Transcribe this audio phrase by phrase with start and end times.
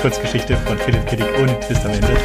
[0.00, 2.16] Kurzgeschichte von Philipp Kiddick und bis am Ende.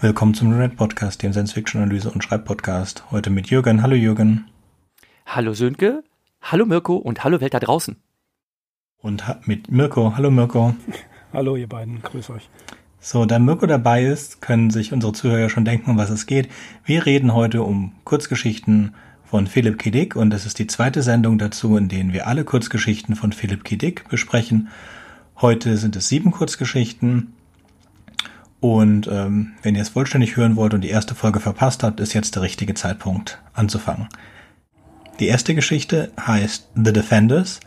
[0.00, 3.10] Willkommen zum Red Podcast, dem Science-Fiction-Analyse- und Schreibpodcast.
[3.10, 3.82] Heute mit Jürgen.
[3.82, 4.46] Hallo Jürgen.
[5.26, 6.02] Hallo Sönke.
[6.40, 7.96] Hallo Mirko und hallo Welt da draußen.
[9.02, 10.16] Und mit Mirko.
[10.16, 10.74] Hallo Mirko.
[11.34, 12.48] Hallo ihr beiden, grüß euch.
[13.00, 16.48] So, da Mirko dabei ist, können sich unsere Zuhörer schon denken, um was es geht.
[16.86, 18.94] Wir reden heute um Kurzgeschichten
[19.30, 19.90] von Philipp K.
[19.90, 23.62] Dick und es ist die zweite Sendung dazu, in denen wir alle Kurzgeschichten von Philipp
[23.62, 23.76] K.
[23.76, 24.70] Dick besprechen.
[25.40, 27.32] Heute sind es sieben Kurzgeschichten
[28.58, 32.12] und ähm, wenn ihr es vollständig hören wollt und die erste Folge verpasst habt, ist
[32.12, 34.08] jetzt der richtige Zeitpunkt anzufangen.
[35.20, 37.60] Die erste Geschichte heißt The Defenders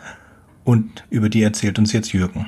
[0.65, 2.47] und über die erzählt uns jetzt Jürgen.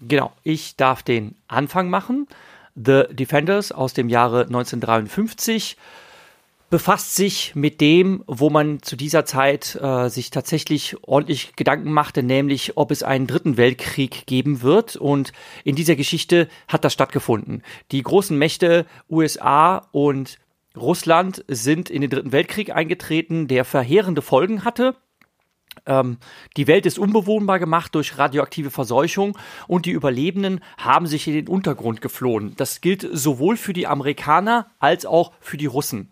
[0.00, 2.26] Genau, ich darf den Anfang machen.
[2.74, 5.76] The Defenders aus dem Jahre 1953
[6.72, 12.22] befasst sich mit dem, wo man zu dieser Zeit äh, sich tatsächlich ordentlich Gedanken machte,
[12.22, 14.96] nämlich ob es einen dritten Weltkrieg geben wird.
[14.96, 17.62] Und in dieser Geschichte hat das stattgefunden.
[17.90, 20.38] Die großen Mächte USA und
[20.74, 24.96] Russland sind in den dritten Weltkrieg eingetreten, der verheerende Folgen hatte.
[25.86, 26.18] Ähm,
[26.56, 31.48] die Welt ist unbewohnbar gemacht durch radioaktive Verseuchung und die Überlebenden haben sich in den
[31.48, 32.54] Untergrund geflohen.
[32.56, 36.10] Das gilt sowohl für die Amerikaner als auch für die Russen.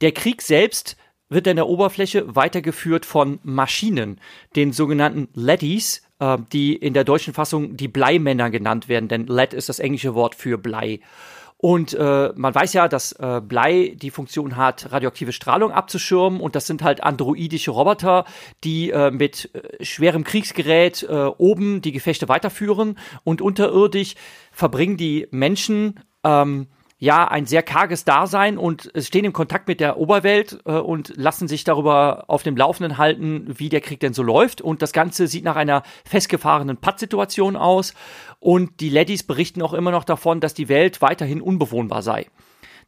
[0.00, 0.96] Der Krieg selbst
[1.28, 4.20] wird an der Oberfläche weitergeführt von Maschinen,
[4.56, 9.54] den sogenannten Leddies, äh, die in der deutschen Fassung die Bleimänner genannt werden, denn Lead
[9.54, 11.00] ist das englische Wort für Blei.
[11.64, 16.38] Und äh, man weiß ja, dass äh, Blei die Funktion hat, radioaktive Strahlung abzuschirmen.
[16.40, 18.26] Und das sind halt androidische Roboter,
[18.64, 22.98] die äh, mit äh, schwerem Kriegsgerät äh, oben die Gefechte weiterführen.
[23.22, 24.14] Und unterirdisch
[24.52, 26.66] verbringen die Menschen ähm,
[26.98, 31.48] ja ein sehr karges Dasein und stehen im Kontakt mit der Oberwelt äh, und lassen
[31.48, 34.60] sich darüber auf dem Laufenden halten, wie der Krieg denn so läuft.
[34.60, 37.94] Und das Ganze sieht nach einer festgefahrenen Pattsituation aus.
[38.40, 42.26] Und die Leddies berichten auch immer noch davon, dass die Welt weiterhin unbewohnbar sei.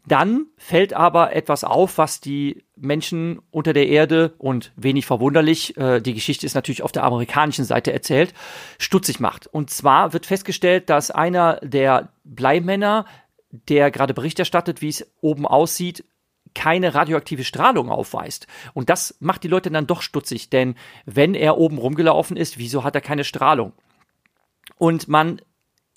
[0.06, 6.00] Dann fällt aber etwas auf, was die Menschen unter der Erde und wenig verwunderlich, äh,
[6.00, 8.32] die Geschichte ist natürlich auf der amerikanischen Seite erzählt,
[8.78, 9.48] stutzig macht.
[9.48, 13.06] Und zwar wird festgestellt, dass einer der Bleimänner
[13.68, 16.04] der gerade Bericht erstattet, wie es oben aussieht,
[16.54, 18.46] keine radioaktive Strahlung aufweist.
[18.72, 20.74] Und das macht die Leute dann doch stutzig, denn
[21.04, 23.72] wenn er oben rumgelaufen ist, wieso hat er keine Strahlung?
[24.78, 25.40] Und man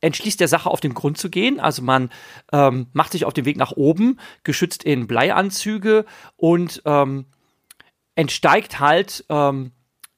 [0.01, 1.59] entschließt der Sache auf den Grund zu gehen.
[1.59, 2.09] Also man
[2.51, 6.05] ähm, macht sich auf den Weg nach oben, geschützt in Bleianzüge
[6.37, 7.25] und ähm,
[8.15, 9.71] entsteigt halt ähm,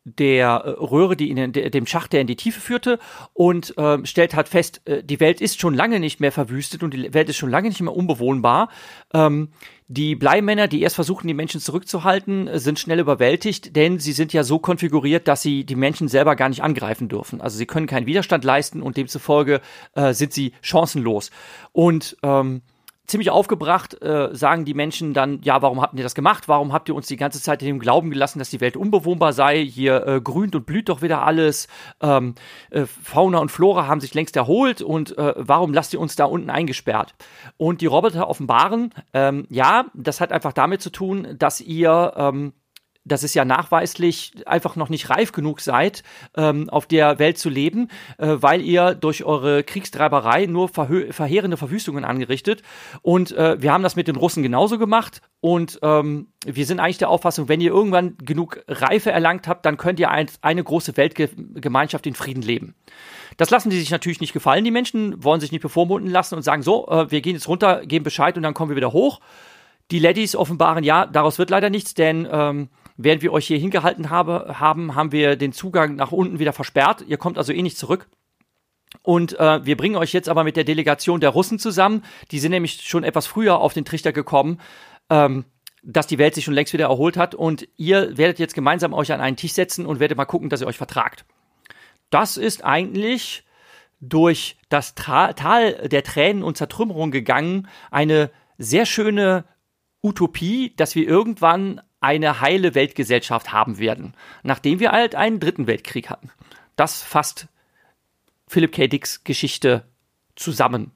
[0.04, 3.00] der äh, Röhre, die in den, dem Schacht, der in die Tiefe führte,
[3.34, 6.94] und äh, stellt halt fest, äh, die Welt ist schon lange nicht mehr verwüstet und
[6.94, 8.70] die Welt ist schon lange nicht mehr unbewohnbar.
[9.14, 9.50] Ähm,
[9.88, 14.44] die Bleimänner, die erst versuchen, die Menschen zurückzuhalten, sind schnell überwältigt, denn sie sind ja
[14.44, 17.42] so konfiguriert, dass sie die Menschen selber gar nicht angreifen dürfen.
[17.42, 19.60] Also sie können keinen Widerstand leisten und demzufolge
[19.96, 21.30] äh, sind sie chancenlos.
[21.74, 22.62] Und ähm,
[23.08, 26.48] ziemlich aufgebracht äh, sagen die Menschen dann, ja, warum habt ihr das gemacht?
[26.48, 29.34] Warum habt ihr uns die ganze Zeit in dem Glauben gelassen, dass die Welt unbewohnbar
[29.34, 29.66] sei?
[29.66, 31.68] Hier äh, grünt und blüht doch wieder alles.
[32.02, 32.36] Ähm,
[32.70, 36.26] äh, Fauna und Flora haben sich längst erholt und äh, warum lasst ihr uns da
[36.26, 37.16] unten eingesperrt?
[37.58, 42.54] Und die Roboter offenbaren, ähm, ja, das hat einfach damit zu tun, dass ihr ähm,
[43.04, 46.04] dass es ja nachweislich einfach noch nicht reif genug seid,
[46.36, 52.06] ähm, auf der Welt zu leben, äh, weil ihr durch eure Kriegstreiberei nur verheerende Verwüstungen
[52.06, 52.62] angerichtet.
[53.02, 55.22] Und äh, wir haben das mit den Russen genauso gemacht.
[55.40, 59.78] Und ähm, wir sind eigentlich der Auffassung, wenn ihr irgendwann genug Reife erlangt habt, dann
[59.78, 62.76] könnt ihr ein, eine große Weltgemeinschaft in Frieden leben.
[63.38, 64.64] Das lassen die sich natürlich nicht gefallen.
[64.64, 67.86] Die Menschen wollen sich nicht bevormunden lassen und sagen, so, äh, wir gehen jetzt runter,
[67.86, 69.20] geben Bescheid und dann kommen wir wieder hoch.
[69.90, 72.70] Die Laddies offenbaren, ja, daraus wird leider nichts, denn ähm,
[73.04, 77.04] Während wir euch hier hingehalten habe, haben, haben wir den Zugang nach unten wieder versperrt.
[77.08, 78.08] Ihr kommt also eh nicht zurück.
[79.04, 82.04] Und äh, wir bringen euch jetzt aber mit der Delegation der Russen zusammen.
[82.32, 84.60] Die sind nämlich schon etwas früher auf den Trichter gekommen,
[85.10, 85.46] ähm,
[85.82, 87.34] dass die Welt sich schon längst wieder erholt hat.
[87.34, 90.62] Und ihr werdet jetzt gemeinsam euch an einen Tisch setzen und werdet mal gucken, dass
[90.62, 91.26] ihr euch vertragt.
[92.10, 93.46] Das ist eigentlich
[94.02, 97.68] durch das Tra Tal der Tränen und Zertrümmerung gegangen.
[97.90, 99.46] Eine sehr schöne
[100.04, 106.10] Utopie, dass wir irgendwann eine heile Weltgesellschaft haben werden, nachdem wir halt einen dritten Weltkrieg
[106.10, 106.30] hatten.
[106.76, 107.48] Das fasst
[108.48, 108.88] Philip K.
[108.88, 109.86] Dicks Geschichte
[110.36, 110.92] zusammen.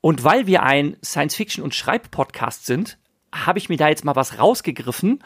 [0.00, 2.98] Und weil wir ein Science-Fiction- und Schreib-Podcast sind,
[3.34, 5.22] habe ich mir da jetzt mal was rausgegriffen,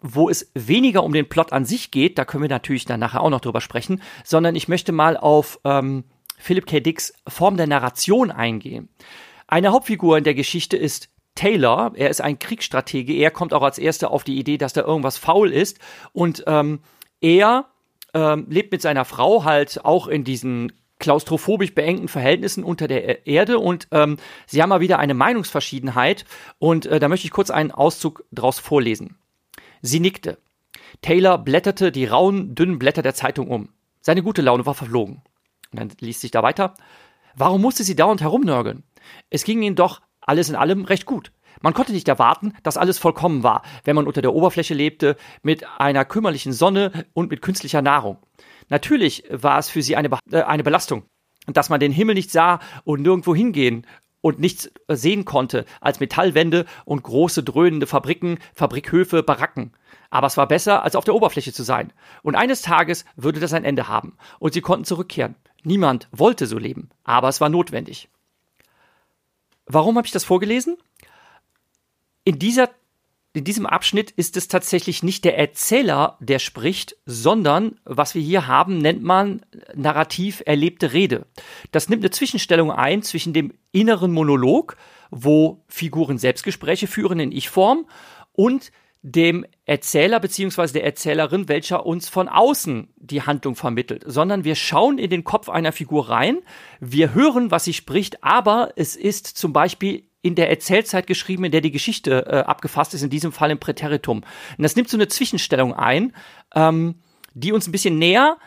[0.00, 3.22] wo es weniger um den Plot an sich geht, da können wir natürlich dann nachher
[3.22, 6.04] auch noch drüber sprechen, sondern ich möchte mal auf ähm,
[6.38, 6.80] Philip K.
[6.80, 8.88] Dicks Form der Narration eingehen.
[9.46, 13.78] Eine Hauptfigur in der Geschichte ist Taylor, er ist ein Kriegsstratege, er kommt auch als
[13.78, 15.78] erster auf die Idee, dass da irgendwas faul ist
[16.12, 16.80] und ähm,
[17.20, 17.66] er
[18.12, 23.58] ähm, lebt mit seiner Frau halt auch in diesen klaustrophobisch beengten Verhältnissen unter der Erde
[23.58, 24.16] und ähm,
[24.46, 26.24] sie haben mal wieder eine Meinungsverschiedenheit
[26.58, 29.18] und äh, da möchte ich kurz einen Auszug draus vorlesen.
[29.82, 30.38] Sie nickte.
[31.02, 33.68] Taylor blätterte die rauen, dünnen Blätter der Zeitung um.
[34.00, 35.22] Seine gute Laune war verflogen.
[35.72, 36.74] Und dann liest sich da weiter.
[37.34, 38.84] Warum musste sie dauernd herumnörgeln?
[39.28, 41.32] Es ging ihnen doch alles in allem recht gut.
[41.60, 45.64] Man konnte nicht erwarten, dass alles vollkommen war, wenn man unter der Oberfläche lebte, mit
[45.78, 48.18] einer kümmerlichen Sonne und mit künstlicher Nahrung.
[48.68, 51.04] Natürlich war es für sie eine, Be äh, eine Belastung,
[51.46, 53.86] dass man den Himmel nicht sah und nirgendwo hingehen
[54.20, 59.72] und nichts sehen konnte als Metallwände und große dröhnende Fabriken, Fabrikhöfe, Baracken.
[60.08, 61.92] Aber es war besser, als auf der Oberfläche zu sein.
[62.22, 64.16] Und eines Tages würde das ein Ende haben.
[64.38, 65.34] Und sie konnten zurückkehren.
[65.62, 68.08] Niemand wollte so leben, aber es war notwendig.
[69.66, 70.76] Warum habe ich das vorgelesen?
[72.24, 72.70] In dieser
[73.36, 78.46] in diesem Abschnitt ist es tatsächlich nicht der Erzähler, der spricht, sondern was wir hier
[78.46, 79.44] haben, nennt man
[79.74, 81.26] narrativ erlebte Rede.
[81.72, 84.76] Das nimmt eine Zwischenstellung ein zwischen dem inneren Monolog,
[85.10, 87.88] wo Figuren Selbstgespräche führen in Ich-Form,
[88.34, 88.70] und
[89.06, 94.96] dem Erzähler beziehungsweise der Erzählerin, welcher uns von außen die Handlung vermittelt, sondern wir schauen
[94.96, 96.38] in den Kopf einer Figur rein,
[96.80, 101.52] wir hören, was sie spricht, aber es ist zum Beispiel in der Erzählzeit geschrieben, in
[101.52, 104.24] der die Geschichte äh, abgefasst ist, in diesem Fall im Präteritum.
[104.56, 106.14] Und das nimmt so eine Zwischenstellung ein,
[106.54, 106.94] ähm,
[107.34, 108.38] die uns ein bisschen näher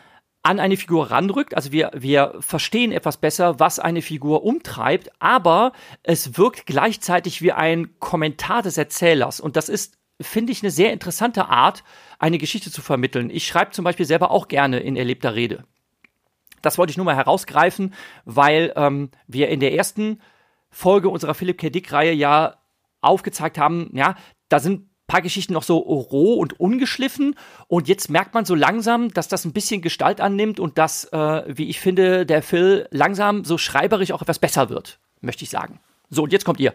[0.42, 1.54] an eine Figur ranrückt.
[1.54, 5.70] Also wir, wir verstehen etwas besser, was eine Figur umtreibt, aber
[6.02, 9.38] es wirkt gleichzeitig wie ein Kommentar des Erzählers.
[9.38, 11.84] Und das ist finde ich eine sehr interessante Art,
[12.18, 13.30] eine Geschichte zu vermitteln.
[13.30, 15.64] Ich schreibe zum Beispiel selber auch gerne in erlebter Rede.
[16.62, 17.94] Das wollte ich nur mal herausgreifen,
[18.24, 20.20] weil ähm, wir in der ersten
[20.70, 21.70] Folge unserer Philipp K.
[21.70, 22.56] Dick-Reihe ja
[23.00, 24.16] aufgezeigt haben, ja,
[24.48, 27.36] da sind ein paar Geschichten noch so roh und ungeschliffen
[27.68, 31.44] und jetzt merkt man so langsam, dass das ein bisschen Gestalt annimmt und dass, äh,
[31.46, 35.80] wie ich finde, der Phil langsam so schreiberisch auch etwas besser wird, möchte ich sagen.
[36.10, 36.74] So, und jetzt kommt ihr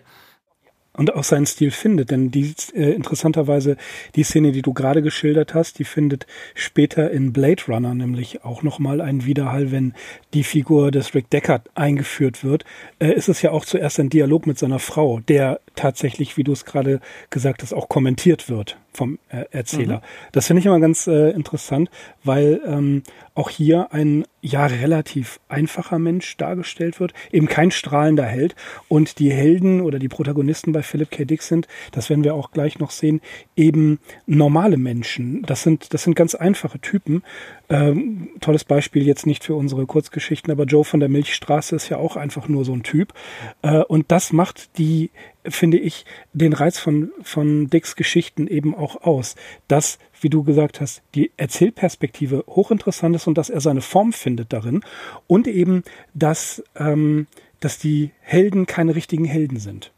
[0.96, 2.12] und auch seinen Stil findet.
[2.12, 3.78] Denn die äh, interessanterweise
[4.16, 8.64] die Szene, die du gerade geschildert hast, die findet später in Blade Runner nämlich auch
[8.64, 9.94] nochmal einen Widerhall, wenn
[10.34, 12.66] die Figur des Rick Deckard eingeführt wird.
[13.00, 16.52] Äh, ist es ja auch zuerst ein Dialog mit seiner Frau, der tatsächlich, wie du
[16.52, 17.00] es gerade
[17.30, 19.98] gesagt hast, auch kommentiert wird vom äh, Erzähler.
[19.98, 20.32] Mhm.
[20.32, 21.90] Das finde ich immer ganz äh, interessant,
[22.24, 23.04] weil ähm,
[23.36, 28.56] auch hier ein ja relativ einfacher Mensch dargestellt wird, eben kein strahlender Held
[28.88, 31.26] und die Helden oder die Protagonisten bei Philip K.
[31.26, 33.22] Dick sind, das werden wir auch gleich noch sehen,
[33.56, 35.42] eben normale Menschen.
[35.44, 37.24] Das sind das sind ganz einfache Typen.
[37.70, 41.98] Ähm, tolles Beispiel jetzt nicht für unsere Kurzgeschichten, aber Joe von der Milchstraße ist ja
[41.98, 43.14] auch einfach nur so ein Typ
[43.62, 45.12] äh, und das macht die
[45.46, 49.36] finde ich, den Reiz von, von Dicks Geschichten eben auch aus.
[49.68, 54.54] Dass, wie du gesagt hast, die Erzählperspektive hochinteressant ist und dass er seine Form findet
[54.54, 54.82] darin.
[55.28, 55.84] Und eben,
[56.14, 57.28] dass, ähm,
[57.60, 59.92] dass die Helden keine richtigen Helden sind.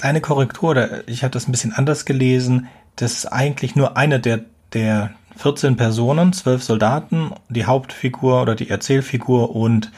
[0.00, 2.68] Eine Korrektur, ich habe das ein bisschen anders gelesen.
[2.96, 8.68] Das ist eigentlich nur eine der, der 14 Personen, zwölf Soldaten, die Hauptfigur oder die
[8.68, 9.92] Erzählfigur und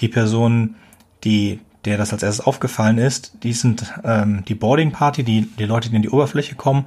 [0.00, 0.76] die Person,
[1.22, 5.64] die der das als erstes aufgefallen ist, die sind ähm, die Boarding Party, die, die
[5.66, 6.86] Leute, die in die Oberfläche kommen.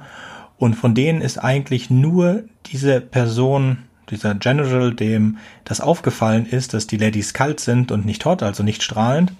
[0.58, 3.78] Und von denen ist eigentlich nur diese Person,
[4.10, 8.62] dieser General, dem das aufgefallen ist, dass die Ladies kalt sind und nicht hot, also
[8.62, 9.32] nicht strahlend,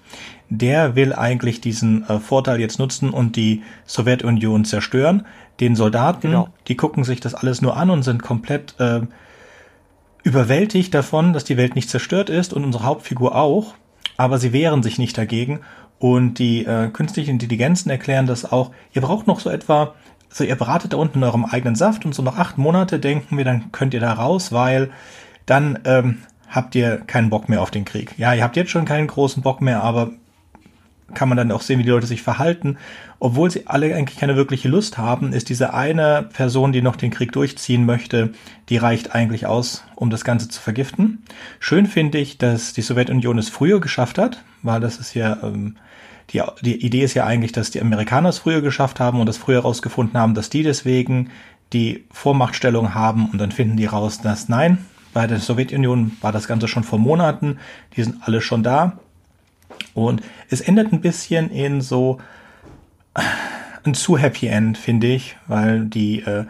[0.49, 5.27] der will eigentlich diesen äh, Vorteil jetzt nutzen und die Sowjetunion zerstören.
[5.61, 6.49] Den Soldaten, genau.
[6.69, 9.03] die gucken sich das alles nur an und sind komplett äh,
[10.23, 13.75] überwältigt davon, dass die Welt nicht zerstört ist und unsere Hauptfigur auch
[14.21, 15.61] aber sie wehren sich nicht dagegen.
[15.99, 18.71] Und die äh, künstlichen Intelligenzen erklären das auch.
[18.93, 19.95] Ihr braucht noch so etwa,
[20.31, 23.37] so ihr bratet da unten in eurem eigenen Saft und so noch acht Monate denken
[23.37, 24.91] wir, dann könnt ihr da raus, weil
[25.47, 26.19] dann ähm,
[26.49, 28.15] habt ihr keinen Bock mehr auf den Krieg.
[28.17, 30.13] Ja, ihr habt jetzt schon keinen großen Bock mehr, aber
[31.15, 32.79] kann man dann auch sehen, wie die Leute sich verhalten.
[33.19, 37.11] Obwohl sie alle eigentlich keine wirkliche Lust haben, ist diese eine Person, die noch den
[37.11, 38.33] Krieg durchziehen möchte,
[38.69, 41.25] die reicht eigentlich aus, um das Ganze zu vergiften.
[41.59, 45.77] Schön finde ich, dass die Sowjetunion es früher geschafft hat, weil das ist ja, ähm,
[46.33, 49.37] die, die Idee ist ja eigentlich, dass die Amerikaner es früher geschafft haben und das
[49.37, 51.31] früher herausgefunden haben, dass die deswegen
[51.73, 54.79] die Vormachtstellung haben und dann finden die raus, dass nein,
[55.13, 57.59] bei der Sowjetunion war das Ganze schon vor Monaten,
[57.97, 58.99] die sind alle schon da
[59.95, 62.19] und es endet ein bisschen in so
[63.85, 66.45] ein zu Happy End, finde ich, weil die äh,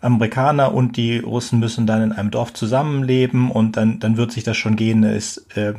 [0.00, 4.44] Amerikaner und die Russen müssen dann in einem Dorf zusammenleben und dann, dann wird sich
[4.44, 5.02] das schon gehen.
[5.02, 5.74] Es, äh,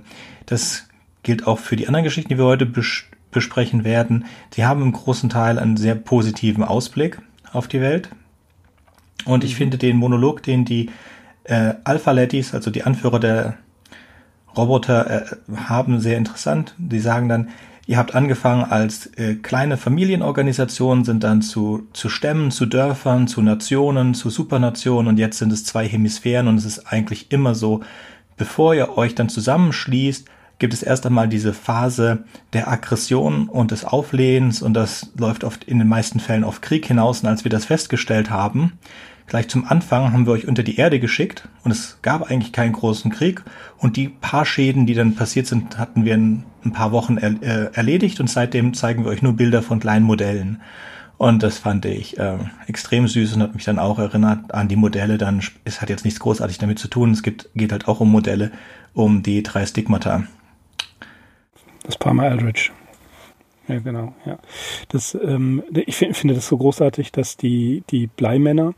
[0.45, 0.87] das
[1.23, 3.05] gilt auch für die anderen Geschichten, die wir heute bes
[3.35, 4.25] besprechen werden.
[4.53, 7.19] Die haben im großen Teil einen sehr positiven Ausblick
[7.53, 8.09] auf die Welt.
[9.25, 9.57] Und ich mhm.
[9.57, 10.89] finde den Monolog, den die
[11.47, 13.57] Äh, Alpha Letties, also die Anführer der
[14.57, 15.25] Roboter, äh,
[15.67, 16.73] haben sehr interessant.
[16.79, 17.49] Die sagen dann,
[17.85, 23.43] ihr habt angefangen als äh, kleine Familienorganisation, sind dann zu, zu Stämmen, zu Dörfern, zu
[23.43, 27.81] Nationen, zu Supernationen und jetzt sind es zwei Hemisphären und es ist eigentlich immer so,
[28.37, 30.25] bevor ihr euch dann zusammenschließt,
[30.59, 35.63] gibt es erst einmal diese Phase der Aggression und des Auflehens und das läuft oft
[35.63, 38.73] in den meisten Fällen auf Krieg hinaus und als wir das festgestellt haben,
[39.27, 42.73] Gleich zum Anfang haben wir euch unter die Erde geschickt und es gab eigentlich keinen
[42.73, 43.41] großen Krieg
[43.77, 47.41] und die paar Schäden, die dann passiert sind, hatten wir in ein paar Wochen er,
[47.41, 50.61] äh, erledigt und seitdem zeigen wir euch nur Bilder von kleinen Modellen.
[51.17, 54.75] Und das fand ich äh, extrem süß und hat mich dann auch erinnert an die
[54.75, 55.17] Modelle.
[55.17, 57.11] Dann, es hat jetzt nichts großartig damit zu tun.
[57.11, 58.51] Es gibt, geht halt auch um Modelle,
[58.93, 60.25] um die drei Stigmata.
[61.85, 62.71] Das Palmer Eldridge.
[63.67, 64.37] Ja, genau, ja.
[64.89, 68.73] Das, ähm, ich find, finde das so großartig, dass die, die Bleimänner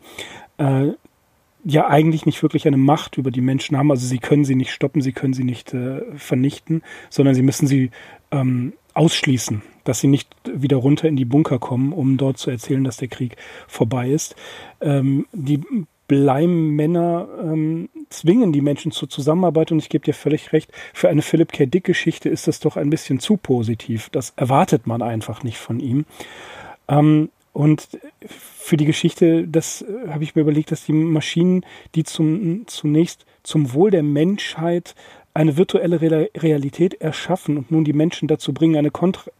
[0.57, 0.91] äh,
[1.63, 3.91] ja eigentlich nicht wirklich eine Macht über die Menschen haben.
[3.91, 7.67] Also sie können sie nicht stoppen, sie können sie nicht äh, vernichten, sondern sie müssen
[7.67, 7.91] sie
[8.31, 12.83] ähm, ausschließen, dass sie nicht wieder runter in die Bunker kommen, um dort zu erzählen,
[12.83, 13.35] dass der Krieg
[13.67, 14.35] vorbei ist.
[14.79, 15.61] Ähm, die
[16.07, 21.21] Bleimmänner ähm, zwingen die Menschen zur Zusammenarbeit und ich gebe dir völlig recht, für eine
[21.21, 21.65] Philip K.
[21.65, 24.09] Dick-Geschichte ist das doch ein bisschen zu positiv.
[24.11, 26.05] Das erwartet man einfach nicht von ihm.
[26.87, 27.87] Ähm, und
[28.21, 33.25] für die Geschichte, das äh, habe ich mir überlegt, dass die Maschinen, die zum, zunächst
[33.43, 34.93] zum Wohl der Menschheit
[35.33, 38.91] eine virtuelle Realität erschaffen und nun die Menschen dazu bringen, eine,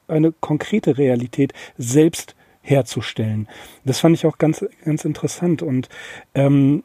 [0.07, 2.35] eine konkrete Realität selbst
[2.67, 3.47] herzustellen.
[3.85, 5.61] Das fand ich auch ganz, ganz interessant.
[5.61, 5.89] Und
[6.35, 6.83] ähm,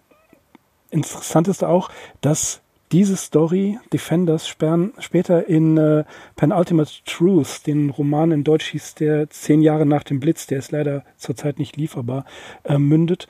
[0.91, 2.63] interessant ist auch, dass
[2.93, 6.05] diese Story Defenders sperren, später in äh,
[6.37, 10.73] Penultimate Truth, den Roman in Deutsch hieß der zehn Jahre nach dem Blitz, der ist
[10.73, 12.27] leider zurzeit nicht lieferbar,
[12.65, 13.29] äh, mündet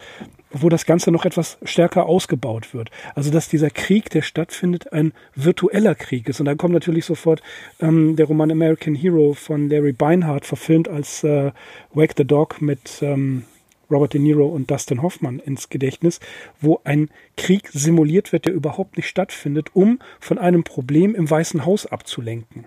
[0.52, 2.90] wo das Ganze noch etwas stärker ausgebaut wird.
[3.14, 6.40] Also dass dieser Krieg, der stattfindet, ein virtueller Krieg ist.
[6.40, 7.42] Und dann kommt natürlich sofort
[7.80, 11.52] ähm, der Roman American Hero von Larry Beinhardt, verfilmt als äh,
[11.94, 13.44] Wake the Dog mit ähm,
[13.90, 16.18] Robert De Niro und Dustin Hoffman ins Gedächtnis,
[16.60, 21.66] wo ein Krieg simuliert wird, der überhaupt nicht stattfindet, um von einem Problem im Weißen
[21.66, 22.66] Haus abzulenken.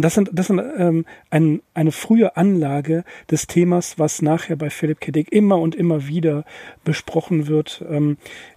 [0.00, 5.00] Das sind, das sind ähm, ein, eine frühe Anlage des Themas, was nachher bei Philipp
[5.00, 5.12] K.
[5.30, 6.44] Immer und immer wieder
[6.84, 7.84] besprochen wird.
[7.88, 8.16] Ähm,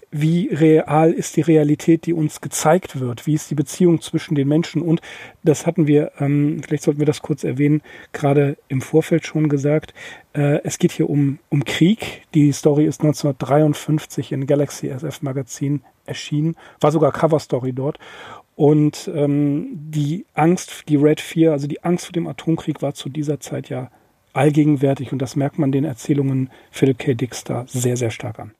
[0.10, 3.28] wie real ist die Realität, die uns gezeigt wird?
[3.28, 4.82] Wie ist die Beziehung zwischen den Menschen?
[4.82, 5.02] Und
[5.44, 7.82] das hatten wir, ähm, vielleicht sollten wir das kurz erwähnen,
[8.14, 9.94] gerade im Vorfeld schon gesagt.
[10.34, 12.24] Äh, es geht hier um, um Krieg.
[12.34, 18.00] Die Story ist 1953 in Galaxy SF Magazin erschienen, war sogar Cover Story dort.
[18.58, 23.08] Und ähm, die Angst, die Red 4, also die Angst vor dem Atomkrieg war zu
[23.08, 23.92] dieser Zeit ja
[24.34, 27.14] allgegenwärtig und das merkt man den Erzählungen Philip K.
[27.14, 28.52] Dicks da sehr, sehr stark an.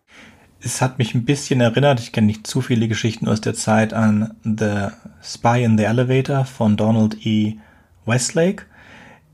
[0.60, 3.92] Es hat mich ein bisschen erinnert, ich kenne nicht zu viele Geschichten aus der Zeit,
[3.96, 4.90] an The
[5.24, 7.56] Spy in the Elevator von Donald E.
[8.06, 8.66] Westlake,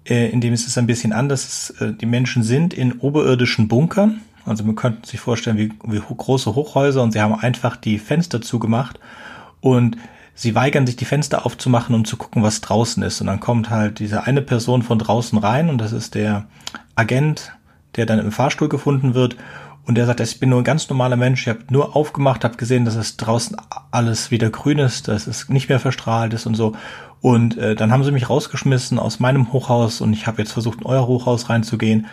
[0.07, 1.71] äh, in dem ist es ein bisschen anders.
[1.81, 6.55] Äh, die Menschen sind in oberirdischen Bunkern, also man könnte sich vorstellen wie, wie große
[6.55, 8.97] Hochhäuser und sie haben einfach die Fenster zugemacht
[9.59, 9.97] und
[10.35, 13.21] sie weigern sich die Fenster aufzumachen, um zu gucken, was draußen ist.
[13.21, 16.45] Und dann kommt halt diese eine Person von draußen rein und das ist der
[16.95, 17.53] Agent,
[17.95, 19.35] der dann im Fahrstuhl gefunden wird.
[19.85, 22.55] Und der sagt, ich bin nur ein ganz normaler Mensch, ich habe nur aufgemacht, habe
[22.55, 23.57] gesehen, dass es draußen
[23.91, 26.73] alles wieder grün ist, dass es nicht mehr verstrahlt ist und so.
[27.19, 30.79] Und äh, dann haben sie mich rausgeschmissen aus meinem Hochhaus und ich habe jetzt versucht,
[30.81, 32.07] in euer Hochhaus reinzugehen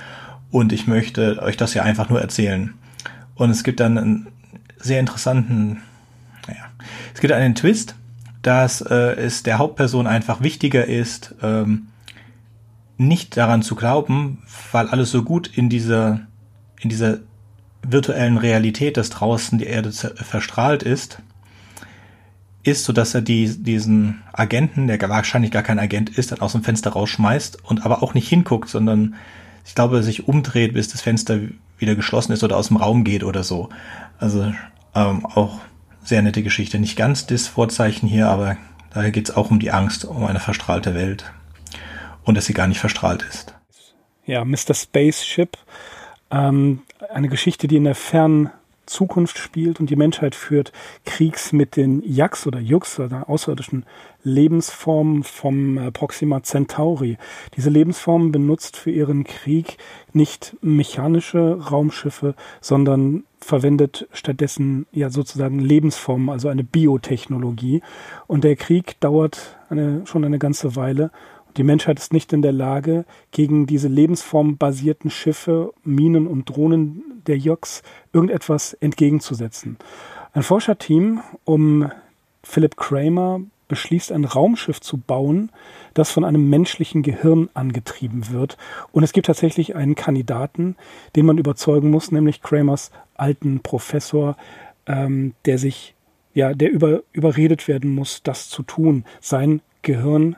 [0.50, 2.74] und ich möchte euch das ja einfach nur erzählen.
[3.36, 4.26] Und es gibt dann einen
[4.78, 5.82] sehr interessanten,
[6.48, 6.64] naja,
[7.14, 7.94] es gibt einen Twist,
[8.42, 11.88] dass äh, es der Hauptperson einfach wichtiger ist, ähm,
[12.96, 14.42] nicht daran zu glauben,
[14.72, 16.20] weil alles so gut in dieser,
[16.80, 17.18] in dieser
[17.82, 21.22] virtuellen Realität, dass draußen die Erde verstrahlt ist,
[22.62, 26.52] ist, so dass er die, diesen Agenten, der wahrscheinlich gar kein Agent ist, dann aus
[26.52, 29.14] dem Fenster rausschmeißt und aber auch nicht hinguckt, sondern
[29.64, 31.38] ich glaube, sich umdreht, bis das Fenster
[31.78, 33.70] wieder geschlossen ist oder aus dem Raum geht oder so.
[34.18, 34.52] Also
[34.94, 35.60] ähm, auch
[36.02, 36.78] sehr nette Geschichte.
[36.78, 38.56] Nicht ganz das Vorzeichen hier, aber
[38.92, 41.32] daher geht es auch um die Angst um eine verstrahlte Welt
[42.24, 43.54] und dass sie gar nicht verstrahlt ist.
[44.26, 44.74] Ja, Mr.
[44.74, 45.56] Spaceship,
[46.30, 48.50] ähm, eine Geschichte, die in der fernen
[48.90, 50.72] Zukunft spielt und die Menschheit führt
[51.04, 53.86] Kriegs mit den Yaks oder Yux oder außerirdischen
[54.22, 57.16] Lebensformen vom äh, Proxima Centauri.
[57.56, 59.78] Diese Lebensformen benutzt für ihren Krieg
[60.12, 67.82] nicht mechanische Raumschiffe, sondern verwendet stattdessen ja sozusagen Lebensformen, also eine Biotechnologie.
[68.26, 71.10] Und der Krieg dauert eine, schon eine ganze Weile
[71.56, 77.38] die Menschheit ist nicht in der Lage, gegen diese lebensformbasierten Schiffe, Minen und Drohnen der
[77.38, 79.76] Joks irgendetwas entgegenzusetzen.
[80.32, 81.90] Ein Forscherteam um
[82.42, 85.50] Philip Kramer beschließt, ein Raumschiff zu bauen,
[85.94, 88.56] das von einem menschlichen Gehirn angetrieben wird.
[88.92, 90.76] Und es gibt tatsächlich einen Kandidaten,
[91.16, 94.36] den man überzeugen muss, nämlich Kramers alten Professor,
[94.86, 95.94] ähm, der sich,
[96.34, 100.36] ja, der über, überredet werden muss, das zu tun, sein Gehirn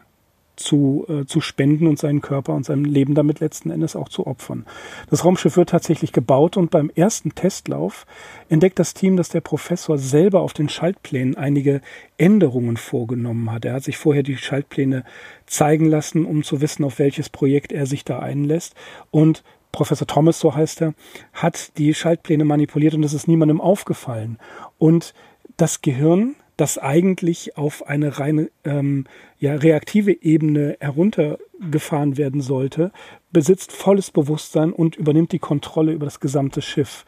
[0.57, 4.27] zu, äh, zu spenden und seinen Körper und sein Leben damit letzten Endes auch zu
[4.27, 4.67] opfern.
[5.11, 8.07] Das Raumschiff wird tatsächlich gebaut und beim ersten Testlauf
[8.49, 11.81] entdeckt das Team, dass der Professor selber auf den Schaltplänen einige
[12.19, 13.65] Änderungen vorgenommen hat.
[13.65, 15.05] Er hat sich vorher die Schaltpläne
[15.47, 18.75] zeigen lassen, um zu wissen, auf welches Projekt er sich da einlässt
[19.11, 19.43] und
[19.73, 20.95] Professor Thomas, so heißt er,
[21.33, 24.39] hat die Schaltpläne manipuliert und es ist niemandem aufgefallen.
[24.77, 25.15] Und
[25.57, 29.07] das Gehirn das eigentlich auf eine reine ähm,
[29.41, 32.93] ja, reaktive Ebene heruntergefahren werden sollte,
[33.33, 37.05] besitzt volles Bewusstsein und übernimmt die Kontrolle über das gesamte Schiff.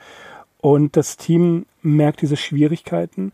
[0.58, 3.32] Und das Team merkt diese Schwierigkeiten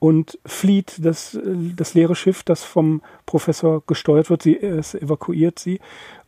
[0.00, 1.38] und flieht das,
[1.76, 4.42] das leere Schiff, das vom Professor gesteuert wird.
[4.42, 5.78] Sie, es evakuiert sie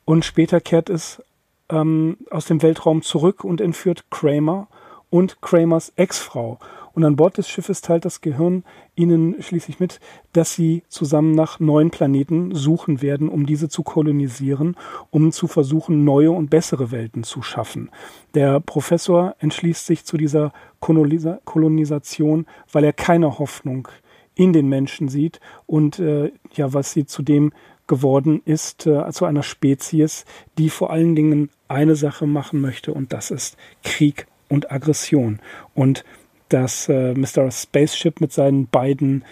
[0.04, 1.20] und später kehrt es
[1.68, 4.68] ähm, aus dem Weltraum zurück und entführt Kramer
[5.10, 6.60] und Kramers Ex-Frau.
[6.94, 10.00] Und an Bord des Schiffes teilt das Gehirn ihnen schließlich mit,
[10.32, 14.76] dass sie zusammen nach neuen Planeten suchen werden, um diese zu kolonisieren,
[15.10, 17.90] um zu versuchen, neue und bessere Welten zu schaffen.
[18.34, 23.88] Der Professor entschließt sich zu dieser Kolonisation, weil er keine Hoffnung
[24.34, 27.52] in den Menschen sieht und äh, ja, was sie zu dem
[27.86, 30.24] geworden ist, äh, zu einer Spezies,
[30.56, 35.40] die vor allen Dingen eine Sache machen möchte und das ist Krieg und Aggression.
[35.74, 36.04] Und
[36.52, 37.50] dass äh, Mr.
[37.50, 39.24] Spaceship mit seinen beiden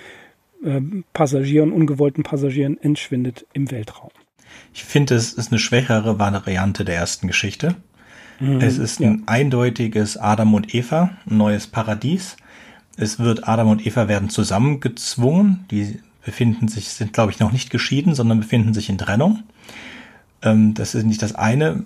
[0.64, 0.80] äh,
[1.12, 4.10] Passagieren, ungewollten Passagieren, entschwindet im Weltraum.
[4.74, 7.76] Ich finde, es ist eine schwächere Variante der ersten Geschichte.
[8.40, 12.36] Mhm, es ist ein eindeutiges Adam und Eva, ein neues Paradies.
[12.96, 15.64] Es wird Adam und Eva werden zusammengezwungen.
[15.70, 19.42] Die befinden sich, sind glaube ich noch nicht geschieden, sondern befinden sich in Trennung.
[20.42, 21.84] Ähm, das ist nicht das eine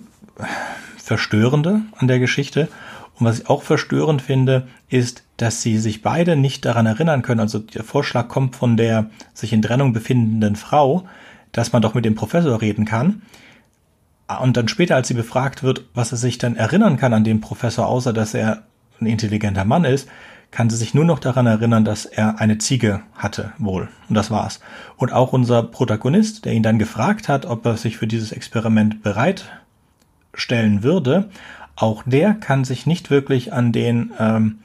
[0.97, 2.67] Verstörende an der Geschichte.
[3.17, 7.39] Und was ich auch verstörend finde, ist, dass sie sich beide nicht daran erinnern können.
[7.39, 11.07] Also der Vorschlag kommt von der sich in Trennung befindenden Frau,
[11.51, 13.21] dass man doch mit dem Professor reden kann.
[14.41, 17.41] Und dann später, als sie befragt wird, was er sich dann erinnern kann an den
[17.41, 18.63] Professor, außer dass er
[18.99, 20.09] ein intelligenter Mann ist,
[20.51, 23.89] kann sie sich nur noch daran erinnern, dass er eine Ziege hatte, wohl.
[24.07, 24.61] Und das war's.
[24.95, 29.03] Und auch unser Protagonist, der ihn dann gefragt hat, ob er sich für dieses Experiment
[29.03, 31.29] bereitstellen würde,
[31.75, 34.59] auch der kann sich nicht wirklich an den ähm,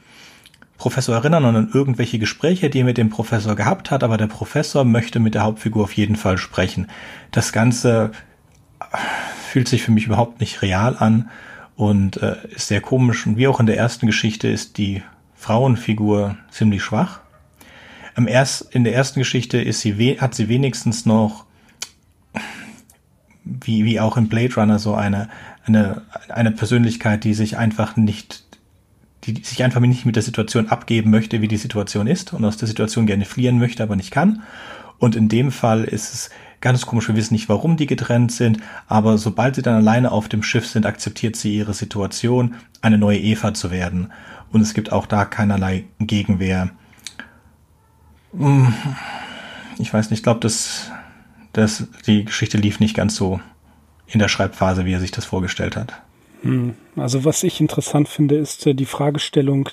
[0.77, 4.27] Professor erinnern und an irgendwelche Gespräche, die er mit dem Professor gehabt hat, aber der
[4.27, 6.87] Professor möchte mit der Hauptfigur auf jeden Fall sprechen.
[7.31, 8.11] Das Ganze
[8.79, 8.97] äh,
[9.47, 11.29] fühlt sich für mich überhaupt nicht real an
[11.75, 13.27] und äh, ist sehr komisch.
[13.27, 15.03] Und wie auch in der ersten Geschichte ist die
[15.35, 17.19] Frauenfigur ziemlich schwach.
[18.15, 21.45] Im erst, in der ersten Geschichte ist sie, hat sie wenigstens noch,
[23.43, 25.29] wie, wie auch in Blade Runner, so eine,
[25.65, 28.43] eine, eine Persönlichkeit, die sich einfach nicht,
[29.23, 32.57] die sich einfach nicht mit der Situation abgeben möchte, wie die Situation ist und aus
[32.57, 34.43] der Situation gerne fliehen möchte, aber nicht kann.
[34.97, 36.29] Und in dem Fall ist es
[36.61, 40.29] ganz komisch, wir wissen nicht, warum die getrennt sind, aber sobald sie dann alleine auf
[40.29, 44.11] dem Schiff sind, akzeptiert sie ihre Situation, eine neue Eva zu werden.
[44.51, 46.69] Und es gibt auch da keinerlei Gegenwehr.
[48.37, 48.73] Hm,
[49.79, 50.91] ich weiß nicht, ich glaube, dass,
[51.53, 53.39] dass die Geschichte lief nicht ganz so
[54.11, 55.93] in der Schreibphase, wie er sich das vorgestellt hat.
[56.41, 56.75] Hm.
[56.95, 59.69] Also was ich interessant finde, ist äh, die Fragestellung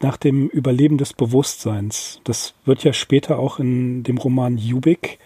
[0.00, 2.20] nach dem Überleben des Bewusstseins.
[2.24, 5.18] Das wird ja später auch in dem Roman Jubik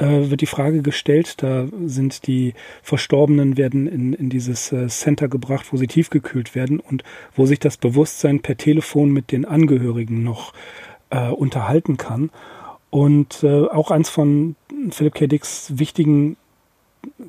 [0.00, 1.42] äh, wird die Frage gestellt.
[1.42, 6.80] Da sind die Verstorbenen werden in, in dieses äh, Center gebracht, wo sie tiefgekühlt werden
[6.80, 10.52] und wo sich das Bewusstsein per Telefon mit den Angehörigen noch
[11.10, 12.30] äh, unterhalten kann.
[12.88, 14.56] Und äh, auch eins von
[14.90, 15.26] Philip K.
[15.26, 16.36] Dicks wichtigen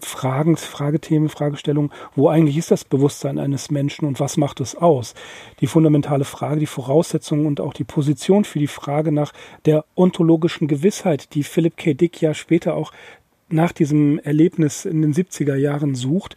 [0.02, 5.14] Fragen, Fragethemen, Fragestellungen, wo eigentlich ist das Bewusstsein eines Menschen und was macht es aus?
[5.60, 9.34] Die fundamentale Frage, die Voraussetzungen und auch die Position für die Frage nach
[9.66, 11.94] der ontologischen Gewissheit, die Philip K.
[11.94, 12.92] Dick ja später auch
[13.52, 16.36] nach diesem Erlebnis in den 70er Jahren sucht,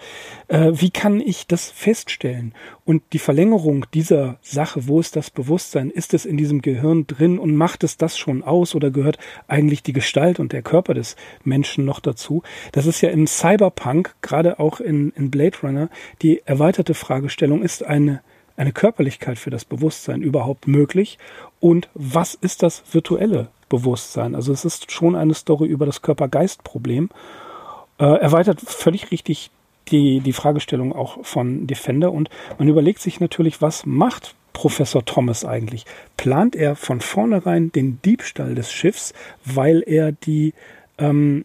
[0.49, 2.55] äh, wie kann ich das feststellen?
[2.85, 5.91] Und die Verlängerung dieser Sache, wo ist das Bewusstsein?
[5.91, 9.83] Ist es in diesem Gehirn drin und macht es das schon aus oder gehört eigentlich
[9.83, 12.43] die Gestalt und der Körper des Menschen noch dazu?
[12.73, 15.89] Das ist ja im Cyberpunk, gerade auch in, in Blade Runner,
[16.23, 18.21] die erweiterte Fragestellung, ist eine
[18.57, 21.19] eine Körperlichkeit für das Bewusstsein überhaupt möglich?
[21.61, 24.35] Und was ist das virtuelle Bewusstsein.
[24.35, 27.11] Also es ist schon eine Story über das Körper-Geist-Problem.
[27.99, 29.51] Äh, erweitert völlig richtig
[29.89, 35.45] die, die Fragestellung auch von Defender und man überlegt sich natürlich, was macht Professor Thomas
[35.45, 35.85] eigentlich?
[36.17, 39.13] Plant er von vornherein den Diebstahl des Schiffs,
[39.45, 40.55] weil er die,
[40.99, 41.45] ähm,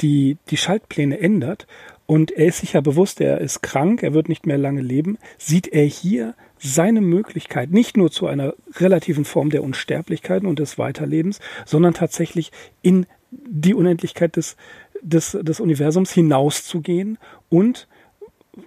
[0.00, 1.66] die, die Schaltpläne ändert?
[2.06, 5.16] Und er ist sich ja bewusst, er ist krank, er wird nicht mehr lange leben.
[5.38, 10.78] Sieht er hier seine Möglichkeit nicht nur zu einer relativen Form der Unsterblichkeit und des
[10.78, 14.56] Weiterlebens, sondern tatsächlich in die Unendlichkeit des,
[15.02, 17.88] des, des Universums hinauszugehen und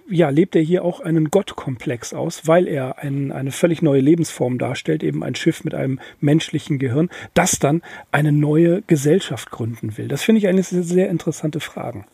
[0.08, 4.58] ja, lebt er hier auch einen Gottkomplex aus, weil er ein, eine völlig neue Lebensform
[4.58, 10.08] darstellt, eben ein Schiff mit einem menschlichen Gehirn, das dann eine neue Gesellschaft gründen will.
[10.08, 12.04] Das finde ich eine sehr interessante Frage.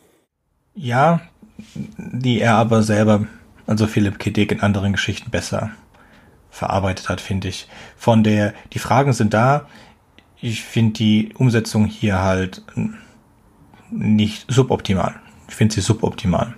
[0.75, 1.23] Ja,
[1.99, 3.27] die er aber selber,
[3.67, 4.31] also Philipp K.
[4.31, 5.71] Dick in anderen Geschichten besser
[6.51, 7.69] verarbeitet hat, finde ich.
[7.97, 9.67] Von der, die Fragen sind da.
[10.41, 12.63] Ich finde die Umsetzung hier halt
[13.91, 15.17] nicht suboptimal.
[15.49, 16.55] Ich finde sie suboptimal.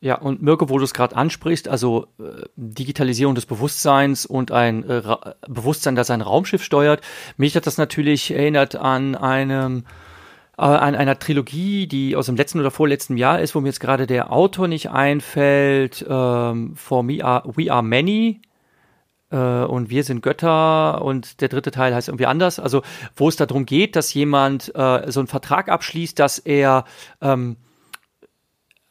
[0.00, 4.84] Ja, und Mirko, wo du es gerade ansprichst, also äh, Digitalisierung des Bewusstseins und ein
[4.88, 5.02] äh,
[5.48, 7.00] Bewusstsein, das ein Raumschiff steuert,
[7.38, 9.84] mich hat das natürlich erinnert an einem
[10.56, 14.06] an einer Trilogie, die aus dem letzten oder vorletzten Jahr ist, wo mir jetzt gerade
[14.06, 18.40] der Autor nicht einfällt, ähm, For Me Are, We Are Many
[19.30, 22.82] äh, und Wir sind Götter und der dritte Teil heißt irgendwie anders, also
[23.16, 26.84] wo es darum geht, dass jemand äh, so einen Vertrag abschließt, dass er
[27.20, 27.56] ähm,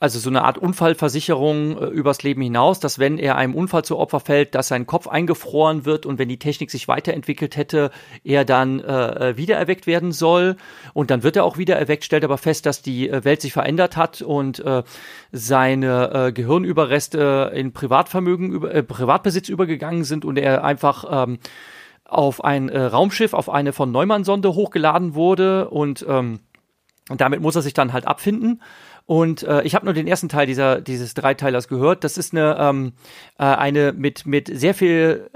[0.03, 3.97] also so eine Art Unfallversicherung äh, übers Leben hinaus, dass wenn er einem Unfall zu
[3.97, 7.89] Opfer fällt, dass sein Kopf eingefroren wird und wenn die Technik sich weiterentwickelt hätte,
[8.25, 10.57] er dann äh, äh wiedererweckt werden soll.
[10.93, 13.95] Und dann wird er auch wiedererweckt, stellt aber fest, dass die äh, Welt sich verändert
[13.95, 14.83] hat und äh,
[15.31, 21.39] seine äh, Gehirnüberreste in Privatvermögen, über, äh, Privatbesitz übergegangen sind und er einfach ähm,
[22.03, 26.41] auf ein äh, Raumschiff, auf eine von Neumann-Sonde hochgeladen wurde und ähm,
[27.07, 28.61] damit muss er sich dann halt abfinden.
[29.05, 32.05] Und äh, ich habe nur den ersten Teil dieser dieses Dreiteilers gehört.
[32.05, 32.93] Das ist eine ähm,
[33.37, 35.29] äh, eine mit mit sehr viel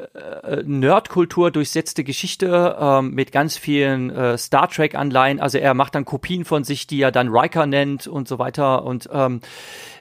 [0.44, 5.42] äh, Nerdkultur durchsetzte Geschichte ähm, mit ganz vielen äh, Star Trek Anleihen.
[5.42, 8.86] Also er macht dann Kopien von sich, die er dann Riker nennt und so weiter.
[8.86, 9.42] Und ähm,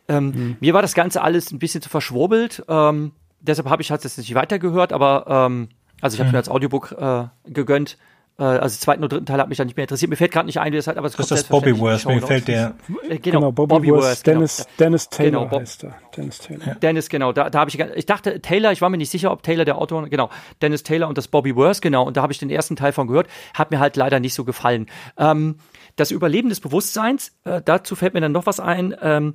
[0.08, 0.56] ähm, mhm.
[0.60, 2.64] mir war das Ganze alles ein bisschen zu verschwurbelt.
[2.68, 6.32] Ähm, deshalb habe ich halt jetzt nicht weitergehört, aber ähm, also ich habe mhm.
[6.32, 7.98] mir als Audiobook äh, gegönnt.
[8.38, 10.10] Äh, also zweiten und dritten Teil hat mich dann nicht mehr interessiert.
[10.10, 12.06] Mir fällt gerade nicht ein, wie das halt, aber es das ist das Bobby Worth,
[12.06, 12.74] mir fällt der.
[13.08, 14.70] Äh, genau, genau, Bobby, Bobby Worth, Dennis, genau.
[14.78, 15.94] Dennis Taylor genau, heißt er.
[16.16, 16.66] Dennis Taylor.
[16.66, 16.74] Ja.
[16.74, 17.32] Dennis, genau.
[17.32, 19.78] Da, da habe ich, ich dachte Taylor, ich war mir nicht sicher, ob Taylor der
[19.78, 20.30] Autor, genau.
[20.60, 22.04] Dennis Taylor und das Bobby Worth, genau.
[22.04, 23.28] Und da habe ich den ersten Teil von gehört.
[23.54, 24.86] Hat mir halt leider nicht so gefallen.
[25.16, 25.56] Ähm,
[25.96, 28.94] das Überleben des Bewusstseins, äh, dazu fällt mir dann noch was ein.
[29.00, 29.34] Ähm,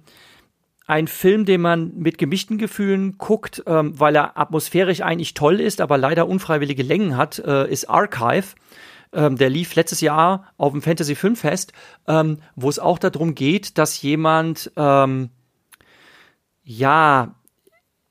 [0.87, 5.79] ein Film, den man mit gemischten Gefühlen guckt, ähm, weil er atmosphärisch eigentlich toll ist,
[5.79, 8.55] aber leider unfreiwillige Längen hat, äh, ist Archive.
[9.13, 11.74] Ähm, der lief letztes Jahr auf dem Fantasy Filmfest,
[12.08, 15.30] ähm, wo es auch darum geht, dass jemand, ähm,
[16.63, 17.36] ja,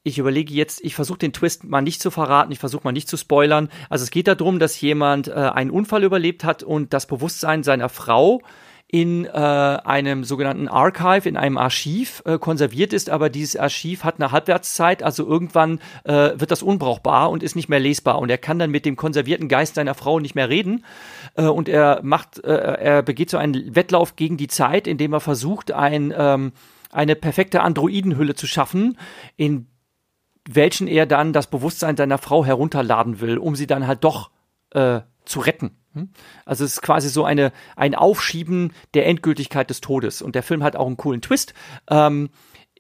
[0.03, 3.09] ich überlege jetzt, ich versuche den Twist mal nicht zu verraten, ich versuche mal nicht
[3.09, 3.69] zu spoilern.
[3.89, 7.89] Also es geht darum, dass jemand äh, einen Unfall überlebt hat und das Bewusstsein seiner
[7.89, 8.43] Frau
[8.93, 14.17] in äh, einem sogenannten Archive, in einem Archiv äh, konserviert ist, aber dieses Archiv hat
[14.19, 18.19] eine Halbwertszeit, also irgendwann äh, wird das unbrauchbar und ist nicht mehr lesbar.
[18.19, 20.85] Und er kann dann mit dem konservierten Geist seiner Frau nicht mehr reden.
[21.37, 25.21] Äh, und er macht, äh, er begeht so einen Wettlauf gegen die Zeit, indem er
[25.21, 26.53] versucht, ein, ähm,
[26.91, 28.99] eine perfekte Androidenhülle zu schaffen,
[29.37, 29.69] in
[30.49, 34.31] welchen er dann das Bewusstsein seiner Frau herunterladen will, um sie dann halt doch
[34.71, 35.77] äh, zu retten.
[35.95, 36.11] Hm?
[36.45, 40.23] Also es ist quasi so eine, ein Aufschieben der Endgültigkeit des Todes.
[40.23, 41.55] Und der Film hat auch einen coolen Twist.
[41.89, 42.31] Ähm,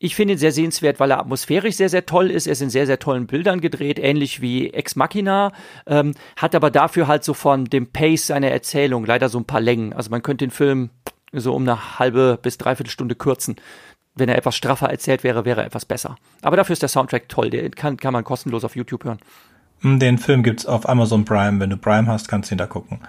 [0.03, 2.47] ich finde ihn sehr sehenswert, weil er atmosphärisch sehr, sehr toll ist.
[2.47, 5.53] Er ist in sehr, sehr tollen Bildern gedreht, ähnlich wie Ex Machina,
[5.87, 9.61] ähm, hat aber dafür halt so von dem Pace seiner Erzählung leider so ein paar
[9.61, 9.93] Längen.
[9.93, 10.89] Also man könnte den Film
[11.33, 13.57] so um eine halbe bis dreiviertel Stunde kürzen.
[14.15, 16.17] Wenn er etwas straffer erzählt wäre, wäre er etwas besser.
[16.41, 17.51] Aber dafür ist der Soundtrack toll.
[17.51, 19.21] Den kann, kann man kostenlos auf YouTube hören.
[19.83, 21.61] Den Film gibt's auf Amazon Prime.
[21.61, 23.01] Wenn du Prime hast, kannst du ihn da gucken.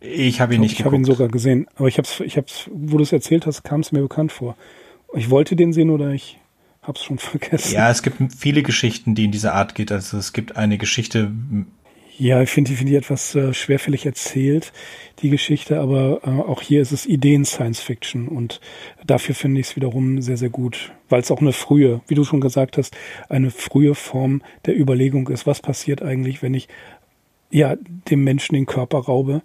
[0.00, 0.94] Ich habe ihn nicht ich geguckt.
[0.94, 3.62] Ich habe ihn sogar gesehen, aber ich habe ich hab's, wo du es erzählt hast,
[3.64, 4.56] kam es mir bekannt vor.
[5.14, 6.38] Ich wollte den sehen oder ich
[6.82, 7.74] habe es schon vergessen.
[7.74, 9.92] Ja, es gibt viele Geschichten, die in dieser Art geht.
[9.92, 11.30] Also es gibt eine Geschichte
[12.20, 14.74] ja, ich finde die, find die etwas äh, schwerfällig erzählt,
[15.20, 18.60] die Geschichte, aber äh, auch hier ist es Ideen-Science-Fiction und
[19.06, 22.24] dafür finde ich es wiederum sehr, sehr gut, weil es auch eine frühe, wie du
[22.24, 22.94] schon gesagt hast,
[23.30, 26.68] eine frühe Form der Überlegung ist, was passiert eigentlich, wenn ich
[27.50, 27.76] ja
[28.10, 29.40] dem Menschen den Körper raube,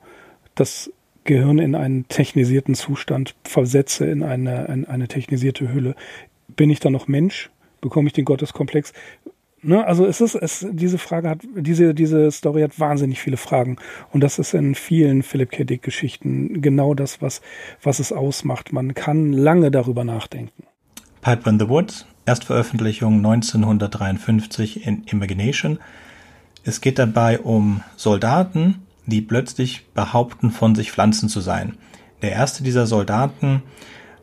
[0.54, 0.92] das
[1.24, 5.96] Gehirn in einen technisierten Zustand versetze, in eine, in eine technisierte Hülle.
[6.50, 7.52] Bin ich dann noch Mensch?
[7.80, 8.92] Bekomme ich den Gotteskomplex?
[9.68, 13.78] Ne, also es ist, es, diese Frage hat, diese, diese Story hat wahnsinnig viele Fragen.
[14.12, 15.64] Und das ist in vielen Philip K.
[15.64, 17.42] Dick Geschichten genau das, was,
[17.82, 18.74] was es ausmacht.
[18.74, 20.68] Man kann lange darüber nachdenken.
[21.22, 25.80] Piper in the Woods, Erstveröffentlichung 1953 in Imagination.
[26.64, 31.76] Es geht dabei um Soldaten, die plötzlich behaupten, von sich Pflanzen zu sein.
[32.22, 33.64] Der erste dieser Soldaten,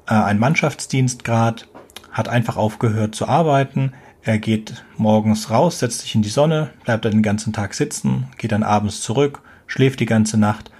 [0.06, 1.66] äh, ein Mannschaftsdienstgrad,
[2.12, 3.92] hat einfach aufgehört zu arbeiten.
[4.24, 8.28] Er geht morgens raus, setzt sich in die Sonne, bleibt dann den ganzen Tag sitzen,
[8.38, 10.70] geht dann abends zurück, schläft die ganze Nacht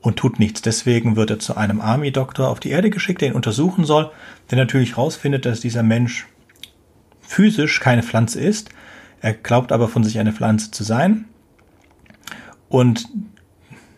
[0.00, 0.62] und tut nichts.
[0.62, 4.12] Deswegen wird er zu einem Army-Doktor auf die Erde geschickt, der ihn untersuchen soll,
[4.50, 6.28] der natürlich rausfindet, dass dieser Mensch
[7.20, 8.70] physisch keine Pflanze ist.
[9.20, 11.24] Er glaubt aber von sich eine Pflanze zu sein.
[12.68, 13.08] Und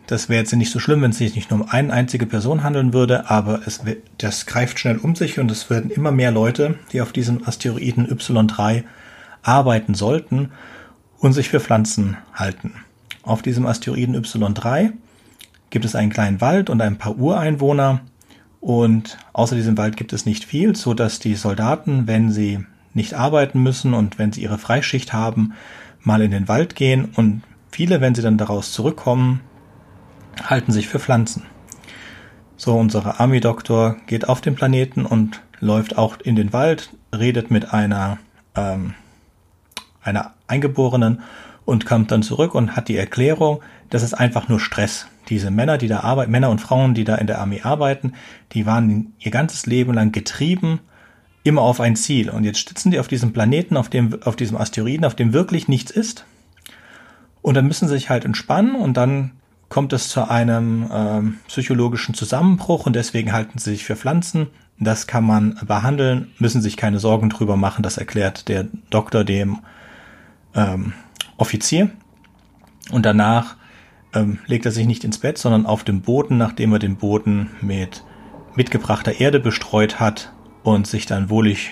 [0.07, 2.63] das wäre jetzt nicht so schlimm, wenn es sich nicht nur um eine einzige Person
[2.63, 3.81] handeln würde, aber es,
[4.17, 8.07] das greift schnell um sich und es werden immer mehr Leute, die auf diesem Asteroiden
[8.07, 8.83] Y3
[9.43, 10.51] arbeiten sollten
[11.19, 12.73] und sich für Pflanzen halten.
[13.23, 14.93] Auf diesem Asteroiden Y3
[15.69, 17.99] gibt es einen kleinen Wald und ein paar Ureinwohner
[18.61, 22.59] und außer diesem Wald gibt es nicht viel, so dass die Soldaten, wenn sie
[22.93, 25.53] nicht arbeiten müssen und wenn sie ihre Freischicht haben,
[26.01, 29.41] mal in den Wald gehen und viele, wenn sie dann daraus zurückkommen,
[30.45, 31.43] halten sich für Pflanzen.
[32.55, 37.73] So, unsere Army-Doktor geht auf den Planeten und läuft auch in den Wald, redet mit
[37.73, 38.17] einer,
[38.55, 38.95] ähm,
[40.01, 41.21] einer Eingeborenen
[41.65, 45.07] und kommt dann zurück und hat die Erklärung, das ist einfach nur Stress.
[45.29, 48.13] Diese Männer, die da arbeiten, Männer und Frauen, die da in der Armee arbeiten,
[48.53, 50.79] die waren ihr ganzes Leben lang getrieben,
[51.43, 52.29] immer auf ein Ziel.
[52.29, 55.67] Und jetzt sitzen die auf diesem Planeten, auf dem, auf diesem Asteroiden, auf dem wirklich
[55.67, 56.25] nichts ist.
[57.41, 59.31] Und dann müssen sie sich halt entspannen und dann
[59.69, 64.47] kommt es zu einem ähm, psychologischen Zusammenbruch und deswegen halten sie sich für Pflanzen.
[64.79, 67.83] Das kann man behandeln, müssen sich keine Sorgen drüber machen.
[67.83, 69.59] Das erklärt der Doktor dem
[70.53, 70.93] ähm,
[71.37, 71.89] Offizier.
[72.91, 73.55] Und danach
[74.13, 77.49] ähm, legt er sich nicht ins Bett, sondern auf dem Boden, nachdem er den Boden
[77.61, 78.03] mit
[78.55, 81.71] mitgebrachter Erde bestreut hat und sich dann wohlig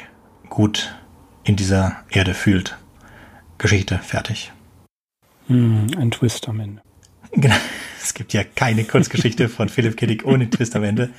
[0.49, 0.95] gut
[1.43, 2.77] in dieser Erde fühlt.
[3.57, 4.51] Geschichte fertig.
[5.47, 6.84] Hm, ein Twist am Ende.
[7.41, 7.55] Genau.
[8.01, 11.09] Es gibt ja keine Kurzgeschichte von Philipp Kiddick ohne Twist am Ende.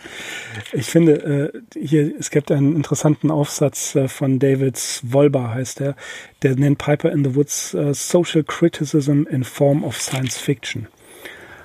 [0.73, 5.97] Ich finde, äh, hier, es gibt einen interessanten Aufsatz äh, von David Wolber, heißt er,
[6.43, 10.87] der nennt Piper in the Woods uh, Social Criticism in Form of Science Fiction.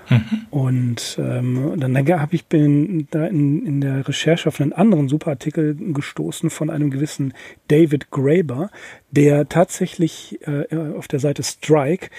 [0.09, 0.47] Mhm.
[0.49, 5.75] Und ähm, dann habe ich bin da in, in der Recherche auf einen anderen Superartikel
[5.75, 7.33] gestoßen von einem gewissen
[7.67, 8.71] David Graeber,
[9.11, 12.09] der tatsächlich äh, auf der Seite Strike,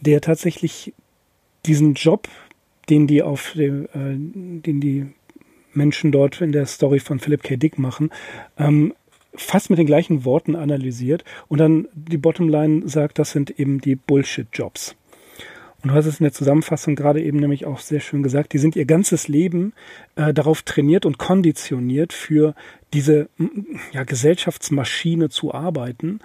[0.00, 0.92] der tatsächlich
[1.66, 2.28] diesen Job,
[2.88, 4.16] den die auf dem, äh,
[4.62, 5.06] den die
[5.72, 7.56] Menschen dort in der Story von Philip K.
[7.56, 8.10] Dick machen,
[8.58, 8.94] ähm,
[9.34, 13.94] fast mit den gleichen Worten analysiert und dann die Bottomline sagt, das sind eben die
[13.94, 14.96] Bullshit-Jobs.
[15.82, 18.58] Und du hast es in der Zusammenfassung gerade eben nämlich auch sehr schön gesagt, die
[18.58, 19.74] sind ihr ganzes Leben
[20.16, 22.54] äh, darauf trainiert und konditioniert, für
[22.92, 23.28] diese
[23.92, 26.18] ja, Gesellschaftsmaschine zu arbeiten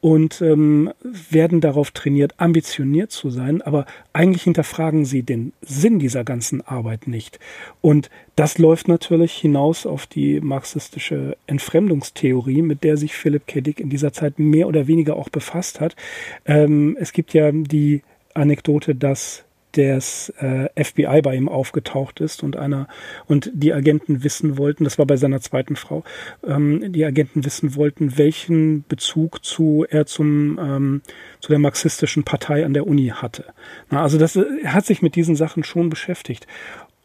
[0.00, 6.24] und ähm, werden darauf trainiert, ambitioniert zu sein, aber eigentlich hinterfragen sie den Sinn dieser
[6.24, 7.38] ganzen Arbeit nicht.
[7.80, 13.60] Und das läuft natürlich hinaus auf die marxistische Entfremdungstheorie, mit der sich Philipp K.
[13.60, 15.96] Dick in dieser Zeit mehr oder weniger auch befasst hat.
[16.44, 18.02] Ähm, es gibt ja die
[18.34, 22.88] Anekdote, dass das äh, FBI bei ihm aufgetaucht ist und einer
[23.26, 26.02] und die Agenten wissen wollten, das war bei seiner zweiten Frau,
[26.44, 31.02] ähm, die Agenten wissen wollten, welchen Bezug zu er zum ähm,
[31.40, 33.44] zu der marxistischen Partei an der Uni hatte.
[33.90, 36.46] Na, also das er hat sich mit diesen Sachen schon beschäftigt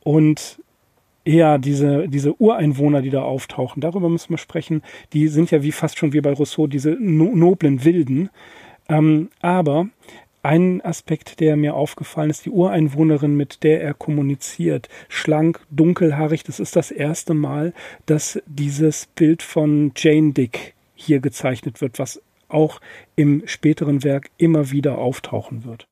[0.04, 0.60] und
[1.28, 5.72] ja, diese, diese Ureinwohner, die da auftauchen, darüber müssen wir sprechen, die sind ja wie
[5.72, 8.30] fast schon wie bei Rousseau, diese no noblen Wilden.
[8.88, 9.88] Ähm, aber
[10.46, 16.60] ein Aspekt, der mir aufgefallen ist, die Ureinwohnerin, mit der er kommuniziert, schlank, dunkelhaarig, das
[16.60, 17.74] ist das erste Mal,
[18.06, 22.80] dass dieses Bild von Jane Dick hier gezeichnet wird, was auch
[23.16, 25.88] im späteren Werk immer wieder auftauchen wird.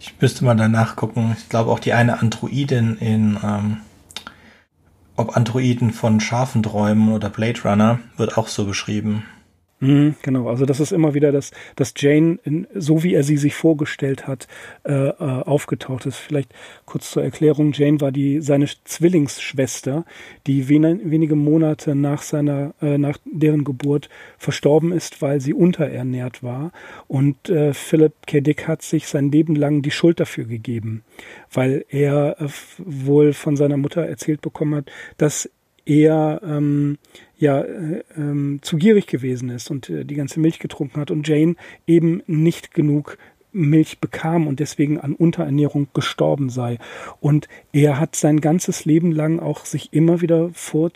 [0.00, 1.36] Ich müsste mal danach gucken.
[1.38, 3.78] Ich glaube auch die eine Androidin in ähm,
[5.16, 9.24] ob Androiden von Schafen träumen oder Blade Runner wird auch so beschrieben.
[9.80, 13.36] Mhm, genau, also das ist immer wieder, dass, dass Jane, in, so wie er sie
[13.36, 14.48] sich vorgestellt hat,
[14.84, 16.16] äh, äh, aufgetaucht ist.
[16.16, 16.52] Vielleicht
[16.84, 20.04] kurz zur Erklärung, Jane war die seine Zwillingsschwester,
[20.48, 26.42] die wen, wenige Monate nach seiner, äh, nach deren Geburt verstorben ist, weil sie unterernährt
[26.42, 26.72] war.
[27.06, 28.40] Und äh, Philip K.
[28.40, 31.04] Dick hat sich sein Leben lang die Schuld dafür gegeben,
[31.52, 35.48] weil er äh, wohl von seiner Mutter erzählt bekommen hat, dass
[35.88, 36.98] er ähm,
[37.38, 41.26] ja äh, ähm, zu gierig gewesen ist und äh, die ganze Milch getrunken hat und
[41.26, 41.54] Jane
[41.86, 43.16] eben nicht genug
[43.52, 46.78] Milch bekam und deswegen an Unterernährung gestorben sei.
[47.20, 50.90] Und er hat sein ganzes Leben lang auch sich immer wieder vor,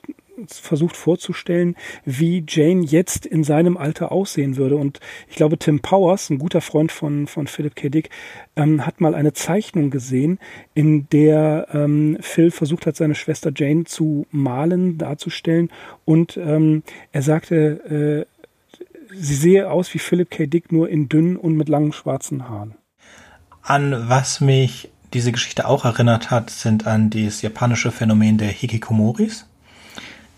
[0.47, 4.77] versucht vorzustellen, wie Jane jetzt in seinem Alter aussehen würde.
[4.77, 7.89] Und ich glaube, Tim Powers, ein guter Freund von, von Philip K.
[7.89, 8.11] Dick,
[8.57, 10.39] ähm, hat mal eine Zeichnung gesehen,
[10.75, 15.71] in der ähm, Phil versucht hat, seine Schwester Jane zu malen, darzustellen.
[16.05, 20.47] Und ähm, er sagte, äh, sie sehe aus wie Philip K.
[20.47, 22.75] Dick, nur in dünn und mit langen schwarzen Haaren.
[23.63, 29.47] An was mich diese Geschichte auch erinnert hat, sind an das japanische Phänomen der Hikikomoris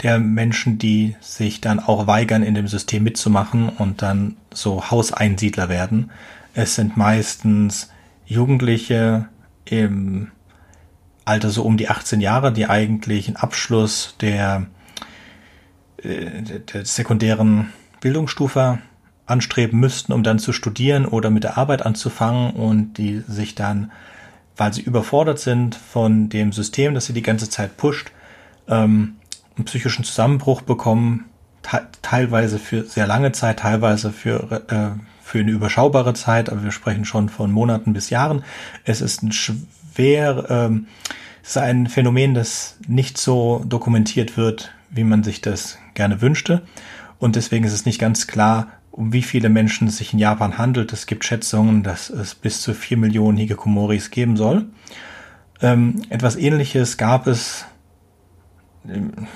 [0.05, 5.69] der Menschen, die sich dann auch weigern, in dem System mitzumachen und dann so Hauseinsiedler
[5.69, 6.11] werden.
[6.53, 7.91] Es sind meistens
[8.27, 9.29] Jugendliche
[9.65, 10.31] im
[11.25, 14.67] Alter so um die 18 Jahre, die eigentlich einen Abschluss der,
[16.03, 18.79] äh, der sekundären Bildungsstufe
[19.27, 23.91] anstreben müssten, um dann zu studieren oder mit der Arbeit anzufangen und die sich dann,
[24.57, 28.13] weil sie überfordert sind von dem System, das sie die ganze Zeit pusht,
[28.69, 29.17] ähm,
[29.57, 31.27] einen psychischen Zusammenbruch bekommen,
[32.03, 37.05] teilweise für sehr lange Zeit, teilweise für, äh, für eine überschaubare Zeit, aber wir sprechen
[37.05, 38.45] schon von Monaten bis Jahren.
[38.85, 40.87] Es ist ein schwer, ähm,
[41.43, 46.63] es ist ein Phänomen, das nicht so dokumentiert wird, wie man sich das gerne wünschte.
[47.19, 50.59] Und deswegen ist es nicht ganz klar, um wie viele Menschen es sich in Japan
[50.59, 50.93] handelt.
[50.93, 54.67] Es gibt Schätzungen, dass es bis zu vier Millionen Higikomoris geben soll.
[55.61, 57.65] Ähm, etwas ähnliches gab es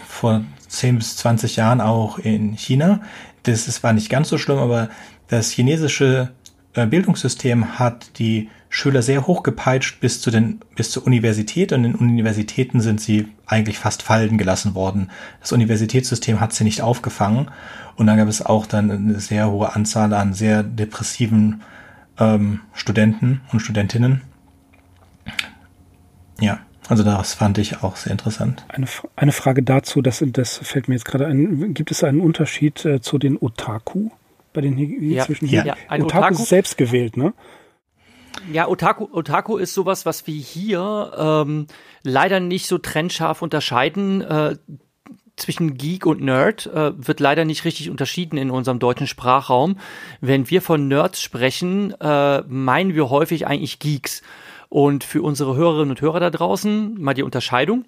[0.07, 3.01] vor 10 bis 20 Jahren auch in China.
[3.45, 4.91] Das, das war nicht ganz so schlimm, aber
[5.29, 6.31] das chinesische
[6.75, 11.95] äh, Bildungssystem hat die Schüler sehr hochgepeitscht bis zu den bis zur Universität und in
[11.95, 15.11] Universitäten sind sie eigentlich fast fallen gelassen worden.
[15.41, 17.51] Das Universitätssystem hat sie nicht aufgefangen
[17.97, 21.63] und dann gab es auch dann eine sehr hohe Anzahl an sehr depressiven
[22.19, 24.21] ähm, Studenten und Studentinnen.
[26.41, 26.61] Ja.
[26.89, 28.65] Also das fand ich auch sehr interessant.
[28.69, 31.75] Eine, eine Frage dazu, das, das fällt mir jetzt gerade ein.
[31.75, 34.11] Gibt es einen Unterschied äh, zu den Otaku?
[34.55, 35.65] Bei den ja, zwischen ja.
[35.65, 37.35] ja ein Otaku, Otaku ist selbst gewählt, ne?
[38.51, 41.67] Ja, Otaku, Otaku ist sowas, was wir hier ähm,
[42.03, 44.23] leider nicht so trennscharf unterscheiden.
[44.23, 44.57] Äh,
[45.37, 49.79] zwischen Geek und Nerd äh, wird leider nicht richtig unterschieden in unserem deutschen Sprachraum.
[50.21, 54.23] Wenn wir von Nerds sprechen, äh, meinen wir häufig eigentlich Geeks.
[54.69, 57.85] Und für unsere Hörerinnen und Hörer da draußen mal die Unterscheidung.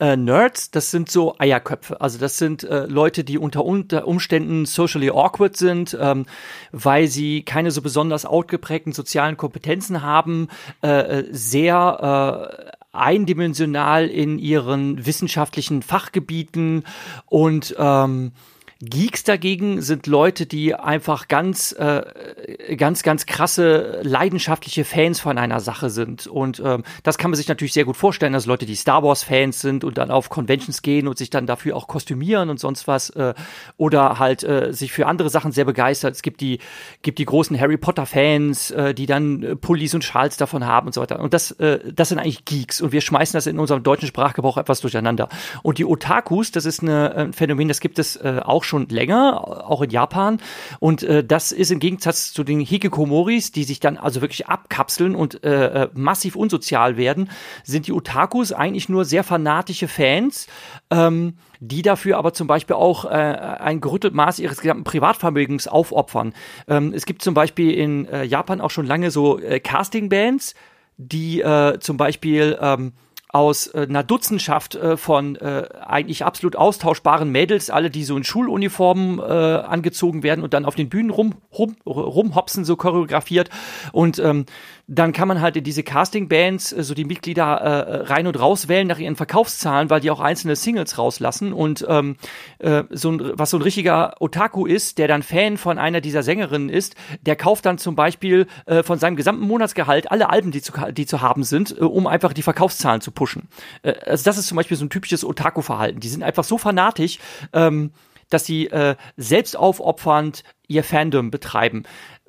[0.00, 2.00] Äh, Nerds, das sind so Eierköpfe.
[2.00, 6.24] Also das sind äh, Leute, die unter, unter Umständen socially awkward sind, ähm,
[6.72, 10.48] weil sie keine so besonders outgeprägten sozialen Kompetenzen haben,
[10.82, 10.88] äh,
[11.20, 16.84] äh sehr äh, eindimensional in ihren wissenschaftlichen Fachgebieten
[17.26, 18.32] und ähm,
[18.80, 25.60] Geeks dagegen sind Leute, die einfach ganz, äh, ganz, ganz krasse, leidenschaftliche Fans von einer
[25.60, 26.26] Sache sind.
[26.26, 29.60] Und ähm, das kann man sich natürlich sehr gut vorstellen, dass Leute, die Star Wars-Fans
[29.60, 33.10] sind und dann auf Conventions gehen und sich dann dafür auch kostümieren und sonst was,
[33.10, 33.34] äh,
[33.76, 36.14] oder halt äh, sich für andere Sachen sehr begeistert.
[36.14, 36.58] Es gibt die,
[37.02, 40.94] gibt die großen Harry Potter-Fans, äh, die dann äh, Pullis und Schals davon haben und
[40.94, 41.20] so weiter.
[41.20, 42.80] Und das, äh, das sind eigentlich Geeks.
[42.80, 45.28] Und wir schmeißen das in unserem deutschen Sprachgebrauch etwas durcheinander.
[45.62, 48.88] Und die Otakus, das ist eine, ein Phänomen, das gibt es äh, auch schon schon
[48.88, 50.40] länger, auch in Japan.
[50.80, 55.14] Und äh, das ist im Gegensatz zu den Hikikomoris, die sich dann also wirklich abkapseln
[55.14, 57.30] und äh, äh, massiv unsozial werden,
[57.62, 60.46] sind die Otakus eigentlich nur sehr fanatische Fans.
[60.90, 66.34] Ähm, die dafür aber zum Beispiel auch äh, ein gerüttelt Maß ihres gesamten Privatvermögens aufopfern.
[66.68, 70.54] Ähm, es gibt zum Beispiel in äh, Japan auch schon lange so äh, Casting-Bands,
[70.98, 72.92] die äh, zum Beispiel ähm,
[73.34, 78.22] aus äh, einer Dutzendschaft äh, von äh, eigentlich absolut austauschbaren Mädels, alle, die so in
[78.22, 83.50] Schuluniformen äh, angezogen werden und dann auf den Bühnen rum, rum, rumhopsen, so choreografiert.
[83.90, 84.46] Und ähm,
[84.86, 88.68] dann kann man halt in diese Casting-Bands äh, so die Mitglieder äh, rein und raus
[88.68, 91.52] wählen nach ihren Verkaufszahlen, weil die auch einzelne Singles rauslassen.
[91.52, 92.16] Und ähm,
[92.58, 96.22] äh, so ein, was so ein richtiger Otaku ist, der dann Fan von einer dieser
[96.22, 100.60] Sängerinnen ist, der kauft dann zum Beispiel äh, von seinem gesamten Monatsgehalt alle Alben, die
[100.60, 103.48] zu, die zu haben sind, äh, um einfach die Verkaufszahlen zu pushen.
[103.82, 106.00] Äh, also das ist zum Beispiel so ein typisches Otaku-Verhalten.
[106.00, 107.18] Die sind einfach so fanatisch,
[107.52, 107.92] ähm,
[108.30, 111.84] dass sie äh, selbst aufopfernd ihr Fandom betreiben.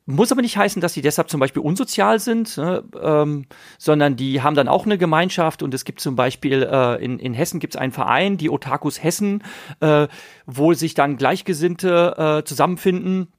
[0.08, 3.48] Muss aber nicht heißen, dass sie deshalb zum Beispiel unsozial sind, ne, ähm,
[3.80, 7.34] sondern die haben dann auch eine Gemeinschaft und es gibt zum Beispiel äh, in, in
[7.34, 9.44] Hessen gibt es einen Verein, die Otakus Hessen,
[9.80, 10.08] äh,
[10.46, 13.30] wo sich dann Gleichgesinnte äh, zusammenfinden,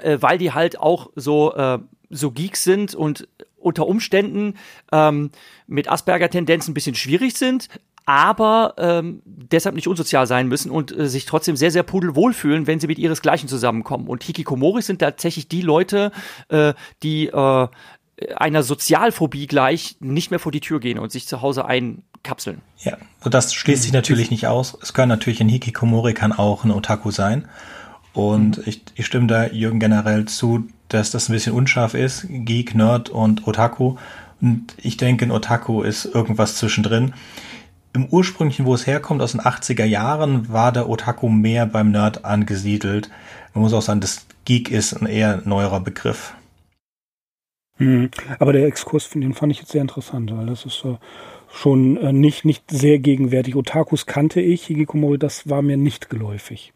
[0.00, 3.28] äh, weil die halt auch so, äh, so Geeks sind und
[3.58, 4.54] unter Umständen
[4.92, 5.30] ähm,
[5.66, 7.68] mit Asperger-Tendenzen ein bisschen schwierig sind,
[8.10, 12.66] aber ähm, deshalb nicht unsozial sein müssen und äh, sich trotzdem sehr, sehr pudelwohl fühlen,
[12.66, 14.08] wenn sie mit ihresgleichen zusammenkommen.
[14.08, 16.10] Und Hikikomoris sind tatsächlich die Leute,
[16.48, 17.68] äh, die äh,
[18.34, 22.62] einer Sozialphobie gleich nicht mehr vor die Tür gehen und sich zu Hause ein, kapseln.
[22.80, 24.76] Ja, und das schließt sich natürlich nicht aus.
[24.82, 27.46] Es können natürlich ein Hikikomori kann auch ein Otaku sein.
[28.12, 28.64] Und mhm.
[28.66, 33.08] ich, ich stimme da Jürgen generell zu, dass das ein bisschen unscharf ist, Geek, Nerd
[33.08, 33.94] und Otaku.
[34.40, 37.14] Und ich denke, ein Otaku ist irgendwas zwischendrin.
[37.92, 42.24] Im ursprünglichen, wo es herkommt, aus den 80er Jahren, war der Otaku mehr beim Nerd
[42.24, 43.10] angesiedelt.
[43.52, 46.34] Man muss auch sagen, das Geek ist ein eher neuerer Begriff.
[47.78, 48.10] Hm.
[48.38, 50.98] Aber der Exkurs, den fand ich jetzt sehr interessant, weil das ist äh,
[51.52, 53.56] schon äh, nicht, nicht sehr gegenwärtig.
[53.56, 56.72] Otakus kannte ich, Hikikomori, das war mir nicht geläufig.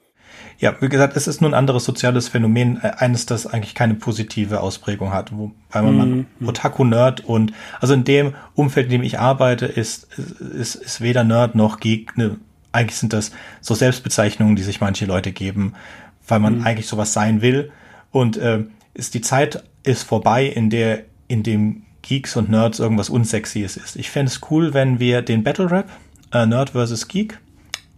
[0.59, 3.95] Ja, wie gesagt, es ist nur ein anderes soziales Phänomen, äh, eines, das eigentlich keine
[3.95, 6.27] positive Ausprägung hat, wobei man, mhm.
[6.39, 11.25] man Otaku-Nerd und also in dem Umfeld, in dem ich arbeite, ist, ist, ist weder
[11.25, 12.17] Nerd noch Geek.
[12.17, 12.39] Ne,
[12.73, 15.75] eigentlich sind das so Selbstbezeichnungen, die sich manche Leute geben,
[16.27, 16.67] weil man mhm.
[16.67, 17.71] eigentlich sowas sein will.
[18.11, 18.65] Und äh,
[18.95, 23.97] ist die Zeit ist vorbei, in der in dem Geeks und Nerds irgendwas Unsexyes ist.
[23.97, 25.89] Ich fände es cool, wenn wir den Battle Rap
[26.33, 27.39] äh, Nerd versus Geek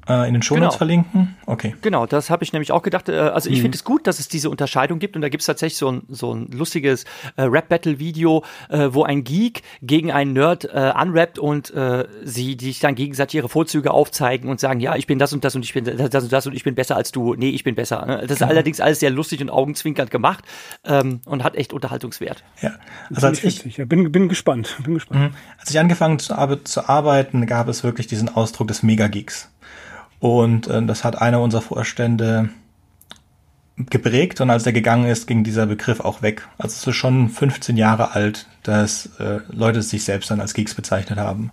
[0.08, 0.76] in den Shownotes genau.
[0.76, 1.36] verlinken?
[1.46, 1.74] Okay.
[1.82, 3.08] Genau, das habe ich nämlich auch gedacht.
[3.08, 3.62] Äh, also ich mhm.
[3.62, 6.02] finde es gut, dass es diese Unterscheidung gibt und da gibt es tatsächlich so ein,
[6.08, 7.04] so ein lustiges
[7.36, 12.80] äh, Rap-Battle-Video, äh, wo ein Geek gegen einen Nerd äh, anrappt und äh, sie sich
[12.80, 15.72] dann gegenseitig ihre Vorzüge aufzeigen und sagen, ja, ich bin das und das und ich
[15.72, 17.34] bin das und das und ich bin besser als du.
[17.34, 18.04] Nee, ich bin besser.
[18.06, 18.18] Ne?
[18.22, 18.50] Das ist genau.
[18.50, 20.44] allerdings alles sehr lustig und augenzwinkernd gemacht
[20.84, 22.44] ähm, und hat echt Unterhaltungswert.
[22.62, 22.72] Ja,
[23.12, 24.76] also als ich, ich bin, bin gespannt.
[24.84, 25.32] Bin gespannt.
[25.32, 25.36] Mhm.
[25.58, 26.34] Als ich angefangen zu,
[26.64, 29.50] zu arbeiten, gab es wirklich diesen Ausdruck des Megageeks.
[30.20, 32.50] Und äh, das hat einer unserer Vorstände
[33.76, 36.48] geprägt und als er gegangen ist, ging dieser Begriff auch weg.
[36.56, 40.74] Also es ist schon 15 Jahre alt, dass äh, Leute sich selbst dann als Geeks
[40.74, 41.50] bezeichnet haben.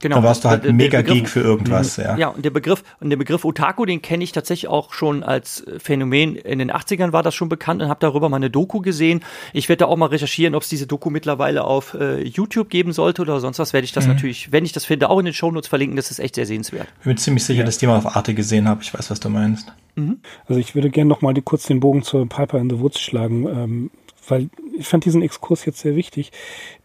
[0.00, 0.16] Genau.
[0.16, 2.16] Da warst du halt ein mega Begriff, Geek für irgendwas, ja.
[2.18, 5.64] Ja, und der Begriff, und der Begriff Otaku, den kenne ich tatsächlich auch schon als
[5.78, 6.36] Phänomen.
[6.36, 9.22] In den 80ern war das schon bekannt und habe darüber mal eine Doku gesehen.
[9.54, 12.92] Ich werde da auch mal recherchieren, ob es diese Doku mittlerweile auf äh, YouTube geben
[12.92, 14.12] sollte oder sonst was, werde ich das mhm.
[14.12, 15.96] natürlich, wenn ich das finde, auch in den Shownotes verlinken.
[15.96, 16.88] Das ist echt sehr sehenswert.
[17.00, 17.64] Ich bin ziemlich sicher, ja.
[17.64, 18.82] dass ich die mal auf Arte gesehen habe.
[18.82, 19.72] Ich weiß, was du meinst.
[19.94, 20.18] Mhm.
[20.46, 23.00] Also ich würde gerne noch mal die, kurz den Bogen zur Piper in the Woods
[23.00, 23.46] schlagen.
[23.46, 23.90] Ähm,
[24.28, 26.32] weil ich fand diesen Exkurs jetzt sehr wichtig,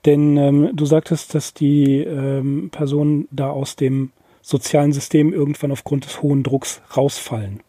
[0.06, 4.12] denn ähm, du sagtest, dass die ähm, Personen da aus dem
[4.42, 7.62] sozialen System irgendwann aufgrund des hohen Drucks rausfallen.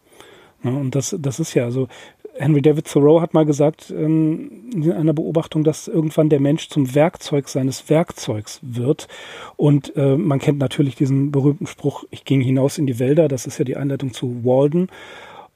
[0.64, 1.88] Ja, und das, das ist ja, also
[2.34, 6.94] Henry David Thoreau hat mal gesagt ähm, in einer Beobachtung, dass irgendwann der Mensch zum
[6.94, 9.06] Werkzeug seines Werkzeugs wird.
[9.56, 13.46] Und äh, man kennt natürlich diesen berühmten Spruch, ich ging hinaus in die Wälder, das
[13.46, 14.88] ist ja die Einleitung zu Walden.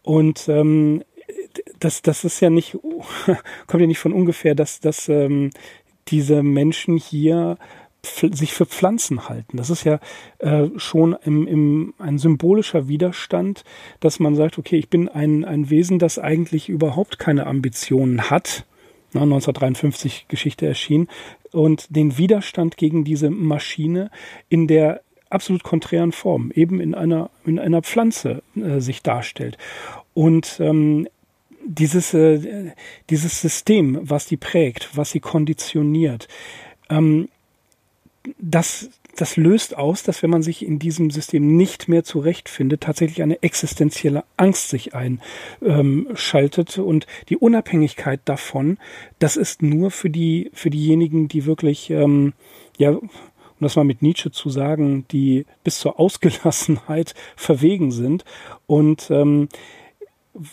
[0.03, 1.03] Und ähm,
[1.79, 2.73] das, das ist ja nicht,
[3.67, 5.51] kommt ja nicht von ungefähr, dass, dass ähm,
[6.09, 7.59] diese Menschen hier
[8.03, 9.57] sich für Pflanzen halten.
[9.57, 9.99] Das ist ja
[10.39, 13.65] äh, schon im, im, ein symbolischer Widerstand,
[14.01, 18.65] dass man sagt, okay, ich bin ein, ein Wesen, das eigentlich überhaupt keine Ambitionen hat.
[19.13, 21.09] Na, 1953 Geschichte erschien.
[21.53, 24.11] Und den Widerstand gegen diese Maschine
[24.49, 25.01] in der
[25.31, 29.59] absolut konträren Form, eben in einer, in einer Pflanze äh, sich darstellt.
[30.15, 31.09] Und ähm,
[31.67, 32.73] dieses, äh,
[33.11, 36.29] dieses System, was die prägt, was sie konditioniert,
[36.89, 37.29] ähm,
[38.39, 43.23] das, das löst aus, dass wenn man sich in diesem System nicht mehr zurechtfindet, tatsächlich
[43.23, 46.79] eine existenzielle Angst sich einschaltet.
[46.79, 48.79] Ähm, und die Unabhängigkeit davon,
[49.19, 52.33] das ist nur für die, für diejenigen, die wirklich, ähm,
[52.79, 53.11] ja, um
[53.61, 58.25] das mal mit Nietzsche zu sagen, die bis zur Ausgelassenheit verwegen sind.
[58.67, 59.49] Und ähm,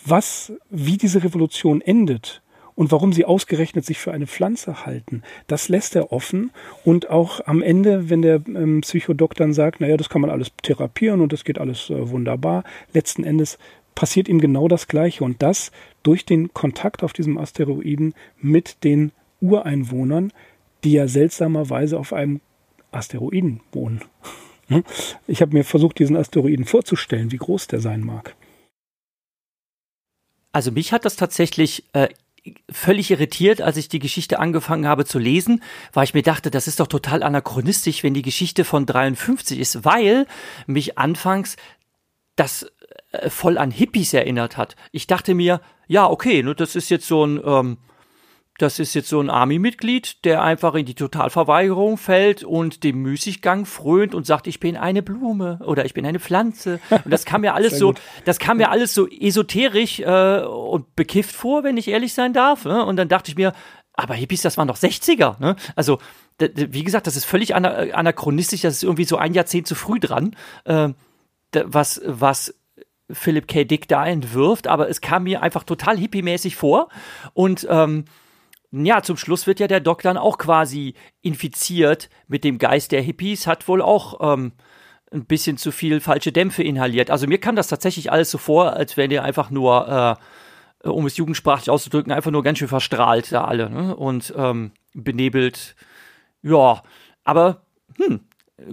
[0.04, 2.42] was, wie diese Revolution endet
[2.74, 6.50] und warum sie ausgerechnet sich für eine Pflanze halten, das lässt er offen.
[6.84, 10.50] Und auch am Ende, wenn der ähm, Psychodoc dann sagt, naja, das kann man alles
[10.62, 13.58] therapieren und das geht alles äh, wunderbar, letzten Endes
[13.94, 15.22] passiert ihm genau das Gleiche.
[15.22, 15.70] Und das
[16.02, 20.32] durch den Kontakt auf diesem Asteroiden mit den Ureinwohnern,
[20.82, 22.40] die ja seltsamerweise auf einem
[22.90, 24.02] Asteroiden wohnen.
[25.26, 28.34] Ich habe mir versucht, diesen Asteroiden vorzustellen, wie groß der sein mag.
[30.54, 32.08] Also mich hat das tatsächlich äh,
[32.70, 36.68] völlig irritiert, als ich die Geschichte angefangen habe zu lesen, weil ich mir dachte, das
[36.68, 40.28] ist doch total anachronistisch, wenn die Geschichte von 53 ist, weil
[40.68, 41.56] mich anfangs
[42.36, 42.70] das
[43.10, 44.76] äh, voll an Hippies erinnert hat.
[44.92, 47.78] Ich dachte mir, ja, okay, ne, das ist jetzt so ein ähm,
[48.58, 53.66] das ist jetzt so ein Army-Mitglied, der einfach in die Totalverweigerung fällt und dem Müßiggang
[53.66, 56.78] frönt und sagt, ich bin eine Blume oder ich bin eine Pflanze.
[56.90, 58.00] Und das kam mir alles so, gut.
[58.24, 62.64] das kam mir alles so esoterisch äh, und bekifft vor, wenn ich ehrlich sein darf.
[62.64, 62.84] Ne?
[62.84, 63.54] Und dann dachte ich mir,
[63.92, 65.40] aber Hippies, das waren doch 60er.
[65.40, 65.56] Ne?
[65.74, 65.98] Also,
[66.38, 70.36] wie gesagt, das ist völlig anachronistisch, das ist irgendwie so ein Jahrzehnt zu früh dran,
[70.64, 70.88] äh,
[71.52, 72.54] was, was
[73.10, 73.64] Philip K.
[73.64, 76.88] Dick da entwirft, aber es kam mir einfach total hippie-mäßig vor
[77.34, 78.06] und ähm,
[78.82, 83.02] ja, zum Schluss wird ja der Doc dann auch quasi infiziert mit dem Geist der
[83.02, 84.52] Hippies, hat wohl auch ähm,
[85.12, 87.10] ein bisschen zu viel falsche Dämpfe inhaliert.
[87.10, 90.18] Also mir kam das tatsächlich alles so vor, als wären die einfach nur,
[90.84, 93.94] äh, um es jugendsprachlich auszudrücken, einfach nur ganz schön verstrahlt da alle ne?
[93.94, 95.76] und ähm, benebelt.
[96.42, 96.82] Ja,
[97.22, 97.62] aber
[97.96, 98.20] hm,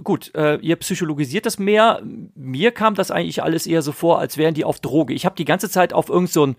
[0.02, 2.02] gut, äh, ihr psychologisiert das mehr.
[2.34, 5.14] Mir kam das eigentlich alles eher so vor, als wären die auf Droge.
[5.14, 6.54] Ich habe die ganze Zeit auf irgend so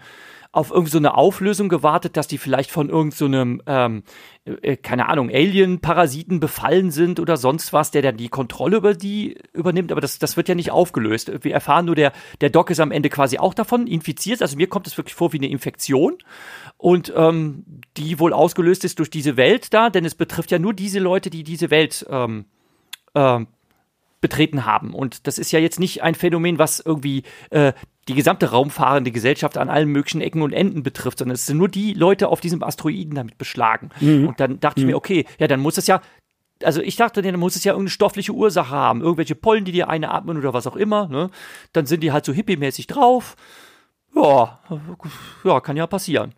[0.54, 4.04] auf irgendeine so Auflösung gewartet, dass die vielleicht von irgendeinem, so ähm,
[4.46, 9.36] äh, keine Ahnung, Alien-Parasiten befallen sind oder sonst was, der dann die Kontrolle über die
[9.52, 9.92] übernimmt.
[9.92, 11.32] Aber das, das wird ja nicht aufgelöst.
[11.44, 14.44] Wir erfahren nur, der, der Doc ist am Ende quasi auch davon infiziert.
[14.44, 16.20] Also mir kommt es wirklich vor wie eine Infektion.
[16.78, 17.66] Und ähm,
[17.98, 21.32] die wohl ausgelöst ist durch diese Welt da, denn es betrifft ja nur diese Leute,
[21.32, 22.46] die diese Welt ähm,
[23.16, 23.48] ähm,
[24.24, 24.94] betreten haben.
[24.94, 27.74] Und das ist ja jetzt nicht ein Phänomen, was irgendwie äh,
[28.08, 31.68] die gesamte raumfahrende Gesellschaft an allen möglichen Ecken und Enden betrifft, sondern es sind nur
[31.68, 33.90] die Leute auf diesem Asteroiden damit beschlagen.
[34.00, 34.30] Mhm.
[34.30, 34.84] Und dann dachte mhm.
[34.84, 36.02] ich mir, okay, ja, dann muss es ja,
[36.64, 39.90] also ich dachte, dann muss es ja irgendeine stoffliche Ursache haben, irgendwelche Pollen, die dir
[39.90, 41.30] eine atmen oder was auch immer, ne?
[41.74, 43.36] Dann sind die halt so hippie-mäßig drauf.
[44.16, 44.60] Ja,
[45.44, 46.34] ja, kann ja passieren.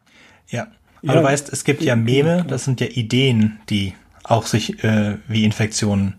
[0.50, 0.68] Ja,
[1.04, 1.20] aber ja.
[1.22, 5.44] du weißt, es gibt ja Meme, das sind ja Ideen, die auch sich äh, wie
[5.44, 6.16] Infektionen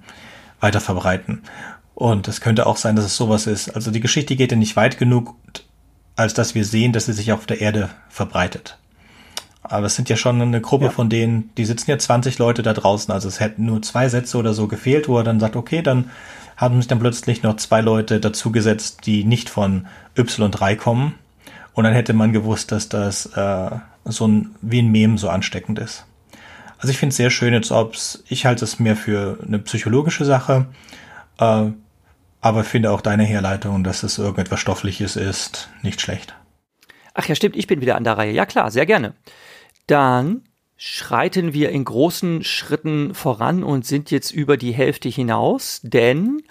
[0.67, 1.43] weiter verbreiten.
[1.95, 3.71] Und es könnte auch sein, dass es sowas ist.
[3.71, 5.35] Also die Geschichte geht ja nicht weit genug,
[6.17, 8.79] als dass wir sehen, dass sie sich auf der Erde verbreitet.
[9.63, 10.91] Aber es sind ja schon eine Gruppe ja.
[10.91, 13.13] von denen, die sitzen ja 20 Leute da draußen.
[13.15, 16.11] Also es hätten nur zwei Sätze oder so gefehlt, wo er dann sagt, okay, dann
[16.57, 19.87] haben sich dann plötzlich noch zwei Leute dazugesetzt, die nicht von
[20.17, 21.15] Y3 kommen.
[21.75, 23.71] Und dann hätte man gewusst, dass das äh,
[24.05, 26.05] so ein, wie ein Mem so ansteckend ist.
[26.79, 30.25] Also ich finde es sehr schön, jetzt ob's, ich halte es mehr für eine psychologische
[30.25, 30.67] Sache.
[31.39, 31.71] Äh,
[32.41, 36.35] aber finde auch deine Herleitung, dass es irgendetwas Stoffliches ist, nicht schlecht.
[37.15, 38.33] Ach ja, stimmt, ich bin wieder an der Reihe.
[38.33, 39.15] Ja klar, sehr gerne.
[39.87, 40.43] Dann
[40.77, 46.43] schreiten wir in großen Schritten voran und sind jetzt über die Hälfte hinaus, denn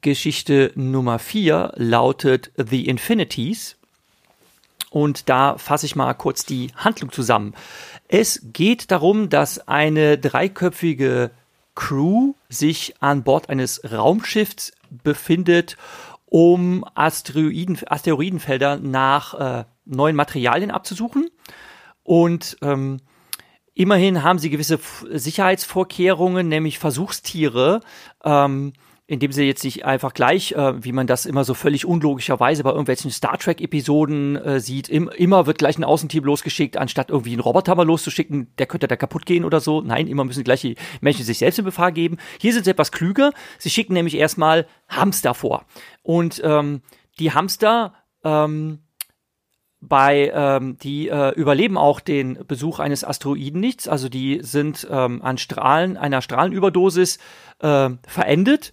[0.00, 3.76] Geschichte Nummer 4 lautet The Infinities.
[4.90, 7.54] Und da fasse ich mal kurz die Handlung zusammen.
[8.08, 11.30] Es geht darum, dass eine dreiköpfige
[11.74, 15.76] Crew sich an Bord eines Raumschiffs befindet,
[16.24, 21.28] um Asteroiden, Asteroidenfelder nach äh, neuen Materialien abzusuchen.
[22.02, 22.98] Und ähm,
[23.74, 24.78] immerhin haben sie gewisse
[25.10, 27.80] Sicherheitsvorkehrungen, nämlich Versuchstiere
[28.24, 28.72] ähm,
[29.08, 32.70] indem sie jetzt nicht einfach gleich, äh, wie man das immer so völlig unlogischerweise bei
[32.70, 37.40] irgendwelchen Star Trek-Episoden äh, sieht, im, immer wird gleich ein Außenteam losgeschickt, anstatt irgendwie einen
[37.40, 39.80] Roboter mal loszuschicken, der könnte da kaputt gehen oder so.
[39.80, 42.16] Nein, immer müssen gleich die Menschen sich selbst in Befahr geben.
[42.40, 43.32] Hier sind sie etwas klüger.
[43.58, 45.66] Sie schicken nämlich erstmal Hamster vor.
[46.02, 46.82] Und ähm,
[47.20, 47.94] die Hamster
[48.24, 48.80] ähm,
[49.80, 55.22] bei ähm, die äh, überleben auch den Besuch eines Asteroiden nichts, also die sind ähm,
[55.22, 57.18] an Strahlen einer Strahlenüberdosis
[57.60, 58.72] äh, verendet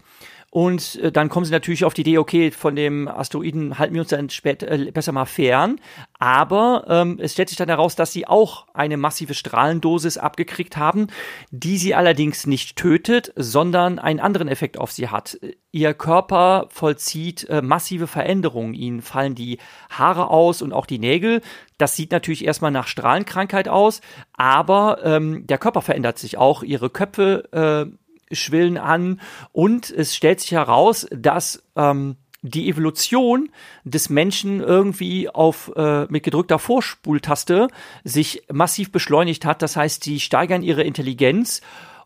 [0.54, 4.02] und äh, dann kommen sie natürlich auf die Idee, okay, von dem Asteroiden halten wir
[4.02, 5.80] uns dann später äh, besser mal fern.
[6.20, 11.08] Aber ähm, es stellt sich dann heraus, dass sie auch eine massive Strahlendosis abgekriegt haben,
[11.50, 15.40] die sie allerdings nicht tötet, sondern einen anderen Effekt auf sie hat.
[15.72, 18.76] Ihr Körper vollzieht äh, massive Veränderungen.
[18.76, 19.58] Ihnen fallen die
[19.90, 21.42] Haare aus und auch die Nägel.
[21.80, 24.02] Das sieht natürlich erstmal nach Strahlenkrankheit aus,
[24.34, 26.62] aber ähm, der Körper verändert sich auch.
[26.62, 28.03] Ihre Köpfe äh,
[28.36, 29.22] schwillen an
[29.52, 33.50] und es stellt sich heraus, dass ähm, die Evolution
[33.86, 37.70] des Menschen irgendwie auf äh, mit gedrückter Vorspultaste
[38.04, 39.62] sich massiv beschleunigt hat.
[39.62, 41.62] Das heißt, sie steigern ihre Intelligenz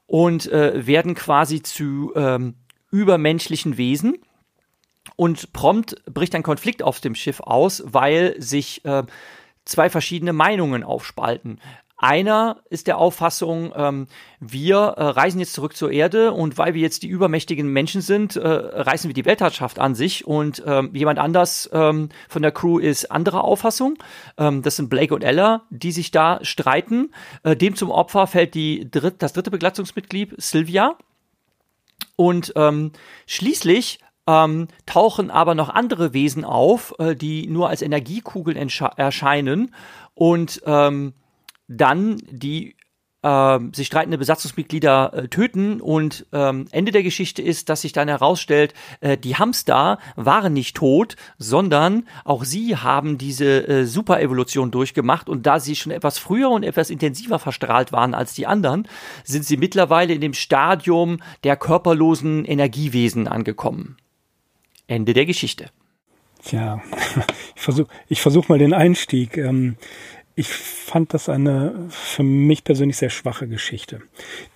[0.06, 2.54] und äh, werden quasi zu ähm,
[2.92, 4.18] übermenschlichen Wesen.
[5.16, 9.04] Und prompt bricht ein Konflikt auf dem Schiff aus, weil sich äh,
[9.66, 11.60] zwei verschiedene Meinungen aufspalten.
[12.00, 14.08] Einer ist der Auffassung, ähm,
[14.40, 18.36] wir äh, reisen jetzt zurück zur Erde und weil wir jetzt die übermächtigen Menschen sind,
[18.36, 22.78] äh, reißen wir die Weltherrschaft an sich und ähm, jemand anders ähm, von der Crew
[22.78, 23.98] ist anderer Auffassung.
[24.38, 27.12] Ähm, das sind Blake und Ella, die sich da streiten.
[27.42, 30.98] Äh, dem zum Opfer fällt die dritt, das dritte Begleitungsmitglied Sylvia.
[32.16, 32.92] Und ähm,
[33.26, 39.74] schließlich ähm, tauchen aber noch andere Wesen auf, äh, die nur als Energiekugeln erscheinen
[40.14, 41.14] und ähm,
[41.68, 42.76] dann die
[43.24, 48.08] äh, sich streitende Besatzungsmitglieder äh, töten und ähm, Ende der Geschichte ist, dass sich dann
[48.08, 55.30] herausstellt, äh, die Hamster waren nicht tot, sondern auch sie haben diese äh, Superevolution durchgemacht
[55.30, 58.88] und da sie schon etwas früher und etwas intensiver verstrahlt waren als die anderen,
[59.24, 63.98] sind sie mittlerweile in dem Stadium der körperlosen Energiewesen angekommen.
[64.88, 65.70] Ende der Geschichte.
[66.44, 66.82] Tja,
[67.56, 69.38] ich versuche ich versuch mal den Einstieg.
[69.38, 69.76] Ähm,
[70.40, 74.02] ich fand das eine für mich persönlich sehr schwache Geschichte.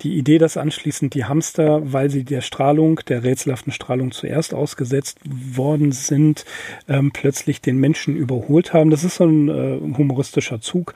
[0.02, 5.18] Die Idee, dass anschließend die Hamster, weil sie der Strahlung, der rätselhaften Strahlung zuerst ausgesetzt
[5.24, 6.44] worden sind,
[6.86, 10.94] ähm, plötzlich den Menschen überholt haben, das ist so ein äh, humoristischer Zug.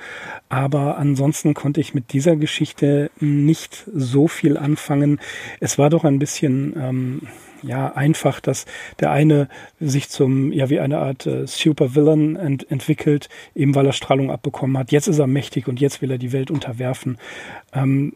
[0.49, 5.19] Aber ansonsten konnte ich mit dieser Geschichte nicht so viel anfangen.
[5.59, 7.23] Es war doch ein bisschen ähm,
[7.63, 8.67] ja einfach, dass
[9.01, 9.49] der eine
[9.81, 14.79] sich zum, ja, wie eine Art äh, Supervillain ent entwickelt, eben weil er Strahlung abbekommen
[14.79, 14.93] hat.
[14.93, 17.19] Jetzt ist er mächtig und jetzt will er die Welt unterwerfen.
[17.73, 18.13] Ähm,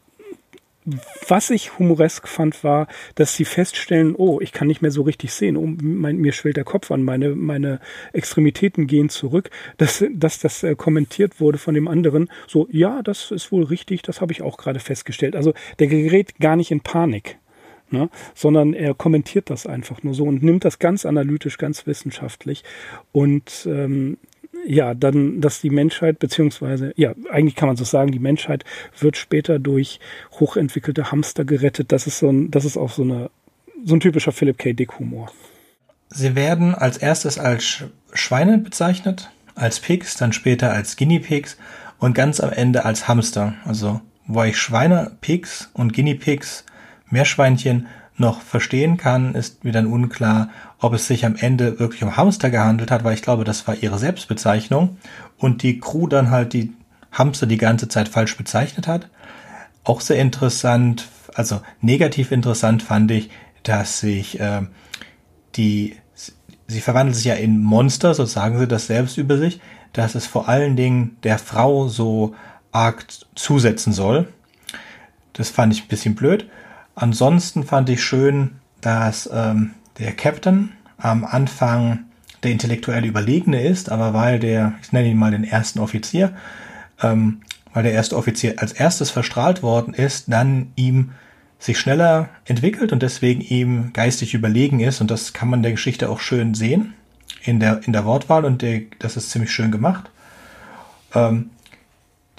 [1.28, 5.32] was ich humoresk fand, war, dass sie feststellen, oh, ich kann nicht mehr so richtig
[5.32, 7.80] sehen, oh, mein, mir schwillt der Kopf an, meine, meine
[8.12, 13.30] Extremitäten gehen zurück, dass, dass das äh, kommentiert wurde von dem anderen, so, ja, das
[13.30, 15.36] ist wohl richtig, das habe ich auch gerade festgestellt.
[15.36, 17.38] Also der gerät gar nicht in Panik
[17.92, 18.08] ne?
[18.34, 22.64] sondern er kommentiert das einfach nur so und nimmt das ganz analytisch, ganz wissenschaftlich
[23.12, 24.18] und ähm,
[24.66, 28.64] ja, dann, dass die Menschheit, beziehungsweise, ja, eigentlich kann man so sagen, die Menschheit
[28.98, 30.00] wird später durch
[30.32, 31.92] hochentwickelte Hamster gerettet.
[31.92, 33.30] Das ist so ein, das ist auch so eine,
[33.84, 34.72] so ein typischer Philip K.
[34.72, 35.30] Dick Humor.
[36.08, 41.56] Sie werden als erstes als Schweine bezeichnet, als Pigs, dann später als Guinea Pigs
[41.98, 43.54] und ganz am Ende als Hamster.
[43.64, 46.64] Also, wo ich Schweine, Pigs und Guinea Pigs
[47.10, 47.86] Meerschweinchen
[48.16, 52.50] noch verstehen kann, ist mir dann unklar, ob es sich am Ende wirklich um Hamster
[52.50, 54.98] gehandelt hat, weil ich glaube, das war ihre Selbstbezeichnung
[55.38, 56.72] und die Crew dann halt die
[57.12, 59.08] Hamster die ganze Zeit falsch bezeichnet hat.
[59.84, 63.30] Auch sehr interessant, also negativ interessant fand ich,
[63.62, 64.62] dass sich äh,
[65.56, 65.96] die,
[66.66, 69.60] sie verwandelt sich ja in Monster, so sagen sie das selbst über sich,
[69.92, 72.34] dass es vor allen Dingen der Frau so
[72.70, 74.28] arg zusetzen soll.
[75.32, 76.48] Das fand ich ein bisschen blöd.
[77.00, 82.00] Ansonsten fand ich schön, dass ähm, der Captain am Anfang
[82.42, 86.36] der intellektuell Überlegene ist, aber weil der, ich nenne ihn mal den ersten Offizier,
[87.00, 87.40] ähm,
[87.72, 91.12] weil der erste Offizier als erstes verstrahlt worden ist, dann ihm
[91.58, 95.00] sich schneller entwickelt und deswegen ihm geistig überlegen ist.
[95.00, 96.92] Und das kann man der Geschichte auch schön sehen
[97.42, 100.10] in der, in der Wortwahl und der, das ist ziemlich schön gemacht.
[101.14, 101.48] Ähm,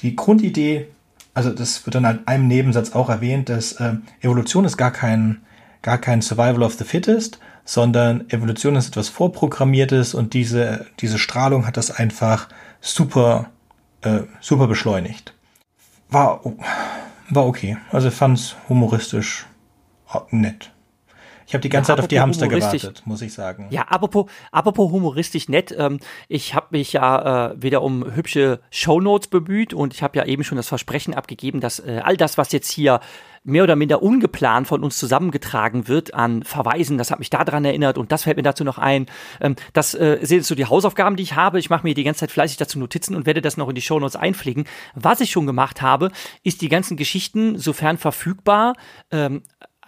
[0.02, 0.86] die Grundidee
[1.34, 5.42] also das wird dann in einem Nebensatz auch erwähnt, dass äh, Evolution ist gar kein,
[5.82, 11.66] gar kein Survival of the Fittest, sondern Evolution ist etwas Vorprogrammiertes und diese, diese Strahlung
[11.68, 12.50] hat das einfach
[12.82, 13.50] super,
[14.02, 15.34] äh, super beschleunigt.
[16.10, 16.42] War,
[17.30, 17.78] war okay.
[17.92, 19.46] Also fand's humoristisch
[20.14, 20.72] äh, nett.
[21.48, 23.68] Ich habe die ganze ja, Zeit auf die Hamster gewartet, muss ich sagen.
[23.70, 25.76] Ja, apropos, apropos humoristisch nett.
[25.78, 30.26] Ähm, ich habe mich ja äh, wieder um hübsche Shownotes bemüht und ich habe ja
[30.26, 33.00] eben schon das Versprechen abgegeben, dass äh, all das, was jetzt hier
[33.44, 36.98] mehr oder minder ungeplant von uns zusammengetragen wird an Verweisen.
[36.98, 39.08] Das hat mich daran erinnert und das fällt mir dazu noch ein.
[39.40, 41.60] Ähm, das äh, sind so die Hausaufgaben, die ich habe.
[41.60, 43.82] Ich mache mir die ganze Zeit fleißig dazu Notizen und werde das noch in die
[43.82, 44.66] Shownotes einpflegen.
[44.94, 46.12] Was ich schon gemacht habe,
[46.44, 48.76] ist die ganzen Geschichten, sofern verfügbar,
[49.12, 49.42] ähm,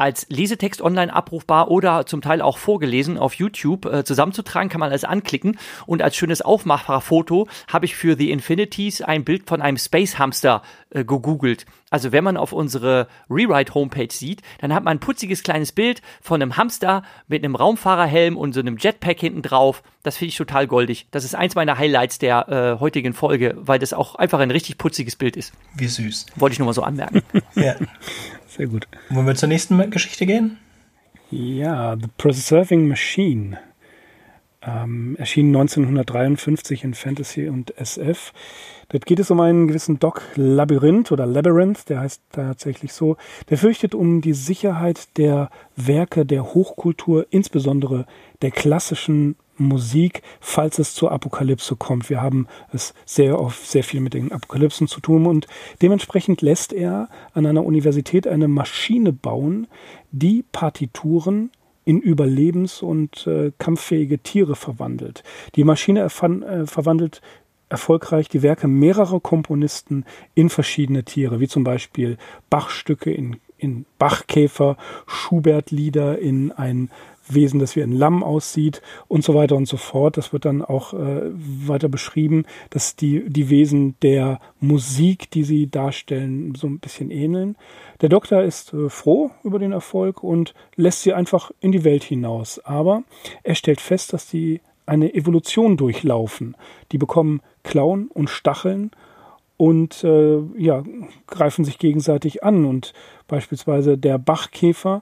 [0.04, 4.90] als Lesetext online abrufbar oder zum Teil auch vorgelesen auf YouTube äh, zusammenzutragen, kann man
[4.90, 5.58] alles anklicken.
[5.86, 10.62] Und als schönes Aufmachfoto habe ich für The Infinities ein Bild von einem Space Hamster
[10.90, 11.66] äh, gegoogelt.
[11.90, 16.42] Also wenn man auf unsere Rewrite-Homepage sieht, dann hat man ein putziges kleines Bild von
[16.42, 19.84] einem Hamster mit einem Raumfahrerhelm und so einem Jetpack hinten drauf.
[20.02, 21.08] Das finde ich total goldig.
[21.12, 24.78] Das ist eins meiner Highlights der äh, heutigen Folge, weil das auch einfach ein richtig
[24.78, 25.54] putziges Bild ist.
[25.76, 26.26] Wie süß.
[26.36, 27.22] Wollte ich nur mal so anmerken.
[27.56, 27.76] ja.
[28.56, 28.88] Sehr gut.
[29.10, 30.60] Wollen wir zur nächsten Geschichte gehen?
[31.32, 33.58] Ja, The Preserving Machine.
[34.62, 38.32] Ähm, erschien 1953 in Fantasy und SF.
[38.94, 43.18] Dort geht es um einen gewissen Doc Labyrinth oder Labyrinth, der heißt tatsächlich so.
[43.50, 48.06] Der fürchtet um die Sicherheit der Werke der Hochkultur, insbesondere
[48.44, 52.12] der klassischen Musik, falls es zur Apokalypse kommt.
[52.12, 55.48] Wir haben es sehr oft sehr viel mit den Apokalypsen zu tun und
[55.82, 59.66] dementsprechend lässt er an einer Universität eine Maschine bauen,
[60.12, 61.50] die Partituren
[61.86, 65.24] in überlebens- und äh, kampffähige Tiere verwandelt.
[65.56, 67.22] Die Maschine äh, verwandelt
[67.74, 70.06] erfolgreich die Werke mehrerer Komponisten
[70.36, 72.18] in verschiedene Tiere, wie zum Beispiel
[72.52, 76.92] Bachstücke in, in Bachkäfer, Schubert-Lieder in ein
[77.28, 80.18] Wesen, das wie ein Lamm aussieht und so weiter und so fort.
[80.18, 85.68] Das wird dann auch äh, weiter beschrieben, dass die, die Wesen der Musik, die sie
[85.68, 87.56] darstellen, so ein bisschen ähneln.
[88.02, 92.04] Der Doktor ist äh, froh über den Erfolg und lässt sie einfach in die Welt
[92.04, 92.60] hinaus.
[92.60, 93.04] Aber
[93.42, 96.56] er stellt fest, dass die eine Evolution durchlaufen.
[96.92, 98.92] Die bekommen Klauen und Stacheln
[99.58, 100.84] und äh, ja,
[101.28, 102.66] greifen sich gegenseitig an.
[102.66, 102.94] Und
[103.28, 105.02] beispielsweise der Bachkäfer,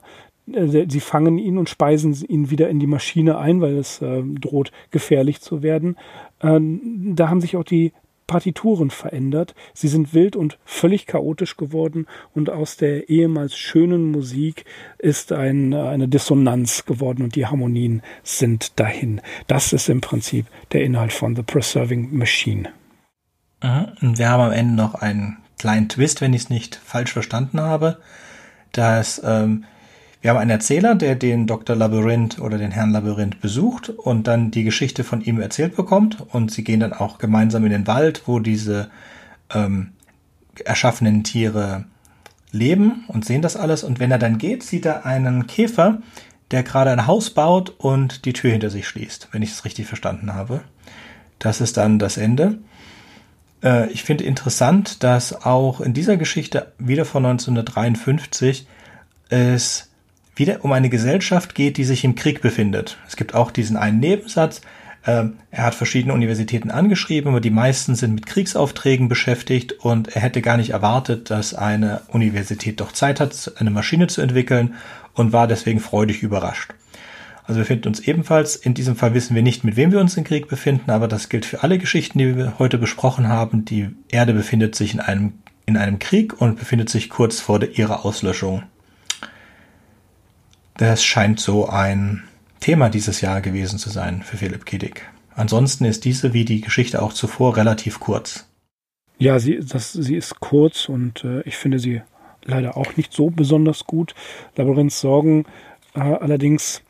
[0.52, 4.22] äh, sie fangen ihn und speisen ihn wieder in die Maschine ein, weil es äh,
[4.22, 5.96] droht gefährlich zu werden.
[6.42, 7.92] Ähm, da haben sich auch die
[8.32, 9.54] Partituren verändert.
[9.74, 14.64] Sie sind wild und völlig chaotisch geworden und aus der ehemals schönen Musik
[14.96, 19.20] ist ein, eine Dissonanz geworden und die Harmonien sind dahin.
[19.48, 22.70] Das ist im Prinzip der Inhalt von The Preserving Machine.
[24.00, 27.60] Und wir haben am Ende noch einen kleinen Twist, wenn ich es nicht falsch verstanden
[27.60, 27.98] habe,
[28.72, 29.64] dass ähm,
[30.22, 31.74] wir haben einen Erzähler, der den Dr.
[31.74, 36.24] Labyrinth oder den Herrn Labyrinth besucht und dann die Geschichte von ihm erzählt bekommt.
[36.32, 38.88] Und sie gehen dann auch gemeinsam in den Wald, wo diese
[39.52, 39.90] ähm,
[40.64, 41.86] erschaffenen Tiere
[42.52, 43.82] leben und sehen das alles.
[43.82, 46.00] Und wenn er dann geht, sieht er einen Käfer,
[46.52, 49.88] der gerade ein Haus baut und die Tür hinter sich schließt, wenn ich es richtig
[49.88, 50.60] verstanden habe.
[51.40, 52.58] Das ist dann das Ende.
[53.64, 58.68] Äh, ich finde interessant, dass auch in dieser Geschichte wieder von 1953
[59.30, 59.91] es
[60.34, 62.98] wieder um eine Gesellschaft geht, die sich im Krieg befindet.
[63.06, 64.62] Es gibt auch diesen einen Nebensatz.
[65.04, 70.22] Ähm, er hat verschiedene Universitäten angeschrieben, aber die meisten sind mit Kriegsaufträgen beschäftigt und er
[70.22, 74.74] hätte gar nicht erwartet, dass eine Universität doch Zeit hat, eine Maschine zu entwickeln
[75.14, 76.72] und war deswegen freudig überrascht.
[77.44, 80.16] Also wir finden uns ebenfalls, in diesem Fall wissen wir nicht, mit wem wir uns
[80.16, 83.64] im Krieg befinden, aber das gilt für alle Geschichten, die wir heute besprochen haben.
[83.64, 85.32] Die Erde befindet sich in einem,
[85.66, 88.62] in einem Krieg und befindet sich kurz vor ihrer Auslöschung.
[90.76, 92.22] Das scheint so ein
[92.60, 95.08] Thema dieses Jahr gewesen zu sein für Philipp Kiddick.
[95.34, 98.48] Ansonsten ist diese wie die Geschichte auch zuvor relativ kurz.
[99.18, 102.02] Ja, sie, das, sie ist kurz und äh, ich finde sie
[102.44, 104.14] leider auch nicht so besonders gut.
[104.56, 105.44] Labyrinths Sorgen
[105.94, 106.82] äh, allerdings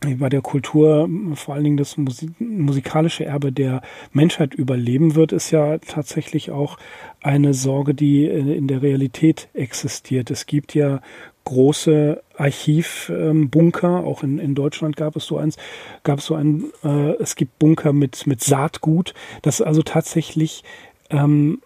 [0.00, 3.80] bei der Kultur vor allen Dingen das Musik musikalische Erbe der
[4.12, 6.78] Menschheit überleben wird, ist ja tatsächlich auch
[7.22, 10.30] eine Sorge, die in der Realität existiert.
[10.30, 11.00] Es gibt ja
[11.46, 15.56] große Archivbunker, auch in, in Deutschland gab es so eins,
[16.02, 20.64] gab es so ein, äh, es gibt Bunker mit, mit Saatgut, das also tatsächlich
[21.08, 21.62] ähm,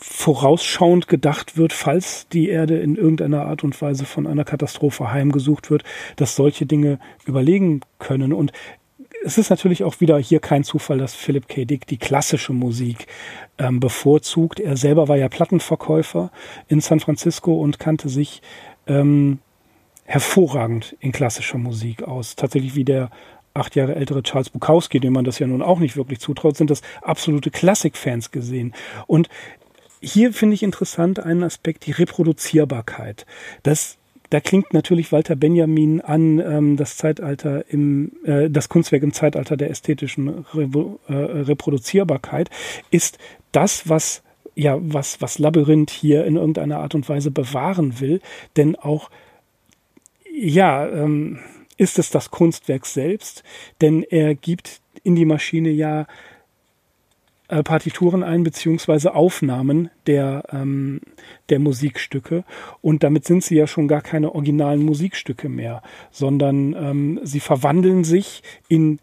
[0.00, 5.70] vorausschauend gedacht wird, falls die Erde in irgendeiner Art und Weise von einer Katastrophe heimgesucht
[5.70, 5.84] wird,
[6.16, 8.32] dass solche Dinge überlegen können.
[8.32, 8.52] Und
[9.24, 11.64] es ist natürlich auch wieder hier kein Zufall, dass Philip K.
[11.64, 13.06] Dick die klassische Musik
[13.58, 14.60] ähm, bevorzugt.
[14.60, 16.30] Er selber war ja Plattenverkäufer
[16.68, 18.42] in San Francisco und kannte sich
[18.86, 19.38] ähm,
[20.04, 22.36] hervorragend in klassischer Musik aus.
[22.36, 23.10] Tatsächlich wie der
[23.54, 26.70] acht Jahre ältere Charles Bukowski, dem man das ja nun auch nicht wirklich zutraut, sind
[26.70, 28.74] das absolute Klassikfans gesehen.
[29.06, 29.28] Und
[30.00, 33.26] hier finde ich interessant einen Aspekt, die Reproduzierbarkeit.
[33.62, 33.98] Das
[34.30, 39.56] da klingt natürlich Walter Benjamin an, ähm, das Zeitalter im, äh, das Kunstwerk im Zeitalter
[39.56, 42.50] der ästhetischen Re äh, Reproduzierbarkeit
[42.90, 43.18] ist
[43.52, 44.22] das, was
[44.56, 48.20] ja, was, was Labyrinth hier in irgendeiner Art und Weise bewahren will,
[48.56, 49.10] denn auch,
[50.32, 51.38] ja, ähm,
[51.76, 53.44] ist es das Kunstwerk selbst,
[53.82, 56.06] denn er gibt in die Maschine ja
[57.48, 61.02] äh, Partituren ein, beziehungsweise Aufnahmen der, ähm,
[61.50, 62.44] der Musikstücke.
[62.80, 68.04] Und damit sind sie ja schon gar keine originalen Musikstücke mehr, sondern ähm, sie verwandeln
[68.04, 69.00] sich in,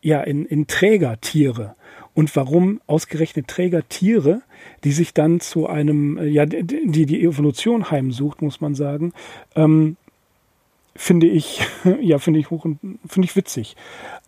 [0.00, 1.76] ja, in, in Trägertiere.
[2.16, 4.40] Und warum ausgerechnet Trägertiere,
[4.84, 9.12] die sich dann zu einem, äh, ja, die die Evolution heimsucht, muss man sagen,
[9.54, 9.98] ähm,
[10.96, 11.60] finde ich,
[12.00, 13.76] ja, finde ich hoch und finde ich witzig.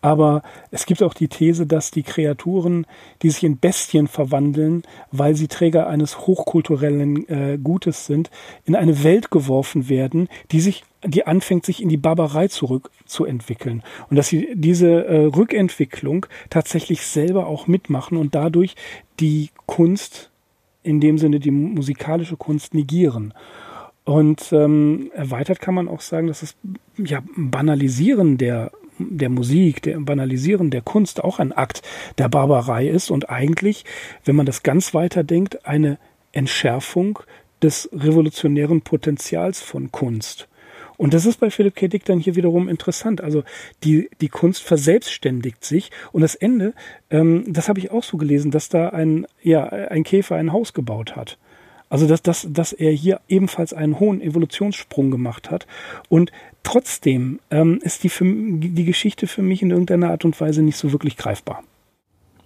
[0.01, 2.85] Aber es gibt auch die These, dass die Kreaturen,
[3.21, 8.29] die sich in Bestien verwandeln, weil sie Träger eines hochkulturellen äh, Gutes sind,
[8.65, 13.83] in eine Welt geworfen werden, die sich, die anfängt, sich in die Barbarei zurückzuentwickeln.
[14.09, 18.75] Und dass sie diese äh, Rückentwicklung tatsächlich selber auch mitmachen und dadurch
[19.19, 20.29] die Kunst,
[20.81, 23.33] in dem Sinne die musikalische Kunst negieren.
[24.09, 26.55] Und ähm, erweitert kann man auch sagen, dass das
[26.97, 31.83] ja, Banalisieren der, der Musik, der Banalisieren der Kunst auch ein Akt
[32.17, 33.85] der Barbarei ist und eigentlich,
[34.25, 35.99] wenn man das ganz weiter denkt, eine
[36.31, 37.19] Entschärfung
[37.61, 40.47] des revolutionären Potenzials von Kunst.
[40.97, 41.87] Und das ist bei Philipp K.
[41.87, 43.21] Dick dann hier wiederum interessant.
[43.21, 43.43] Also
[43.83, 46.73] die, die Kunst verselbstständigt sich und das Ende,
[47.11, 50.73] ähm, das habe ich auch so gelesen, dass da ein, ja, ein Käfer ein Haus
[50.73, 51.37] gebaut hat.
[51.89, 55.65] Also dass, dass, dass er hier ebenfalls einen hohen Evolutionssprung gemacht hat.
[56.07, 56.31] Und
[56.63, 60.77] trotzdem ähm, ist die, für, die Geschichte für mich in irgendeiner Art und Weise nicht
[60.77, 61.63] so wirklich greifbar.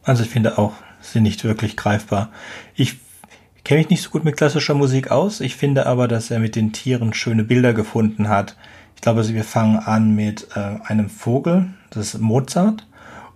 [0.03, 2.29] Also ich finde auch, sie nicht wirklich greifbar.
[2.75, 2.97] Ich
[3.63, 5.41] kenne mich nicht so gut mit klassischer Musik aus.
[5.41, 8.55] Ich finde aber, dass er mit den Tieren schöne Bilder gefunden hat.
[8.95, 12.87] Ich glaube, wir fangen an mit äh, einem Vogel, das ist Mozart.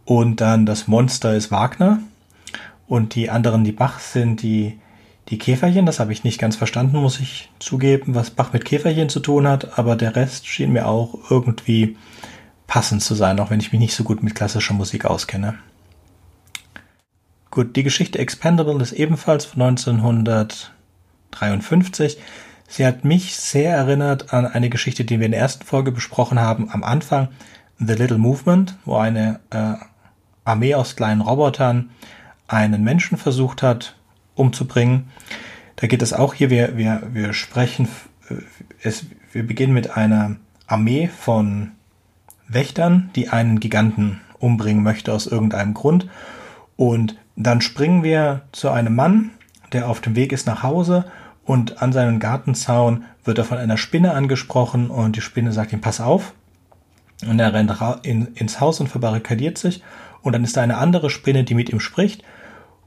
[0.05, 1.99] Und dann das Monster ist Wagner.
[2.87, 4.79] Und die anderen, die Bach sind, die
[5.29, 9.09] die Käferchen, das habe ich nicht ganz verstanden, muss ich zugeben, was Bach mit Käferchen
[9.09, 11.97] zu tun hat, aber der Rest schien mir auch irgendwie
[12.65, 15.55] passend zu sein, auch wenn ich mich nicht so gut mit klassischer Musik auskenne.
[17.51, 22.17] Gut, die Geschichte Expendable ist ebenfalls von 1953.
[22.69, 26.39] Sie hat mich sehr erinnert an eine Geschichte, die wir in der ersten Folge besprochen
[26.39, 27.29] haben, am Anfang,
[27.79, 29.73] The Little Movement, wo eine äh,
[30.45, 31.89] Armee aus kleinen Robotern
[32.47, 33.96] einen Menschen versucht hat
[34.37, 35.09] umzubringen.
[35.75, 37.87] Da geht es auch hier, wir, wir, wir sprechen,
[38.29, 38.35] äh,
[38.81, 41.71] es, wir beginnen mit einer Armee von
[42.47, 46.07] Wächtern, die einen Giganten umbringen möchte aus irgendeinem Grund.
[46.75, 49.31] Und dann springen wir zu einem Mann,
[49.73, 51.05] der auf dem Weg ist nach Hause
[51.47, 55.81] und an seinem Gartenzaun wird er von einer Spinne angesprochen und die Spinne sagt ihm,
[55.81, 56.33] pass auf.
[57.25, 57.73] Und er rennt
[58.03, 59.81] in, ins Haus und verbarrikadiert sich.
[60.21, 62.23] Und dann ist da eine andere Spinne, die mit ihm spricht.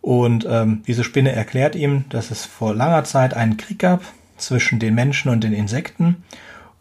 [0.01, 4.03] Und ähm, diese Spinne erklärt ihm, dass es vor langer Zeit einen Krieg gab
[4.36, 6.24] zwischen den Menschen und den Insekten.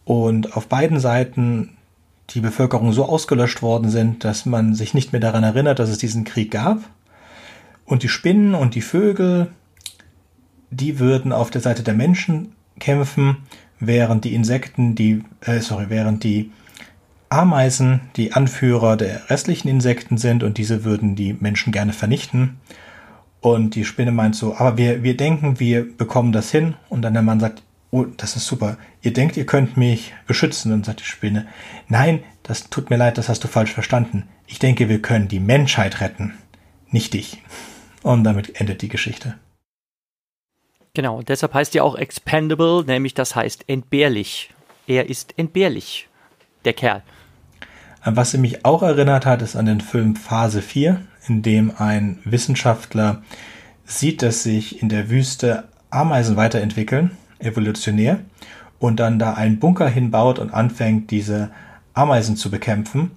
[0.06, 1.78] Und auf beiden Seiten
[2.30, 5.98] die Bevölkerung so ausgelöscht worden sind, dass man sich nicht mehr daran erinnert, dass es
[5.98, 6.80] diesen Krieg gab.
[7.86, 9.50] Und die Spinnen und die Vögel
[10.72, 13.38] die würden auf der Seite der Menschen kämpfen,
[13.80, 16.52] während die Insekten, die, äh, sorry, während die
[17.30, 22.60] Ameisen die Anführer der restlichen Insekten sind und diese würden die Menschen gerne vernichten.
[23.42, 26.76] Und die Spinne meint so, aber wir, wir denken, wir bekommen das hin.
[26.90, 28.78] Und dann der Mann sagt, oh, das ist super.
[29.02, 30.74] Ihr denkt, ihr könnt mich beschützen.
[30.74, 31.48] Und sagt die Spinne,
[31.88, 34.28] nein, das tut mir leid, das hast du falsch verstanden.
[34.48, 36.34] Ich denke, wir können die Menschheit retten,
[36.90, 37.42] nicht dich.
[38.04, 39.36] Und damit endet die Geschichte.
[40.94, 44.50] Genau, deshalb heißt ja auch expendable, nämlich das heißt entbehrlich.
[44.88, 46.10] Er ist entbehrlich,
[46.66, 47.04] der Kerl.
[48.02, 51.74] An was sie mich auch erinnert hat, ist an den Film Phase 4, in dem
[51.78, 53.22] ein Wissenschaftler
[53.86, 58.20] sieht, dass sich in der Wüste Ameisen weiterentwickeln, evolutionär,
[58.80, 61.52] und dann da einen Bunker hinbaut und anfängt, diese
[61.94, 63.12] Ameisen zu bekämpfen.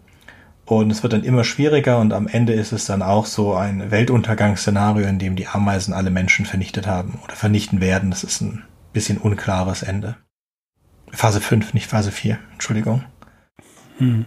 [0.65, 3.91] Und es wird dann immer schwieriger und am Ende ist es dann auch so ein
[3.91, 8.11] Weltuntergangsszenario, in dem die Ameisen alle Menschen vernichtet haben oder vernichten werden.
[8.11, 10.17] Das ist ein bisschen unklares Ende.
[11.11, 13.05] Phase 5, nicht Phase 4, Entschuldigung.
[13.99, 14.27] Hm.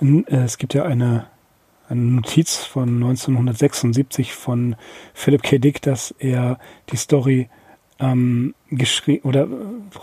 [0.00, 1.26] Äh, es gibt ja eine,
[1.88, 4.76] eine Notiz von 1976 von
[5.14, 5.58] Philip K.
[5.58, 6.58] Dick, dass er
[6.90, 7.48] die Story
[7.98, 9.48] ähm, geschrieben oder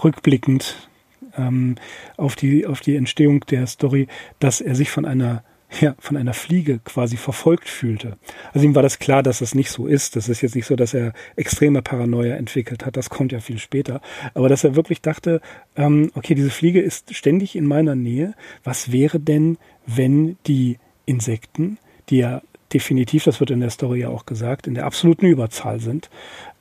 [0.04, 0.90] rückblickend
[1.38, 1.76] ähm,
[2.18, 4.08] auf die auf die Entstehung der Story,
[4.40, 5.44] dass er sich von einer
[5.82, 8.18] ja, von einer Fliege quasi verfolgt fühlte.
[8.54, 10.16] Also ihm war das klar, dass das nicht so ist.
[10.16, 12.96] Das ist jetzt nicht so, dass er extreme Paranoia entwickelt hat.
[12.98, 14.02] Das kommt ja viel später.
[14.34, 15.42] Aber dass er wirklich dachte,
[15.76, 18.36] ähm, okay, diese Fliege ist ständig in meiner Nähe.
[18.64, 21.78] Was wäre denn, wenn die Insekten,
[22.10, 22.42] die ja
[22.74, 26.10] definitiv, das wird in der Story ja auch gesagt, in der absoluten Überzahl sind,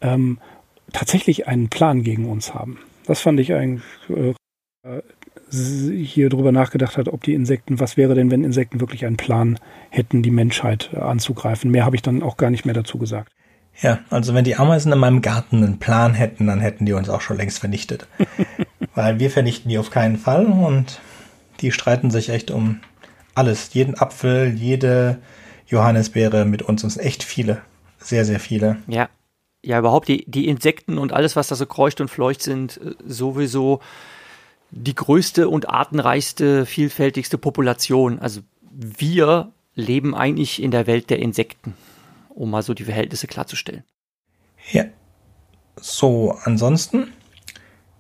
[0.01, 0.39] ähm,
[0.93, 2.79] tatsächlich einen Plan gegen uns haben?
[3.07, 4.35] Das fand ich eigentlich äh,
[5.53, 9.59] hier drüber nachgedacht hat, ob die Insekten, was wäre denn, wenn Insekten wirklich einen Plan
[9.91, 11.71] hätten, die Menschheit äh, anzugreifen.
[11.71, 13.33] Mehr habe ich dann auch gar nicht mehr dazu gesagt.
[13.81, 17.09] Ja, also wenn die Ameisen in meinem Garten einen Plan hätten, dann hätten die uns
[17.09, 18.07] auch schon längst vernichtet.
[18.95, 21.01] Weil wir vernichten die auf keinen Fall und
[21.61, 22.81] die streiten sich echt um
[23.35, 23.73] alles.
[23.75, 25.19] Jeden Apfel, jede
[25.67, 26.83] Johannisbeere mit uns.
[26.83, 27.63] Und es sind echt viele.
[27.99, 28.79] Sehr, sehr viele.
[28.87, 29.09] Ja.
[29.65, 32.95] Ja, überhaupt die, die Insekten und alles, was da so kreucht und fleucht, sind äh,
[33.07, 33.81] sowieso
[34.73, 38.19] die größte und artenreichste, vielfältigste Population.
[38.19, 38.41] Also
[38.73, 41.75] wir leben eigentlich in der Welt der Insekten,
[42.31, 43.85] um mal so die Verhältnisse klarzustellen.
[44.73, 44.85] Ja.
[45.77, 47.13] So, ansonsten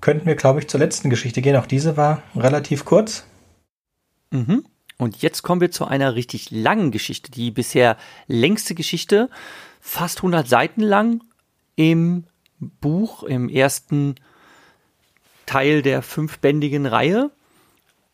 [0.00, 1.56] könnten wir, glaube ich, zur letzten Geschichte gehen.
[1.56, 3.24] Auch diese war relativ kurz.
[4.30, 4.64] Mhm.
[5.02, 7.96] Und jetzt kommen wir zu einer richtig langen Geschichte, die bisher
[8.28, 9.28] längste Geschichte,
[9.80, 11.24] fast 100 Seiten lang
[11.74, 12.22] im
[12.60, 14.14] Buch, im ersten
[15.44, 17.32] Teil der fünfbändigen Reihe,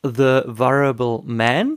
[0.03, 1.76] The Variable Man,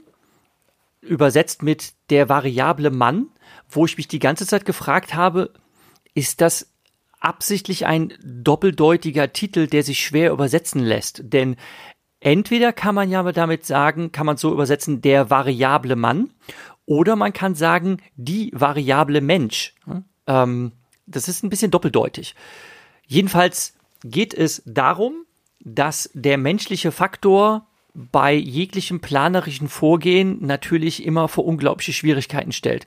[1.02, 3.28] übersetzt mit Der variable Mann,
[3.70, 5.52] wo ich mich die ganze Zeit gefragt habe,
[6.14, 6.72] ist das
[7.20, 11.22] absichtlich ein doppeldeutiger Titel, der sich schwer übersetzen lässt?
[11.26, 11.58] Denn
[12.22, 16.30] entweder kann man ja damit sagen, kann man so übersetzen, der variable Mann,
[16.86, 19.76] oder man kann sagen, die variable Mensch.
[20.28, 20.72] Ähm,
[21.06, 22.36] das ist ein bisschen doppeldeutig.
[23.06, 25.26] Jedenfalls geht es darum,
[25.60, 32.86] dass der menschliche Faktor bei jeglichem planerischen Vorgehen natürlich immer vor unglaubliche Schwierigkeiten stellt.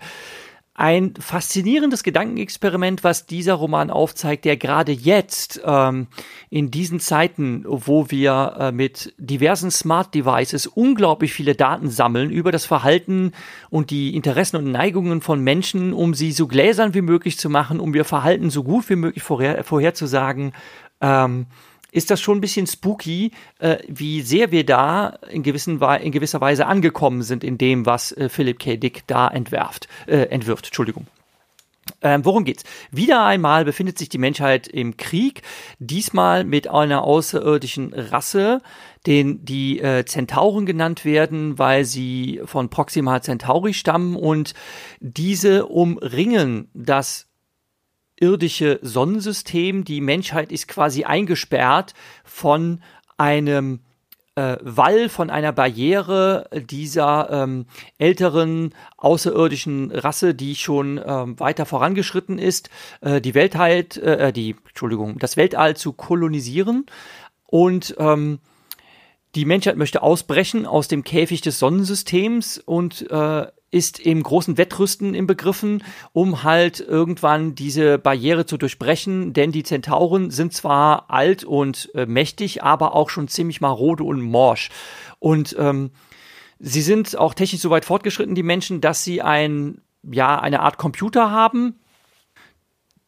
[0.77, 6.09] Ein faszinierendes Gedankenexperiment, was dieser Roman aufzeigt, der gerade jetzt ähm,
[6.51, 12.51] in diesen Zeiten, wo wir äh, mit diversen Smart Devices unglaublich viele Daten sammeln über
[12.51, 13.31] das Verhalten
[13.71, 17.79] und die Interessen und Neigungen von Menschen, um sie so gläsern wie möglich zu machen,
[17.79, 20.55] um ihr Verhalten so gut wie möglich vorher, vorherzusagen,
[21.01, 21.47] ähm,
[21.95, 23.31] ist das schon ein bisschen spooky,
[23.61, 28.11] äh, wie sehr wir da in, gewissen, in gewisser Weise angekommen sind in dem, was
[28.13, 28.77] äh, Philip K.
[28.77, 30.67] Dick da entwerft, äh, entwirft.
[30.67, 31.07] Entschuldigung.
[32.03, 32.65] Ähm, worum geht's?
[32.91, 35.43] Wieder einmal befindet sich die Menschheit im Krieg,
[35.79, 38.61] diesmal mit einer außerirdischen Rasse,
[39.07, 44.55] den die äh, Zentauren genannt werden, weil sie von Proxima Centauri stammen und
[45.01, 47.29] diese umringen das
[48.19, 49.85] irdische Sonnensystem.
[49.85, 51.95] Die Menschheit ist quasi eingesperrt
[52.25, 52.83] von
[53.17, 53.81] einem
[54.37, 57.67] äh, Wall von einer Barriere dieser ähm,
[57.99, 65.19] älteren außerirdischen Rasse, die schon ähm, weiter vorangeschritten ist, äh, die Weltheit, äh, die Entschuldigung,
[65.19, 66.87] das Weltall zu kolonisieren
[67.47, 68.41] und ähm,
[69.35, 75.15] die Menschheit möchte ausbrechen aus dem Käfig des Sonnensystems und äh, ist im großen Wettrüsten
[75.15, 81.43] im Begriffen, um halt irgendwann diese Barriere zu durchbrechen, denn die Zentauren sind zwar alt
[81.43, 84.71] und äh, mächtig, aber auch schon ziemlich marode und morsch.
[85.19, 85.91] Und ähm,
[86.61, 90.79] sie sind auch technisch so weit fortgeschritten, die Menschen, dass sie ein, ja, eine Art
[90.79, 91.81] Computer haben,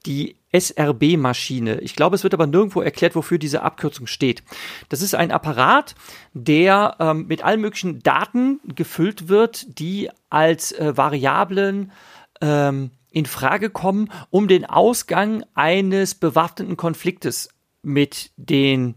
[0.05, 1.81] die SRB-Maschine.
[1.81, 4.43] Ich glaube, es wird aber nirgendwo erklärt, wofür diese Abkürzung steht.
[4.89, 5.95] Das ist ein Apparat,
[6.35, 11.93] der ähm, mit allen möglichen Daten gefüllt wird, die als äh, Variablen
[12.41, 17.49] ähm, in Frage kommen, um den Ausgang eines bewaffneten Konfliktes
[17.83, 18.97] mit den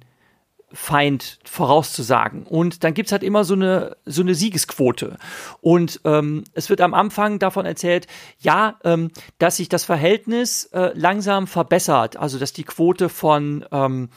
[0.72, 2.43] Feind vorauszusagen.
[2.43, 5.17] Und dann gibt's halt immer so eine, so eine Siegesquote.
[5.61, 8.07] Und ähm, es wird am Anfang davon erzählt,
[8.39, 12.17] ja, ähm, dass sich das Verhältnis äh, langsam verbessert.
[12.17, 14.09] Also dass die Quote von ähm,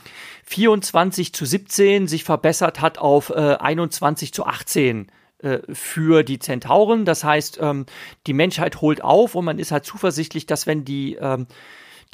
[0.44, 7.04] 24 zu 17 sich verbessert hat auf äh, 21 zu 18 äh, für die Zentauren.
[7.04, 7.86] Das heißt, ähm,
[8.26, 11.46] die Menschheit holt auf und man ist halt zuversichtlich, dass wenn die ähm,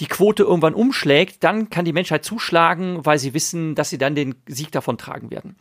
[0.01, 4.15] die Quote irgendwann umschlägt, dann kann die Menschheit zuschlagen, weil sie wissen, dass sie dann
[4.15, 5.57] den Sieg davon tragen werden.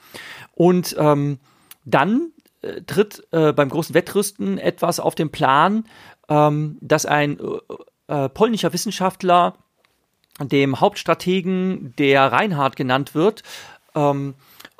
[0.53, 1.39] Und ähm,
[1.85, 2.31] dann
[2.61, 5.85] äh, tritt äh, beim großen Wettrüsten etwas auf den Plan,
[6.29, 9.55] ähm, dass ein äh, äh polnischer Wissenschaftler
[10.39, 13.41] dem Hauptstrategen, der Reinhard genannt wird,
[13.95, 14.35] ähm,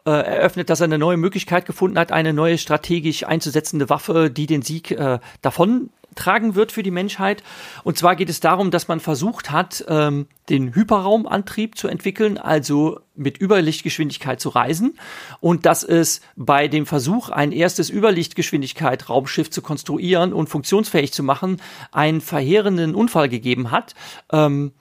[0.06, 4.46] äh, eröffnet, dass er eine neue Möglichkeit gefunden hat, eine neue strategisch einzusetzende Waffe, die
[4.46, 7.44] den Sieg äh, davon tragen wird für die Menschheit.
[7.84, 13.00] Und zwar geht es darum, dass man versucht hat, ähm, den Hyperraumantrieb zu entwickeln, also
[13.16, 14.98] mit Überlichtgeschwindigkeit zu reisen.
[15.40, 21.24] Und dass es bei dem Versuch, ein erstes Überlichtgeschwindigkeit Raumschiff zu konstruieren und funktionsfähig zu
[21.24, 21.62] machen,
[21.92, 23.96] einen verheerenden Unfall gegeben hat.
[24.32, 24.72] Ähm,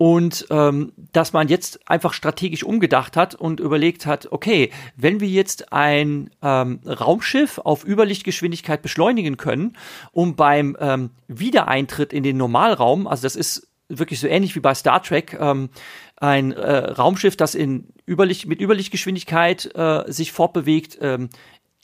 [0.00, 5.28] und ähm, dass man jetzt einfach strategisch umgedacht hat und überlegt hat, okay, wenn wir
[5.28, 9.76] jetzt ein ähm, Raumschiff auf Überlichtgeschwindigkeit beschleunigen können,
[10.12, 14.72] um beim ähm, Wiedereintritt in den Normalraum, also das ist wirklich so ähnlich wie bei
[14.72, 15.68] Star Trek, ähm,
[16.16, 21.28] ein äh, Raumschiff, das in Überlicht, mit Überlichtgeschwindigkeit äh, sich fortbewegt, ähm,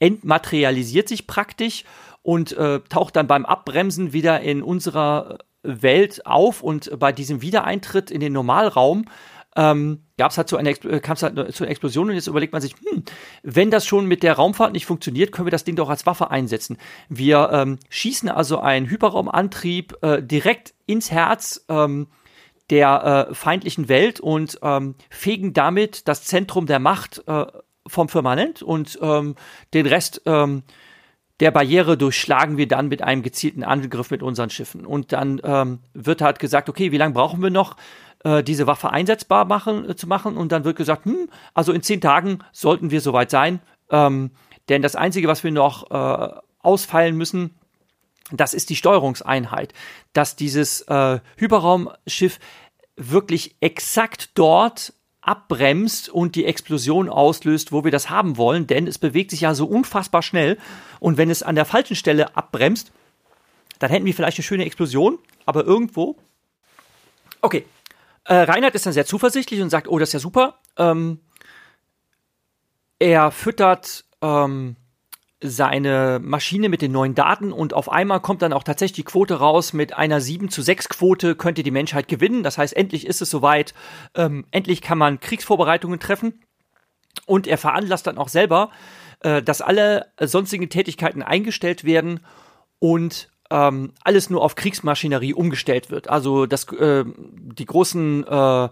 [0.00, 1.84] entmaterialisiert sich praktisch
[2.22, 5.36] und äh, taucht dann beim Abbremsen wieder in unserer
[5.66, 9.06] Welt auf und bei diesem Wiedereintritt in den Normalraum
[9.56, 12.26] ähm, gab es halt so eine, äh, kam es halt zu einer Explosion und jetzt
[12.26, 13.04] überlegt man sich, hm,
[13.42, 16.30] wenn das schon mit der Raumfahrt nicht funktioniert, können wir das Ding doch als Waffe
[16.30, 16.76] einsetzen.
[17.08, 22.08] Wir ähm, schießen also einen Hyperraumantrieb äh, direkt ins Herz ähm,
[22.70, 27.46] der äh, feindlichen Welt und ähm, fegen damit das Zentrum der Macht äh,
[27.86, 29.36] vom Firmament und ähm,
[29.72, 30.64] den Rest ähm,
[31.40, 34.86] der Barriere durchschlagen wir dann mit einem gezielten Angriff mit unseren Schiffen.
[34.86, 37.76] Und dann ähm, wird halt gesagt, okay, wie lange brauchen wir noch,
[38.24, 40.36] äh, diese Waffe einsetzbar machen, äh, zu machen?
[40.36, 43.60] Und dann wird gesagt, hm, also in zehn Tagen sollten wir soweit sein.
[43.90, 44.30] Ähm,
[44.68, 47.54] denn das Einzige, was wir noch äh, ausfeilen müssen,
[48.32, 49.72] das ist die Steuerungseinheit,
[50.12, 52.40] dass dieses äh, Hyperraumschiff
[52.96, 54.94] wirklich exakt dort
[55.26, 59.54] abbremst und die Explosion auslöst, wo wir das haben wollen, denn es bewegt sich ja
[59.54, 60.58] so unfassbar schnell
[61.00, 62.92] und wenn es an der falschen Stelle abbremst,
[63.78, 66.16] dann hätten wir vielleicht eine schöne Explosion, aber irgendwo.
[67.40, 67.64] Okay.
[68.24, 70.58] Äh, Reinhard ist dann sehr zuversichtlich und sagt, oh, das ist ja super.
[70.76, 71.20] Ähm,
[72.98, 74.76] er füttert ähm,
[75.40, 79.34] seine Maschine mit den neuen Daten und auf einmal kommt dann auch tatsächlich die Quote
[79.34, 82.42] raus mit einer 7 zu 6 Quote könnte die Menschheit gewinnen.
[82.42, 83.74] Das heißt, endlich ist es soweit,
[84.14, 86.42] ähm, endlich kann man Kriegsvorbereitungen treffen
[87.26, 88.70] und er veranlasst dann auch selber,
[89.20, 92.20] äh, dass alle sonstigen Tätigkeiten eingestellt werden
[92.78, 96.08] und ähm, alles nur auf Kriegsmaschinerie umgestellt wird.
[96.08, 98.68] Also das, äh, die großen äh,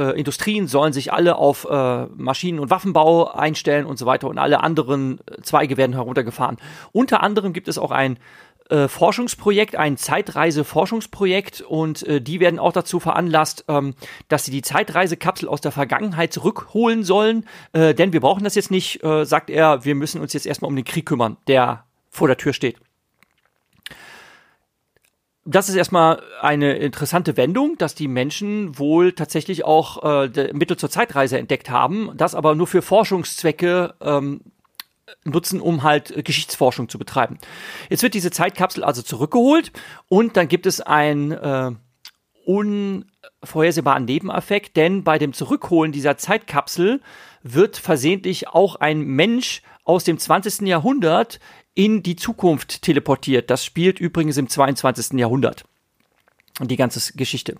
[0.00, 4.38] äh, Industrien sollen sich alle auf äh, Maschinen- und Waffenbau einstellen und so weiter und
[4.38, 6.56] alle anderen Zweige werden heruntergefahren.
[6.92, 8.18] Unter anderem gibt es auch ein
[8.70, 13.94] äh, Forschungsprojekt, ein Zeitreise-Forschungsprojekt und äh, die werden auch dazu veranlasst, ähm,
[14.28, 18.70] dass sie die Zeitreisekapsel aus der Vergangenheit zurückholen sollen, äh, denn wir brauchen das jetzt
[18.70, 22.28] nicht, äh, sagt er, wir müssen uns jetzt erstmal um den Krieg kümmern, der vor
[22.28, 22.76] der Tür steht.
[25.44, 30.90] Das ist erstmal eine interessante Wendung, dass die Menschen wohl tatsächlich auch äh, Mittel zur
[30.90, 34.42] Zeitreise entdeckt haben, das aber nur für Forschungszwecke ähm,
[35.24, 37.38] nutzen, um halt Geschichtsforschung zu betreiben.
[37.88, 39.72] Jetzt wird diese Zeitkapsel also zurückgeholt
[40.08, 41.72] und dann gibt es ein äh,
[42.44, 47.00] unvorhersehbaren Nebeneffekt, denn bei dem Zurückholen dieser Zeitkapsel
[47.42, 50.68] wird versehentlich auch ein Mensch aus dem 20.
[50.68, 51.40] Jahrhundert
[51.74, 53.50] in die Zukunft teleportiert.
[53.50, 55.18] Das spielt übrigens im 22.
[55.18, 55.64] Jahrhundert.
[56.60, 57.56] Die ganze Geschichte.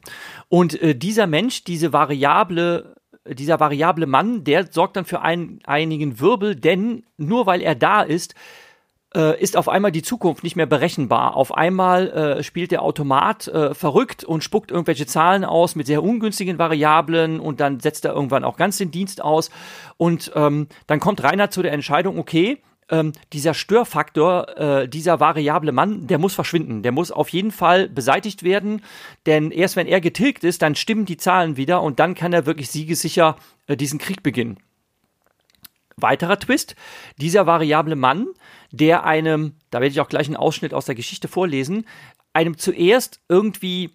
[0.48, 2.96] Und äh, dieser Mensch, diese variable,
[3.26, 8.02] dieser variable Mann, der sorgt dann für einen, einigen Wirbel, denn nur weil er da
[8.02, 8.34] ist,
[9.14, 11.36] äh, ist auf einmal die Zukunft nicht mehr berechenbar.
[11.36, 16.02] Auf einmal äh, spielt der Automat äh, verrückt und spuckt irgendwelche Zahlen aus mit sehr
[16.02, 19.50] ungünstigen Variablen und dann setzt er irgendwann auch ganz den Dienst aus.
[19.96, 25.72] Und ähm, dann kommt Rainer zu der Entscheidung, okay, ähm, dieser Störfaktor, äh, dieser variable
[25.72, 26.82] Mann, der muss verschwinden.
[26.82, 28.82] Der muss auf jeden Fall beseitigt werden,
[29.26, 32.47] denn erst wenn er getilgt ist, dann stimmen die Zahlen wieder und dann kann er
[32.47, 33.36] wirklich siegessicher
[33.66, 34.59] äh, diesen Krieg beginnen.
[35.97, 36.76] Weiterer Twist,
[37.18, 38.26] dieser variable Mann,
[38.70, 41.86] der einem, da werde ich auch gleich einen Ausschnitt aus der Geschichte vorlesen,
[42.32, 43.91] einem zuerst irgendwie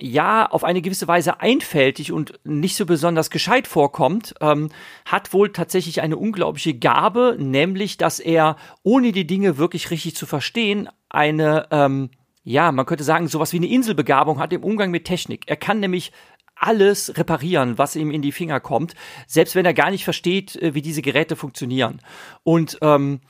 [0.00, 4.70] ja auf eine gewisse Weise einfältig und nicht so besonders gescheit vorkommt, ähm,
[5.04, 10.26] hat wohl tatsächlich eine unglaubliche Gabe, nämlich dass er, ohne die Dinge wirklich richtig zu
[10.26, 12.10] verstehen, eine, ähm,
[12.42, 15.44] ja, man könnte sagen, sowas wie eine Inselbegabung hat im Umgang mit Technik.
[15.46, 16.12] Er kann nämlich
[16.54, 18.94] alles reparieren, was ihm in die Finger kommt,
[19.26, 22.00] selbst wenn er gar nicht versteht, äh, wie diese Geräte funktionieren.
[22.42, 23.20] Und ähm,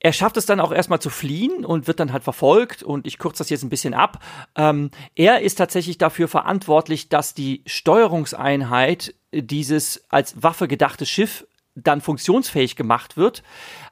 [0.00, 3.18] er schafft es dann auch erstmal zu fliehen und wird dann halt verfolgt und ich
[3.18, 4.22] kürze das jetzt ein bisschen ab.
[4.56, 12.00] Ähm, er ist tatsächlich dafür verantwortlich, dass die Steuerungseinheit dieses als Waffe gedachte Schiff dann
[12.00, 13.42] funktionsfähig gemacht wird.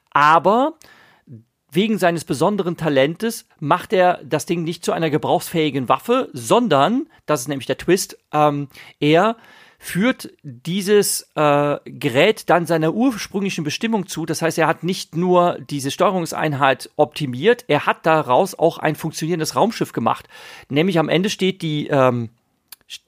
[0.09, 0.73] Aber
[1.71, 7.41] wegen seines besonderen Talentes macht er das Ding nicht zu einer gebrauchsfähigen Waffe, sondern, das
[7.41, 9.37] ist nämlich der Twist, ähm, er
[9.81, 14.25] führt dieses äh, Gerät dann seiner ursprünglichen Bestimmung zu.
[14.25, 19.55] Das heißt, er hat nicht nur diese Steuerungseinheit optimiert, er hat daraus auch ein funktionierendes
[19.55, 20.27] Raumschiff gemacht.
[20.67, 22.29] Nämlich am Ende steht die ähm,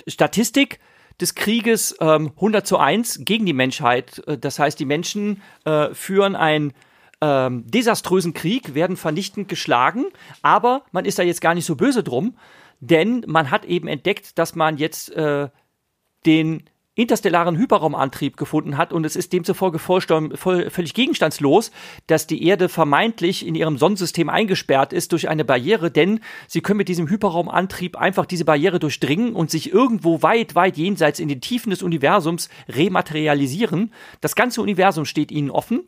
[0.07, 0.79] Statistik
[1.19, 4.23] des Krieges ähm, 100 zu 1 gegen die Menschheit.
[4.25, 6.73] Äh, das heißt, die Menschen äh, führen einen
[7.19, 10.05] ähm, desaströsen Krieg, werden vernichtend geschlagen,
[10.41, 12.35] aber man ist da jetzt gar nicht so böse drum,
[12.79, 15.49] denn man hat eben entdeckt, dass man jetzt äh,
[16.25, 16.63] den
[16.93, 21.71] interstellaren Hyperraumantrieb gefunden hat und es ist demzufolge völlig gegenstandslos,
[22.07, 26.77] dass die Erde vermeintlich in ihrem Sonnensystem eingesperrt ist durch eine Barriere, denn sie können
[26.77, 31.39] mit diesem Hyperraumantrieb einfach diese Barriere durchdringen und sich irgendwo weit, weit jenseits in den
[31.39, 33.93] Tiefen des Universums rematerialisieren.
[34.19, 35.87] Das ganze Universum steht ihnen offen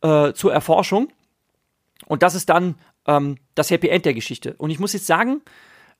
[0.00, 1.08] äh, zur Erforschung
[2.06, 2.76] und das ist dann
[3.06, 4.54] ähm, das Happy End der Geschichte.
[4.56, 5.42] Und ich muss jetzt sagen,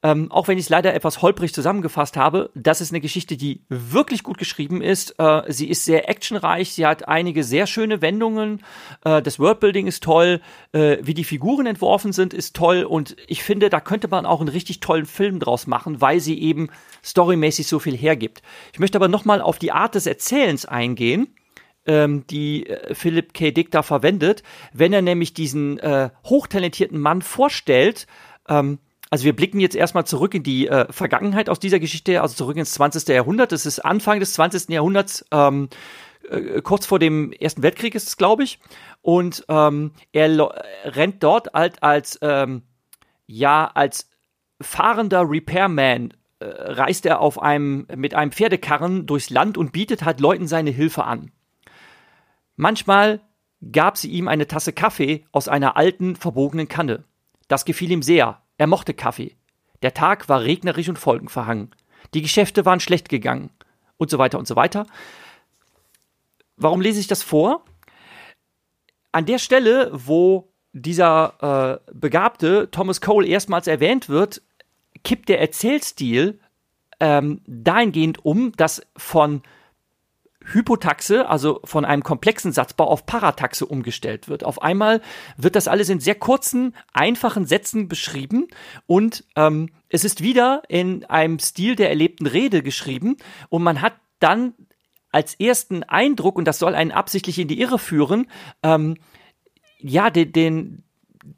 [0.02, 3.62] ähm, auch wenn ich es leider etwas holprig zusammengefasst habe, das ist eine Geschichte, die
[3.68, 5.18] wirklich gut geschrieben ist.
[5.18, 8.62] Äh, sie ist sehr actionreich, sie hat einige sehr schöne Wendungen.
[9.04, 10.40] Äh, das Worldbuilding ist toll,
[10.72, 12.84] äh, wie die Figuren entworfen sind, ist toll.
[12.84, 16.40] Und ich finde, da könnte man auch einen richtig tollen Film draus machen, weil sie
[16.40, 16.68] eben
[17.04, 18.42] storymäßig so viel hergibt.
[18.72, 21.34] Ich möchte aber nochmal auf die Art des Erzählens eingehen
[21.86, 23.50] ähm, die äh, Philip K.
[23.50, 28.06] Dick da verwendet, wenn er nämlich diesen äh, hochtalentierten Mann vorstellt,
[28.48, 28.78] ähm,
[29.10, 32.56] also wir blicken jetzt erstmal zurück in die äh, Vergangenheit aus dieser Geschichte, also zurück
[32.56, 33.08] ins 20.
[33.08, 33.52] Jahrhundert.
[33.52, 34.68] Das ist Anfang des 20.
[34.68, 35.68] Jahrhunderts, ähm,
[36.28, 38.58] äh, kurz vor dem Ersten Weltkrieg ist es, glaube ich.
[39.00, 40.50] Und ähm, er
[40.84, 42.62] rennt dort halt als, ähm,
[43.26, 44.10] ja, als
[44.60, 50.20] fahrender Repairman äh, reist er auf einem, mit einem Pferdekarren durchs Land und bietet halt
[50.20, 51.32] Leuten seine Hilfe an.
[52.56, 53.20] Manchmal
[53.72, 57.04] gab sie ihm eine Tasse Kaffee aus einer alten, verbogenen Kanne.
[57.48, 59.36] Das gefiel ihm sehr, er mochte Kaffee.
[59.82, 61.70] Der Tag war regnerisch und folgenverhangen.
[62.14, 63.50] Die Geschäfte waren schlecht gegangen.
[63.96, 64.86] Und so weiter und so weiter.
[66.56, 67.64] Warum lese ich das vor?
[69.12, 74.42] An der Stelle, wo dieser äh, begabte Thomas Cole erstmals erwähnt wird,
[75.02, 76.40] kippt der Erzählstil
[77.00, 79.42] ähm, dahingehend um, dass von
[80.52, 84.44] Hypotaxe, also von einem komplexen Satzbau auf Parataxe umgestellt wird.
[84.44, 85.00] Auf einmal
[85.36, 88.48] wird das alles in sehr kurzen, einfachen Sätzen beschrieben
[88.86, 93.16] und ähm, es ist wieder in einem Stil der erlebten Rede geschrieben
[93.48, 94.54] und man hat dann
[95.10, 98.30] als ersten Eindruck, und das soll einen absichtlich in die Irre führen,
[98.62, 98.98] ähm,
[99.80, 100.84] ja, den, den,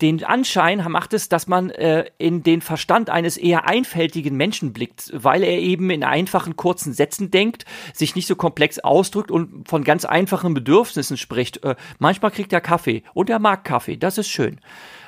[0.00, 5.10] den Anschein macht es, dass man äh, in den Verstand eines eher einfältigen Menschen blickt,
[5.12, 9.82] weil er eben in einfachen, kurzen Sätzen denkt, sich nicht so komplex ausdrückt und von
[9.82, 11.64] ganz einfachen Bedürfnissen spricht.
[11.64, 14.60] Äh, manchmal kriegt er Kaffee und er mag Kaffee, das ist schön.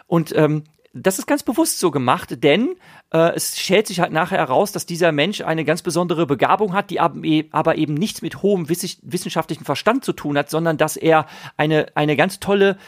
[0.07, 0.65] Und ähm,
[0.95, 2.75] das ist ganz bewusst so gemacht, denn
[3.13, 6.91] Äh, es stellt sich halt nachher heraus, dass dieser Mensch eine ganz besondere Begabung hat,
[6.91, 11.27] die e-, aber eben nichts mit hohem wissenschaftlichen Verstand zu tun hat, sondern dass er
[11.59, 12.79] eine, eine ganz tolle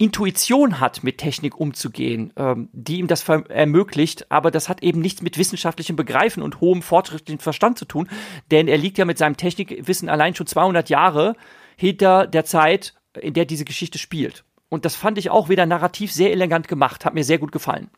[0.00, 5.22] Intuition hat, mit Technik umzugehen, ähm, die ihm das ermöglicht, aber das hat eben nichts
[5.22, 8.08] mit wissenschaftlichem Begreifen und hohem fortschrittlichen Verstand zu tun,
[8.52, 11.34] denn er liegt ja mit seinem Technikwissen allein schon 200 Jahre
[11.76, 14.44] hinter der Zeit, in der diese Geschichte spielt.
[14.68, 17.90] Und das fand ich auch wieder narrativ sehr elegant gemacht, hat mir sehr gut gefallen.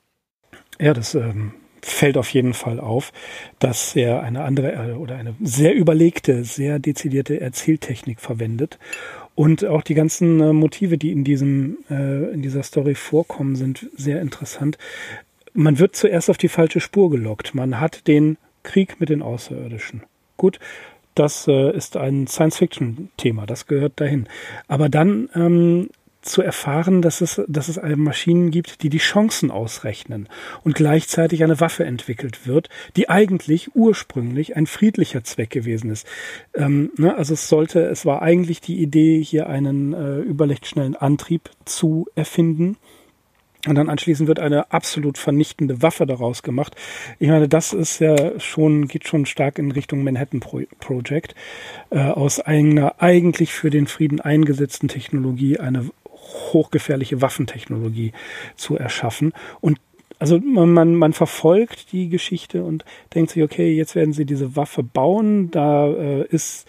[0.78, 1.52] Ja, das ähm,
[1.82, 3.12] fällt auf jeden Fall auf,
[3.58, 8.78] dass er eine andere äh, oder eine sehr überlegte, sehr dezidierte Erzähltechnik verwendet
[9.40, 13.88] und auch die ganzen äh, Motive, die in diesem, äh, in dieser Story vorkommen, sind
[13.96, 14.76] sehr interessant.
[15.54, 17.54] Man wird zuerst auf die falsche Spur gelockt.
[17.54, 20.02] Man hat den Krieg mit den Außerirdischen.
[20.36, 20.58] Gut,
[21.14, 24.28] das äh, ist ein Science-Fiction-Thema, das gehört dahin.
[24.68, 25.88] Aber dann ähm,
[26.30, 30.28] zu erfahren, dass es, dass es Maschinen gibt, die die Chancen ausrechnen
[30.62, 36.06] und gleichzeitig eine Waffe entwickelt wird, die eigentlich ursprünglich ein friedlicher Zweck gewesen ist.
[36.54, 41.50] Ähm, ne, also es sollte, es war eigentlich die Idee, hier einen äh, überlichtschnellen Antrieb
[41.64, 42.76] zu erfinden.
[43.66, 46.76] Und dann anschließend wird eine absolut vernichtende Waffe daraus gemacht.
[47.18, 51.34] Ich meine, das ist ja schon, geht schon stark in Richtung Manhattan Project.
[51.90, 55.90] Äh, aus einer eigentlich für den Frieden eingesetzten Technologie eine
[56.52, 58.12] hochgefährliche Waffentechnologie
[58.56, 59.32] zu erschaffen.
[59.60, 59.78] Und
[60.18, 62.84] also man, man, man verfolgt die Geschichte und
[63.14, 66.66] denkt sich, okay, jetzt werden sie diese Waffe bauen, da äh, ist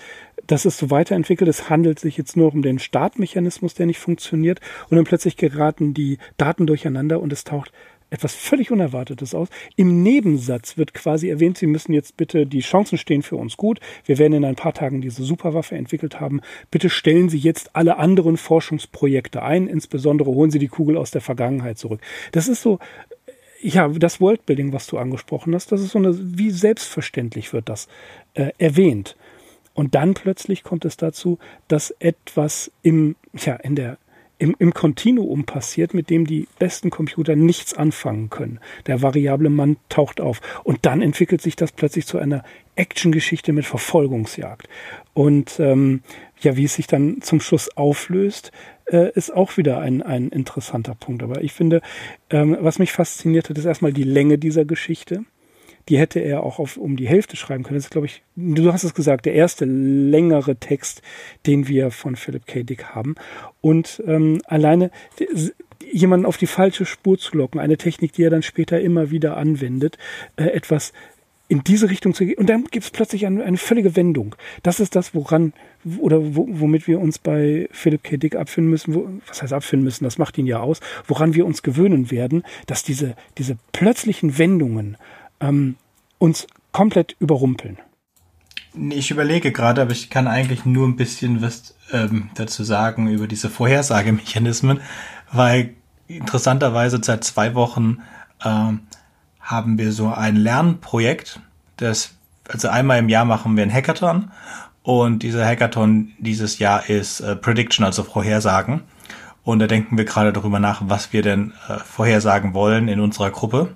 [0.47, 1.49] das ist so weiterentwickelt.
[1.49, 4.59] Es handelt sich jetzt nur um den Startmechanismus, der nicht funktioniert.
[4.89, 7.71] Und dann plötzlich geraten die Daten durcheinander und es taucht
[8.11, 9.47] etwas völlig Unerwartetes aus.
[9.75, 13.79] Im Nebensatz wird quasi erwähnt, Sie müssen jetzt bitte, die Chancen stehen für uns gut.
[14.05, 16.41] Wir werden in ein paar Tagen diese Superwaffe entwickelt haben.
[16.69, 19.67] Bitte stellen Sie jetzt alle anderen Forschungsprojekte ein.
[19.67, 22.01] Insbesondere holen Sie die Kugel aus der Vergangenheit zurück.
[22.33, 22.79] Das ist so,
[23.61, 27.87] ja, das Worldbuilding, was du angesprochen hast, das ist so eine, wie selbstverständlich wird das
[28.33, 29.15] äh, erwähnt.
[29.73, 31.39] Und dann plötzlich kommt es dazu,
[31.69, 33.97] dass etwas im, ja, in der
[34.41, 38.59] im, im Kontinuum passiert, mit dem die besten Computer nichts anfangen können.
[38.87, 40.41] Der variable Mann taucht auf.
[40.63, 42.43] Und dann entwickelt sich das plötzlich zu einer
[42.75, 44.67] Actiongeschichte mit Verfolgungsjagd.
[45.13, 46.01] Und ähm,
[46.39, 48.51] ja, wie es sich dann zum Schluss auflöst,
[48.85, 51.21] äh, ist auch wieder ein, ein interessanter Punkt.
[51.21, 51.81] Aber ich finde,
[52.31, 55.23] ähm, was mich fasziniert hat, ist erstmal die Länge dieser Geschichte
[55.89, 57.77] die hätte er auch auf, um die Hälfte schreiben können.
[57.77, 61.01] Das ist, glaube ich, du hast es gesagt, der erste längere Text,
[61.45, 62.63] den wir von Philip K.
[62.63, 63.15] Dick haben.
[63.61, 64.91] Und ähm, alleine
[65.91, 69.37] jemanden auf die falsche Spur zu locken, eine Technik, die er dann später immer wieder
[69.37, 69.97] anwendet,
[70.37, 70.93] äh, etwas
[71.51, 72.37] in diese Richtung zu gehen.
[72.37, 74.35] Und dann gibt es plötzlich eine, eine, völlige Wendung.
[74.63, 75.51] Das ist das, woran
[75.99, 78.15] oder wo, womit wir uns bei Philip K.
[78.15, 78.95] Dick abfinden müssen.
[78.95, 80.05] Wo, was heißt abfinden müssen?
[80.05, 80.79] Das macht ihn ja aus.
[81.07, 84.95] Woran wir uns gewöhnen werden, dass diese, diese plötzlichen Wendungen
[85.41, 85.75] ähm,
[86.17, 87.77] uns komplett überrumpeln.
[88.89, 93.27] Ich überlege gerade, aber ich kann eigentlich nur ein bisschen was ähm, dazu sagen über
[93.27, 94.79] diese Vorhersagemechanismen,
[95.31, 95.73] weil
[96.07, 97.97] interessanterweise seit zwei Wochen
[98.43, 98.81] ähm,
[99.41, 101.41] haben wir so ein Lernprojekt,
[101.77, 102.15] das
[102.47, 104.31] also einmal im Jahr machen wir ein Hackathon
[104.83, 108.81] und dieser Hackathon dieses Jahr ist äh, Prediction, also Vorhersagen.
[109.43, 113.31] Und da denken wir gerade darüber nach, was wir denn äh, vorhersagen wollen in unserer
[113.31, 113.75] Gruppe.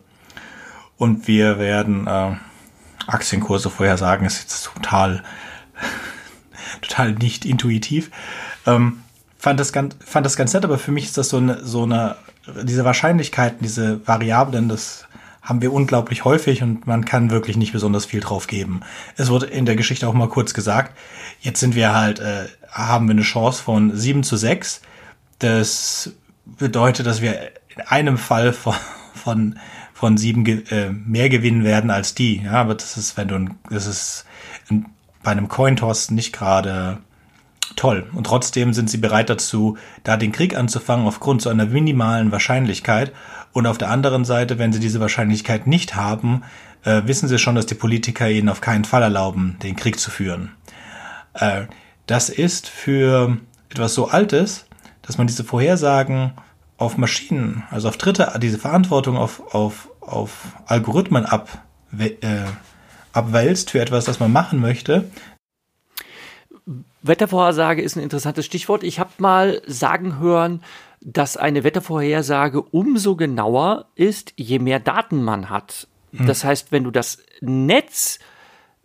[0.97, 2.35] Und wir werden äh,
[3.07, 5.23] Aktienkurse vorhersagen, ist jetzt total,
[6.81, 8.11] total nicht intuitiv.
[8.65, 9.01] Ähm,
[9.37, 11.83] fand das ganz, fand das ganz nett, aber für mich ist das so eine, so
[11.83, 12.15] eine,
[12.63, 15.05] diese Wahrscheinlichkeiten, diese Variablen, das
[15.45, 18.81] haben wir unglaublich häufig und man kann wirklich nicht besonders viel drauf geben.
[19.15, 20.97] Es wurde in der Geschichte auch mal kurz gesagt,
[21.41, 24.81] jetzt sind wir halt, äh, haben wir eine Chance von 7 zu 6.
[25.37, 26.13] Das
[26.45, 28.73] bedeutet, dass wir in einem Fall von,
[29.13, 29.59] von
[29.95, 32.41] von sieben äh, mehr gewinnen werden als die.
[32.43, 34.25] Ja, aber das ist, wenn du, das ist
[35.23, 36.97] bei einem Cointoss nicht gerade
[37.77, 38.05] toll.
[38.13, 43.13] Und trotzdem sind sie bereit dazu, da den Krieg anzufangen aufgrund so einer minimalen Wahrscheinlichkeit.
[43.53, 46.43] Und auf der anderen Seite, wenn sie diese Wahrscheinlichkeit nicht haben,
[46.83, 50.11] äh, wissen sie schon, dass die Politiker ihnen auf keinen Fall erlauben, den Krieg zu
[50.11, 50.51] führen.
[51.35, 51.67] Äh,
[52.05, 53.37] das ist für
[53.69, 54.65] etwas so Altes,
[55.03, 56.33] dass man diese Vorhersagen
[56.77, 61.63] auf Maschinen, also auf Dritte, diese Verantwortung auf, auf, auf Algorithmen ab,
[61.97, 62.13] äh,
[63.13, 65.09] abwälzt für etwas, das man machen möchte.
[67.01, 68.83] Wettervorhersage ist ein interessantes Stichwort.
[68.83, 70.61] Ich habe mal sagen hören,
[71.01, 75.87] dass eine Wettervorhersage umso genauer ist, je mehr Daten man hat.
[76.11, 76.25] Hm.
[76.25, 78.19] Das heißt, wenn du das Netz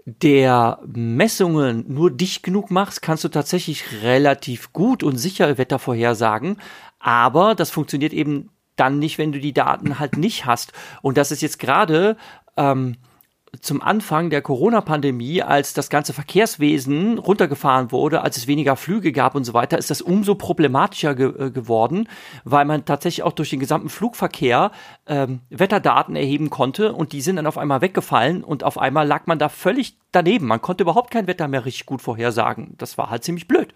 [0.04, 6.58] der Messungen nur dicht genug machst, kannst du tatsächlich relativ gut und sicher Wetter vorhersagen.
[7.00, 10.72] Aber das funktioniert eben dann nicht, wenn du die Daten halt nicht hast.
[11.02, 12.16] Und das ist jetzt gerade
[12.56, 12.96] ähm,
[13.60, 19.34] zum Anfang der Corona-Pandemie, als das ganze Verkehrswesen runtergefahren wurde, als es weniger Flüge gab
[19.34, 22.08] und so weiter, ist das umso problematischer ge äh, geworden,
[22.44, 24.70] weil man tatsächlich auch durch den gesamten Flugverkehr
[25.06, 29.26] ähm, Wetterdaten erheben konnte und die sind dann auf einmal weggefallen und auf einmal lag
[29.26, 30.46] man da völlig daneben.
[30.46, 32.74] Man konnte überhaupt kein Wetter mehr richtig gut vorhersagen.
[32.78, 33.74] Das war halt ziemlich blöd.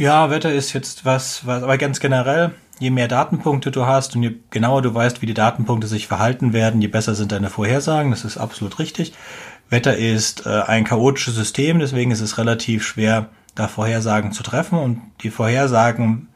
[0.00, 4.22] Ja, Wetter ist jetzt was, was, aber ganz generell, je mehr Datenpunkte du hast und
[4.22, 8.10] je genauer du weißt, wie die Datenpunkte sich verhalten werden, je besser sind deine Vorhersagen.
[8.10, 9.12] Das ist absolut richtig.
[9.68, 14.78] Wetter ist äh, ein chaotisches System, deswegen ist es relativ schwer, da Vorhersagen zu treffen.
[14.78, 16.28] Und die Vorhersagen,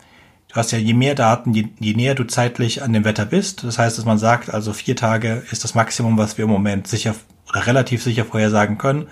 [0.48, 3.64] du hast ja je mehr Daten, je, je näher du zeitlich an dem Wetter bist.
[3.64, 6.86] Das heißt, dass man sagt, also vier Tage ist das Maximum, was wir im Moment
[6.86, 7.14] sicher
[7.48, 9.06] oder relativ sicher vorhersagen können,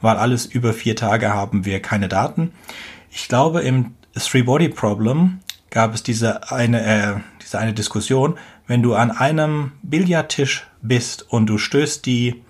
[0.00, 2.52] weil alles über vier Tage haben wir keine Daten.
[3.10, 5.40] Ich glaube, im Three-Body-Problem
[5.70, 11.46] gab es diese eine, äh, diese eine Diskussion, wenn du an einem Billardtisch bist und
[11.46, 12.42] du stößt die,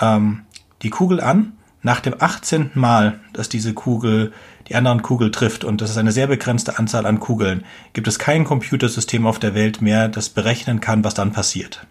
[0.00, 0.42] ähm,
[0.82, 2.70] die Kugel an, nach dem 18.
[2.74, 4.32] Mal, dass diese Kugel
[4.68, 8.18] die anderen Kugel trifft, und das ist eine sehr begrenzte Anzahl an Kugeln, gibt es
[8.18, 11.86] kein Computersystem auf der Welt mehr, das berechnen kann, was dann passiert.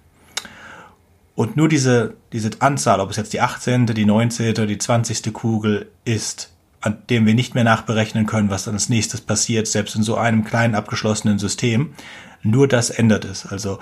[1.35, 4.51] Und nur diese, diese Anzahl, ob es jetzt die 18., die 19.
[4.51, 5.33] oder die 20.
[5.33, 6.52] Kugel ist,
[6.83, 10.17] an dem wir nicht mehr nachberechnen können, was dann als nächstes passiert, selbst in so
[10.17, 11.93] einem kleinen abgeschlossenen System.
[12.41, 13.45] Nur das ändert es.
[13.45, 13.79] Also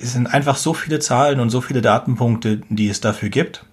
[0.00, 3.66] es sind einfach so viele Zahlen und so viele Datenpunkte, die es dafür gibt,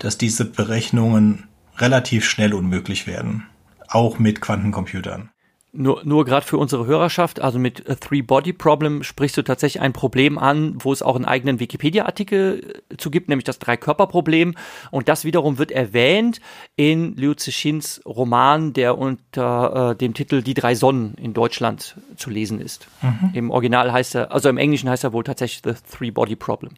[0.00, 1.44] dass diese Berechnungen
[1.78, 3.44] relativ schnell unmöglich werden.
[3.86, 5.30] Auch mit Quantencomputern.
[5.76, 10.74] Nur, nur gerade für unsere Hörerschaft, also mit Three-Body-Problem sprichst du tatsächlich ein Problem an,
[10.78, 14.54] wo es auch einen eigenen Wikipedia-Artikel äh, zu gibt, nämlich das Drei-Körper-Problem.
[14.90, 16.40] Und das wiederum wird erwähnt
[16.76, 22.30] in Liu Zixins Roman, der unter äh, dem Titel Die drei Sonnen in Deutschland zu
[22.30, 22.88] lesen ist.
[23.02, 23.30] Mhm.
[23.34, 26.72] Im Original heißt er, also im Englischen heißt er wohl tatsächlich The Three-Body-Problem.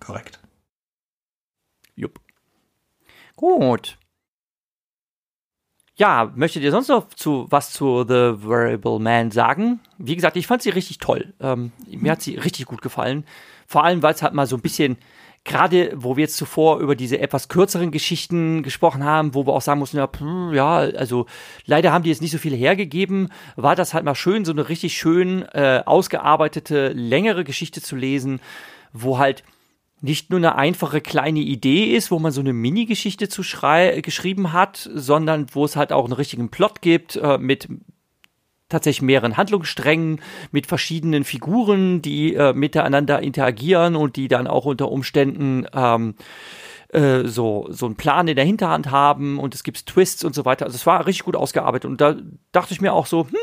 [0.00, 0.40] Korrekt.
[1.94, 2.20] Jupp.
[3.36, 3.98] Gut.
[5.96, 9.78] Ja, möchtet ihr sonst noch zu, was zu The Variable Man sagen?
[9.96, 11.34] Wie gesagt, ich fand sie richtig toll.
[11.40, 13.24] Ähm, mir hat sie richtig gut gefallen.
[13.68, 14.98] Vor allem, weil es halt mal so ein bisschen,
[15.44, 19.62] gerade wo wir jetzt zuvor über diese etwas kürzeren Geschichten gesprochen haben, wo wir auch
[19.62, 21.26] sagen mussten, ja, pff, ja also
[21.64, 24.68] leider haben die jetzt nicht so viel hergegeben, war das halt mal schön, so eine
[24.68, 28.40] richtig schön äh, ausgearbeitete, längere Geschichte zu lesen,
[28.92, 29.44] wo halt
[30.04, 33.42] nicht nur eine einfache kleine Idee ist, wo man so eine Mini-Geschichte zu
[34.02, 37.68] geschrieben hat, sondern wo es halt auch einen richtigen Plot gibt äh, mit
[38.68, 40.20] tatsächlich mehreren Handlungssträngen
[40.50, 46.16] mit verschiedenen Figuren, die äh, miteinander interagieren und die dann auch unter Umständen ähm,
[46.88, 50.44] äh, so so einen Plan in der Hinterhand haben und es gibt Twists und so
[50.44, 50.66] weiter.
[50.66, 52.16] Also es war richtig gut ausgearbeitet und da
[52.52, 53.36] dachte ich mir auch so, hm,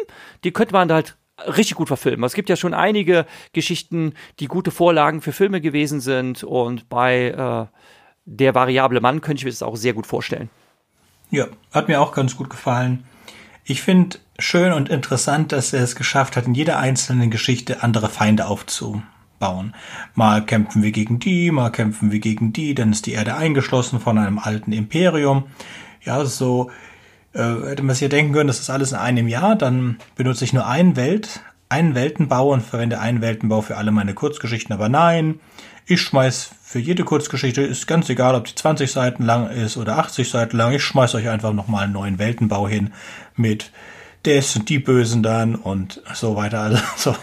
[0.44, 1.18] die könnte man halt
[1.48, 2.24] richtig gut verfilmen.
[2.24, 7.28] Es gibt ja schon einige Geschichten, die gute Vorlagen für Filme gewesen sind und bei
[7.28, 7.78] äh,
[8.26, 10.50] der variable Mann könnte ich mir das auch sehr gut vorstellen.
[11.30, 13.06] Ja, hat mir auch ganz gut gefallen.
[13.64, 18.10] Ich finde schön und interessant, dass er es geschafft hat, in jeder einzelnen Geschichte andere
[18.10, 19.74] Feinde aufzubauen.
[20.14, 24.00] Mal kämpfen wir gegen die, mal kämpfen wir gegen die, dann ist die Erde eingeschlossen
[24.00, 25.46] von einem alten Imperium.
[26.04, 26.72] Ja, so
[27.34, 30.44] äh, hätte man sich ja denken können, das ist alles in einem Jahr, dann benutze
[30.44, 34.74] ich nur einen Welt, einen Weltenbau und verwende einen Weltenbau für alle meine Kurzgeschichten.
[34.74, 35.40] Aber nein,
[35.86, 39.98] ich schmeiß für jede Kurzgeschichte, ist ganz egal, ob die 20 Seiten lang ist oder
[39.98, 42.91] 80 Seiten lang, ich schmeiß euch einfach nochmal einen neuen Weltenbau hin
[43.36, 43.72] mit
[44.26, 46.62] des und die Bösen dann und so weiter.
[46.62, 47.16] Also so.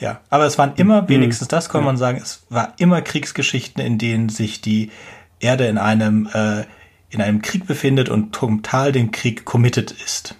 [0.00, 1.08] Ja, aber es waren immer, mhm.
[1.08, 4.90] wenigstens das kann man sagen, es war immer Kriegsgeschichten, in denen sich die
[5.40, 6.64] Erde in einem äh,
[7.10, 10.36] in einem Krieg befindet und total dem Krieg committed ist.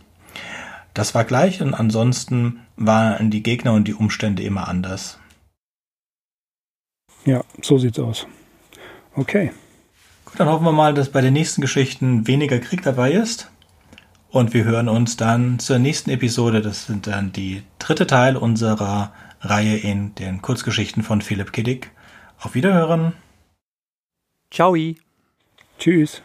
[0.94, 5.18] Das war gleich und ansonsten waren die Gegner und die Umstände immer anders.
[7.24, 8.26] Ja, so sieht's aus.
[9.14, 9.52] Okay.
[10.24, 13.50] Gut, dann hoffen wir mal, dass bei den nächsten Geschichten weniger Krieg dabei ist.
[14.30, 16.60] Und wir hören uns dann zur nächsten Episode.
[16.60, 21.90] Das sind dann die dritte Teil unserer Reihe in den Kurzgeschichten von Philipp Kiddick.
[22.38, 23.14] Auf Wiederhören.
[24.50, 24.76] Ciao.
[25.78, 26.22] Tschüss.